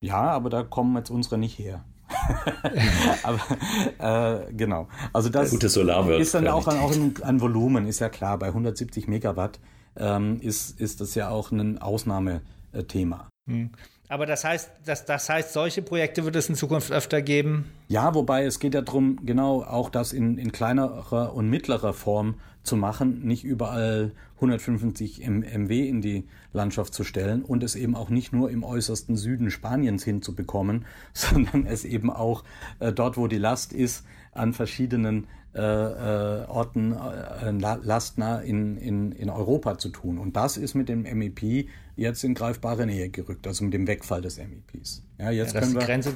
Ja, 0.00 0.20
aber 0.20 0.50
da 0.50 0.62
kommen 0.62 0.96
jetzt 0.96 1.10
unsere 1.10 1.38
nicht 1.38 1.58
her. 1.58 1.84
aber 3.22 4.48
äh, 4.48 4.52
genau. 4.52 4.88
Also 5.12 5.30
das 5.30 5.50
Gute 5.50 5.66
ist 5.66 6.34
dann 6.34 6.48
auch, 6.48 6.66
auch 6.66 6.92
ein, 6.92 7.14
ein, 7.22 7.40
Volumen, 7.40 7.86
ist 7.86 8.00
ja 8.00 8.08
klar. 8.08 8.38
Bei 8.38 8.48
170 8.48 9.08
Megawatt 9.08 9.58
ähm, 9.96 10.40
ist, 10.40 10.78
ist 10.78 11.00
das 11.00 11.14
ja 11.14 11.30
auch 11.30 11.50
ein 11.50 11.78
Ausnahmethema. 11.78 13.28
Hm. 13.48 13.70
Aber 14.14 14.26
das 14.26 14.44
heißt, 14.44 14.70
das, 14.84 15.04
das 15.06 15.28
heißt, 15.28 15.52
solche 15.52 15.82
Projekte 15.82 16.24
wird 16.24 16.36
es 16.36 16.48
in 16.48 16.54
Zukunft 16.54 16.92
öfter 16.92 17.20
geben? 17.20 17.72
Ja, 17.88 18.14
wobei 18.14 18.44
es 18.44 18.60
geht 18.60 18.72
ja 18.74 18.80
darum, 18.80 19.18
genau 19.26 19.64
auch 19.64 19.90
das 19.90 20.12
in, 20.12 20.38
in 20.38 20.52
kleinerer 20.52 21.34
und 21.34 21.50
mittlerer 21.50 21.92
Form 21.92 22.36
zu 22.62 22.76
machen, 22.76 23.26
nicht 23.26 23.42
überall 23.42 24.12
155 24.36 25.26
MW 25.26 25.88
in 25.88 26.00
die 26.00 26.28
Landschaft 26.52 26.94
zu 26.94 27.02
stellen 27.02 27.42
und 27.42 27.64
es 27.64 27.74
eben 27.74 27.96
auch 27.96 28.08
nicht 28.08 28.32
nur 28.32 28.52
im 28.52 28.62
äußersten 28.62 29.16
Süden 29.16 29.50
Spaniens 29.50 30.04
hinzubekommen, 30.04 30.84
sondern 31.12 31.66
es 31.66 31.84
eben 31.84 32.08
auch 32.08 32.44
äh, 32.78 32.92
dort, 32.92 33.16
wo 33.16 33.26
die 33.26 33.38
Last 33.38 33.72
ist, 33.72 34.04
an 34.34 34.52
verschiedenen 34.52 35.26
äh, 35.54 35.60
äh, 35.60 36.46
Orten 36.46 36.92
äh, 36.92 37.50
lastnah 37.52 38.40
in, 38.40 38.76
in, 38.76 39.12
in 39.12 39.30
Europa 39.30 39.78
zu 39.78 39.88
tun. 39.88 40.18
Und 40.18 40.34
das 40.34 40.56
ist 40.56 40.74
mit 40.74 40.88
dem 40.88 41.02
MEP 41.02 41.68
jetzt 41.94 42.24
in 42.24 42.34
greifbare 42.34 42.86
Nähe 42.86 43.08
gerückt, 43.08 43.46
also 43.46 43.62
mit 43.64 43.72
dem 43.72 43.86
Wegfall 43.86 44.20
des 44.20 44.38
MEPs. 44.38 45.04
Ja, 45.18 45.30
jetzt 45.30 45.54
ja, 45.54 45.60
können 45.60 45.74
wir. 45.74 45.82
Grenze 45.82 46.14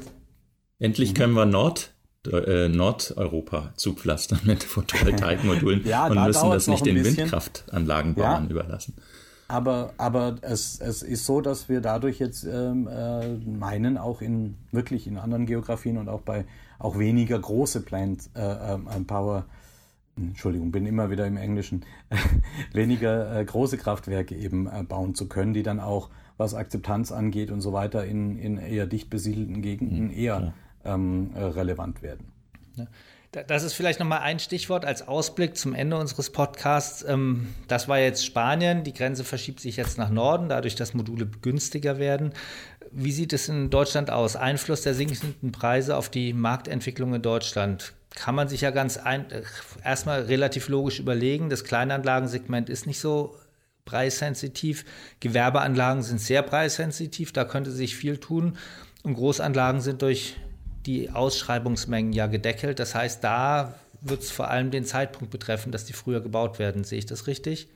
Endlich 0.81 1.15
können 1.15 1.35
wir 1.35 1.47
Nord, 1.47 1.95
äh, 2.33 2.69
Nordeuropa 2.69 3.73
zupflastern 3.77 4.41
mit 4.45 4.65
Photovoltaikmodulen 4.65 5.85
ja, 5.85 6.07
und 6.07 6.23
müssen 6.25 6.51
das 6.51 6.67
nicht 6.67 6.87
den 6.87 7.05
Windkraftanlagenbauern 7.05 8.45
ja, 8.45 8.51
überlassen. 8.51 8.95
Aber, 9.49 9.95
aber 9.97 10.37
es, 10.43 10.79
es 10.79 11.03
ist 11.03 11.25
so, 11.25 11.41
dass 11.41 11.69
wir 11.69 11.81
dadurch 11.81 12.19
jetzt 12.19 12.45
ähm, 12.45 12.87
äh, 12.87 13.29
meinen, 13.39 13.97
auch 13.97 14.21
in 14.21 14.57
wirklich 14.73 15.07
in 15.07 15.17
anderen 15.17 15.47
Geografien 15.47 15.97
und 15.97 16.09
auch 16.09 16.21
bei 16.21 16.45
auch 16.79 16.99
weniger 16.99 17.39
große 17.39 17.83
Plant 17.83 18.31
äh, 18.35 18.75
äh, 18.75 19.01
Power, 19.07 19.47
Entschuldigung, 20.17 20.73
bin 20.73 20.87
immer 20.87 21.11
wieder 21.11 21.27
im 21.27 21.37
Englischen, 21.37 21.85
weniger 22.73 23.39
äh, 23.39 23.45
große 23.45 23.79
Kraftwerke 23.79 24.35
eben 24.35 24.67
äh, 24.67 24.83
bauen 24.83 25.15
zu 25.15 25.29
können, 25.29 25.55
die 25.55 25.63
dann 25.63 25.81
auch, 25.81 26.11
was 26.37 26.55
Akzeptanz 26.55 27.11
angeht 27.11 27.51
und 27.51 27.61
so 27.61 27.73
weiter, 27.73 28.05
in, 28.05 28.39
in 28.39 28.59
eher 28.59 28.87
dicht 28.87 29.11
besiedelten 29.11 29.61
Gegenden 29.61 30.05
mhm, 30.07 30.13
eher 30.13 30.55
ähm, 30.85 31.31
äh, 31.35 31.43
relevant 31.43 32.03
werden. 32.03 32.33
Ja. 32.77 32.87
Das 33.33 33.63
ist 33.63 33.75
vielleicht 33.75 34.01
nochmal 34.01 34.21
ein 34.21 34.39
Stichwort 34.39 34.87
als 34.87 35.07
Ausblick 35.07 35.57
zum 35.57 35.75
Ende 35.75 35.99
unseres 35.99 36.31
Podcasts. 36.31 37.05
Ähm, 37.07 37.55
das 37.69 37.87
war 37.87 37.99
jetzt 37.99 38.25
Spanien. 38.25 38.85
Die 38.85 38.95
Grenze 38.95 39.23
verschiebt 39.23 39.61
sich 39.61 39.77
jetzt 39.77 39.99
nach 39.99 40.09
Norden, 40.09 40.49
dadurch, 40.49 40.77
dass 40.77 40.95
Module 40.95 41.27
günstiger 41.43 41.99
werden. 41.99 42.33
Wie 42.91 43.13
sieht 43.13 43.35
es 43.35 43.51
in 43.51 43.69
Deutschland 43.69 44.11
aus? 44.11 44.35
Einfluss 44.35 44.81
der 44.81 44.95
sinkenden 44.95 45.53
Preise 45.53 45.97
auf 45.97 46.09
die 46.09 46.33
Marktentwicklung 46.33 47.13
in 47.15 47.21
Deutschland? 47.21 47.93
Kann 48.15 48.35
man 48.35 48.49
sich 48.49 48.63
ja 48.63 48.71
ganz 48.71 48.97
ein, 48.97 49.31
äh, 49.31 49.43
erstmal 49.85 50.23
relativ 50.23 50.69
logisch 50.69 50.99
überlegen. 50.99 51.51
Das 51.51 51.65
Kleinanlagensegment 51.65 52.71
ist 52.71 52.87
nicht 52.87 52.99
so 52.99 53.37
preissensitiv. 53.85 54.87
Gewerbeanlagen 55.21 56.03
sind 56.03 56.19
sehr 56.19 56.41
preissensitiv. 56.41 57.35
Da 57.35 57.45
könnte 57.45 57.73
sich 57.73 57.95
viel 57.95 58.17
tun. 58.17 58.57
Und 59.03 59.15
Großanlagen 59.15 59.83
sind 59.83 60.01
durch 60.01 60.37
die 60.89 61.11
Ausschreibungsmengen 61.11 62.13
ja 62.15 62.27
gedeckelt. 62.27 62.79
Das 62.79 62.95
heißt, 62.95 63.23
da 63.23 63.75
wird 64.01 64.23
es 64.23 64.31
vor 64.31 64.49
allem 64.49 64.71
den 64.71 64.85
Zeitpunkt 64.85 65.31
betreffen, 65.31 65.71
dass 65.71 65.85
die 65.85 65.93
früher 65.93 66.21
gebaut 66.21 66.59
werden. 66.59 66.83
Sehe 66.83 66.99
ich 66.99 67.07
das 67.07 67.27
richtig? 67.27 67.69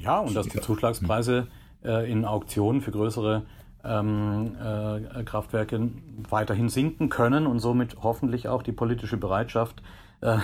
Ja, 0.00 0.18
und 0.18 0.34
dass 0.34 0.48
die 0.48 0.60
Zuschlagspreise 0.60 1.46
äh, 1.84 2.10
in 2.10 2.24
Auktionen 2.24 2.80
für 2.80 2.90
größere 2.90 3.46
ähm, 3.84 4.56
äh, 4.60 5.22
Kraftwerke 5.22 5.90
weiterhin 6.28 6.68
sinken 6.68 7.08
können 7.08 7.46
und 7.46 7.60
somit 7.60 7.98
hoffentlich 8.02 8.48
auch 8.48 8.62
die 8.62 8.72
politische 8.72 9.16
Bereitschaft 9.16 9.80
äh, 10.20 10.38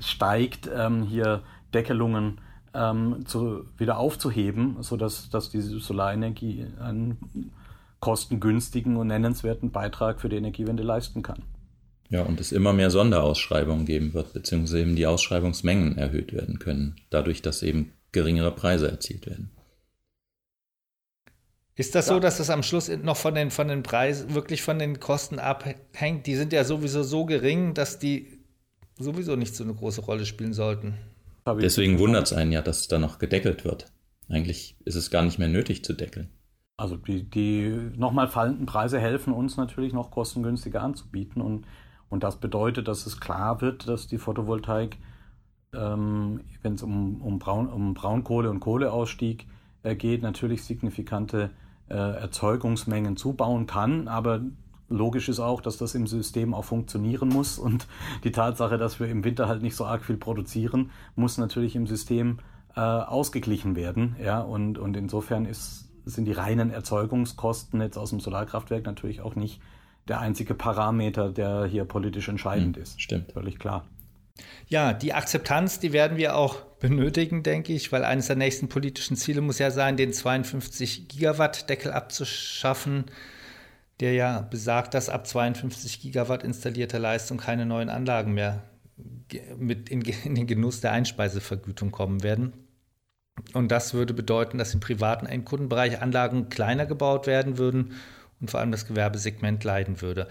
steigt, 0.00 0.68
ähm, 0.74 1.04
hier 1.04 1.42
Deckelungen 1.72 2.40
ähm, 2.74 3.24
zu, 3.26 3.64
wieder 3.78 3.98
aufzuheben, 3.98 4.78
sodass 4.80 5.30
dass 5.30 5.50
diese 5.50 5.78
Solarenergie 5.78 6.66
einen 6.80 7.52
kostengünstigen 8.04 8.98
und 8.98 9.06
nennenswerten 9.06 9.70
Beitrag 9.70 10.20
für 10.20 10.28
die 10.28 10.36
Energiewende 10.36 10.82
leisten 10.82 11.22
kann. 11.22 11.42
Ja, 12.10 12.22
und 12.22 12.38
es 12.38 12.52
immer 12.52 12.74
mehr 12.74 12.90
Sonderausschreibungen 12.90 13.86
geben 13.86 14.12
wird, 14.12 14.34
beziehungsweise 14.34 14.80
eben 14.80 14.94
die 14.94 15.06
Ausschreibungsmengen 15.06 15.96
erhöht 15.96 16.34
werden 16.34 16.58
können, 16.58 16.96
dadurch, 17.08 17.40
dass 17.40 17.62
eben 17.62 17.94
geringere 18.12 18.50
Preise 18.50 18.90
erzielt 18.90 19.24
werden. 19.24 19.52
Ist 21.76 21.94
das 21.94 22.08
ja. 22.08 22.12
so, 22.12 22.20
dass 22.20 22.36
das 22.36 22.50
am 22.50 22.62
Schluss 22.62 22.90
noch 22.90 23.16
von 23.16 23.34
den, 23.34 23.50
von 23.50 23.68
den 23.68 23.82
Preisen, 23.82 24.34
wirklich 24.34 24.60
von 24.60 24.78
den 24.78 25.00
Kosten 25.00 25.38
abhängt? 25.38 26.26
Die 26.26 26.36
sind 26.36 26.52
ja 26.52 26.64
sowieso 26.64 27.04
so 27.04 27.24
gering, 27.24 27.72
dass 27.72 27.98
die 27.98 28.38
sowieso 28.98 29.34
nicht 29.34 29.56
so 29.56 29.64
eine 29.64 29.72
große 29.72 30.02
Rolle 30.02 30.26
spielen 30.26 30.52
sollten. 30.52 30.98
Deswegen 31.46 31.98
wundert 31.98 32.26
es 32.26 32.34
einen 32.34 32.52
ja, 32.52 32.60
dass 32.60 32.86
da 32.86 32.98
noch 32.98 33.18
gedeckelt 33.18 33.64
wird. 33.64 33.86
Eigentlich 34.28 34.76
ist 34.84 34.94
es 34.94 35.10
gar 35.10 35.22
nicht 35.22 35.38
mehr 35.38 35.48
nötig 35.48 35.82
zu 35.86 35.94
deckeln. 35.94 36.28
Also 36.76 36.96
die, 36.96 37.28
die 37.28 37.92
nochmal 37.96 38.28
fallenden 38.28 38.66
Preise 38.66 38.98
helfen 38.98 39.32
uns 39.32 39.56
natürlich 39.56 39.92
noch 39.92 40.10
kostengünstiger 40.10 40.82
anzubieten. 40.82 41.40
Und, 41.40 41.66
und 42.08 42.24
das 42.24 42.36
bedeutet, 42.40 42.88
dass 42.88 43.06
es 43.06 43.20
klar 43.20 43.60
wird, 43.60 43.86
dass 43.86 44.08
die 44.08 44.18
Photovoltaik, 44.18 44.98
ähm, 45.72 46.40
wenn 46.62 46.74
es 46.74 46.82
um, 46.82 47.22
um, 47.22 47.38
Braun, 47.38 47.68
um 47.68 47.94
Braunkohle 47.94 48.50
und 48.50 48.60
Kohleausstieg 48.60 49.46
äh, 49.84 49.94
geht, 49.94 50.22
natürlich 50.22 50.64
signifikante 50.64 51.50
äh, 51.88 51.94
Erzeugungsmengen 51.94 53.16
zubauen 53.16 53.66
kann, 53.66 54.08
aber 54.08 54.40
logisch 54.88 55.28
ist 55.28 55.40
auch, 55.40 55.60
dass 55.60 55.76
das 55.76 55.94
im 55.94 56.06
System 56.06 56.54
auch 56.54 56.64
funktionieren 56.64 57.28
muss. 57.28 57.58
Und 57.60 57.86
die 58.24 58.32
Tatsache, 58.32 58.78
dass 58.78 58.98
wir 58.98 59.08
im 59.08 59.24
Winter 59.24 59.48
halt 59.48 59.62
nicht 59.62 59.76
so 59.76 59.84
arg 59.84 60.04
viel 60.04 60.16
produzieren, 60.16 60.90
muss 61.14 61.38
natürlich 61.38 61.76
im 61.76 61.86
System 61.86 62.38
äh, 62.74 62.80
ausgeglichen 62.80 63.76
werden, 63.76 64.16
ja, 64.20 64.40
und, 64.40 64.78
und 64.78 64.96
insofern 64.96 65.46
ist 65.46 65.83
sind 66.04 66.26
die 66.26 66.32
reinen 66.32 66.70
Erzeugungskosten 66.70 67.80
jetzt 67.80 67.96
aus 67.96 68.10
dem 68.10 68.20
Solarkraftwerk 68.20 68.84
natürlich 68.84 69.20
auch 69.20 69.36
nicht 69.36 69.60
der 70.08 70.20
einzige 70.20 70.54
Parameter, 70.54 71.30
der 71.30 71.64
hier 71.64 71.84
politisch 71.84 72.28
entscheidend 72.28 72.76
hm, 72.76 72.82
ist. 72.82 73.00
Stimmt. 73.00 73.32
Völlig 73.32 73.58
klar. 73.58 73.86
Ja, 74.66 74.92
die 74.92 75.14
Akzeptanz, 75.14 75.78
die 75.78 75.92
werden 75.92 76.16
wir 76.16 76.36
auch 76.36 76.60
benötigen, 76.80 77.42
denke 77.42 77.72
ich, 77.72 77.92
weil 77.92 78.04
eines 78.04 78.26
der 78.26 78.36
nächsten 78.36 78.68
politischen 78.68 79.16
Ziele 79.16 79.40
muss 79.40 79.58
ja 79.58 79.70
sein, 79.70 79.96
den 79.96 80.12
52 80.12 81.08
Gigawatt 81.08 81.70
Deckel 81.70 81.92
abzuschaffen, 81.92 83.04
der 84.00 84.12
ja 84.14 84.40
besagt, 84.40 84.94
dass 84.94 85.08
ab 85.08 85.26
52 85.26 86.00
Gigawatt 86.00 86.42
installierter 86.42 86.98
Leistung 86.98 87.38
keine 87.38 87.64
neuen 87.64 87.88
Anlagen 87.88 88.32
mehr 88.32 88.64
mit 89.56 89.88
in, 89.88 90.02
in 90.02 90.34
den 90.34 90.46
Genuss 90.46 90.80
der 90.80 90.92
Einspeisevergütung 90.92 91.90
kommen 91.90 92.22
werden. 92.22 92.52
Und 93.52 93.70
das 93.70 93.92
würde 93.94 94.14
bedeuten, 94.14 94.58
dass 94.58 94.74
im 94.74 94.80
privaten 94.80 95.26
Endkundenbereich 95.26 96.00
Anlagen 96.00 96.48
kleiner 96.48 96.86
gebaut 96.86 97.26
werden 97.26 97.58
würden 97.58 97.92
und 98.40 98.50
vor 98.50 98.60
allem 98.60 98.72
das 98.72 98.86
Gewerbesegment 98.86 99.62
leiden 99.64 100.00
würde. 100.00 100.28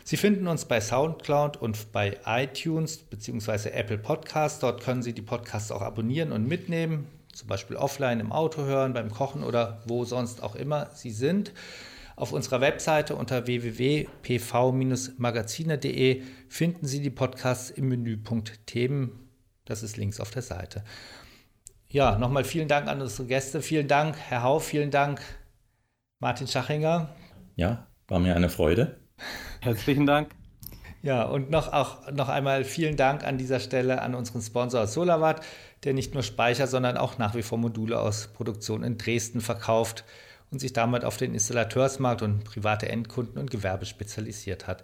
Sie 0.10 0.18
finden 0.18 0.48
uns 0.48 0.66
bei 0.66 0.82
SoundCloud 0.82 1.58
und 1.58 1.92
bei 1.92 2.18
iTunes 2.26 2.98
bzw. 2.98 3.70
Apple 3.70 4.00
Podcasts. 4.00 4.60
Dort 4.60 4.82
können 4.82 5.04
Sie 5.04 5.14
die 5.14 5.22
Podcasts 5.22 5.72
auch 5.72 5.84
abonnieren 5.84 6.32
und 6.32 6.48
mitnehmen, 6.48 7.06
zum 7.32 7.48
Beispiel 7.48 7.76
offline 7.76 8.20
im 8.20 8.32
Auto 8.32 8.64
hören, 8.64 8.94
beim 8.94 9.12
Kochen 9.12 9.44
oder 9.44 9.84
wo 9.86 10.06
sonst 10.06 10.42
auch 10.42 10.56
immer 10.56 10.90
Sie 10.96 11.12
sind. 11.12 11.54
Auf 12.16 12.32
unserer 12.32 12.60
Webseite 12.60 13.16
unter 13.16 13.46
www.pv-magazine.de 13.46 16.24
finden 16.48 16.88
Sie 16.88 17.04
die 17.04 17.12
Podcasts 17.12 17.70
im 17.70 17.90
Menüpunkt 17.90 18.66
Themen. 18.66 19.30
Das 19.66 19.84
ist 19.84 19.96
links 19.96 20.20
auf 20.20 20.32
der 20.32 20.42
Seite. 20.42 20.84
Ja, 21.88 22.18
nochmal 22.18 22.46
vielen 22.46 22.68
Dank 22.68 22.88
an 22.88 23.00
unsere 23.00 23.28
Gäste. 23.28 23.62
Vielen 23.62 23.88
Dank, 23.88 24.18
Herr 24.18 24.42
Hau, 24.42 24.58
vielen 24.58 24.90
Dank, 24.90 25.22
Martin 26.18 26.48
Schachinger. 26.48 27.16
Ja, 27.56 27.86
war 28.08 28.18
mir 28.18 28.36
eine 28.36 28.50
Freude. 28.50 28.98
Herzlichen 29.62 30.06
Dank. 30.06 30.30
Ja, 31.02 31.24
und 31.24 31.50
noch, 31.50 31.72
auch 31.72 32.12
noch 32.12 32.28
einmal 32.28 32.66
vielen 32.66 32.98
Dank 32.98 33.24
an 33.24 33.38
dieser 33.38 33.60
Stelle 33.60 34.02
an 34.02 34.16
unseren 34.16 34.42
Sponsor 34.42 34.86
SolarWatt, 34.86 35.46
der 35.86 35.94
nicht 35.94 36.14
nur 36.14 36.24
Speicher, 36.24 36.68
sondern 36.68 36.98
auch 36.98 37.18
nach 37.18 37.36
wie 37.36 37.42
vor 37.42 37.58
Module 37.58 38.00
aus 38.00 38.28
Produktion 38.28 38.84
in 38.84 38.98
Dresden 38.98 39.40
verkauft 39.40 40.04
und 40.52 40.60
sich 40.60 40.74
damit 40.74 41.06
auf 41.06 41.16
den 41.16 41.34
Installateursmarkt 41.34 42.22
und 42.22 42.44
private 42.44 42.90
Endkunden 42.90 43.38
und 43.38 43.50
Gewerbe 43.50 43.86
spezialisiert 43.86 44.68
hat. 44.68 44.84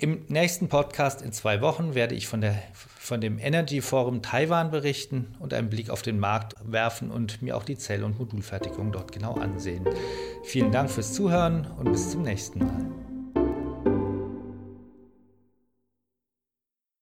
Im 0.00 0.26
nächsten 0.28 0.68
Podcast 0.68 1.22
in 1.22 1.32
zwei 1.32 1.60
Wochen 1.60 1.96
werde 1.96 2.14
ich 2.14 2.28
von, 2.28 2.40
der, 2.40 2.54
von 2.72 3.20
dem 3.20 3.40
Energy 3.40 3.80
Forum 3.80 4.22
Taiwan 4.22 4.70
berichten 4.70 5.34
und 5.40 5.52
einen 5.52 5.70
Blick 5.70 5.90
auf 5.90 6.02
den 6.02 6.20
Markt 6.20 6.54
werfen 6.62 7.10
und 7.10 7.42
mir 7.42 7.56
auch 7.56 7.64
die 7.64 7.76
Zell- 7.76 8.04
und 8.04 8.16
Modulfertigung 8.16 8.92
dort 8.92 9.10
genau 9.10 9.34
ansehen. 9.34 9.84
Vielen 10.44 10.70
Dank 10.70 10.88
fürs 10.88 11.14
Zuhören 11.14 11.66
und 11.78 11.90
bis 11.90 12.12
zum 12.12 12.22
nächsten 12.22 12.60
Mal. 12.60 13.07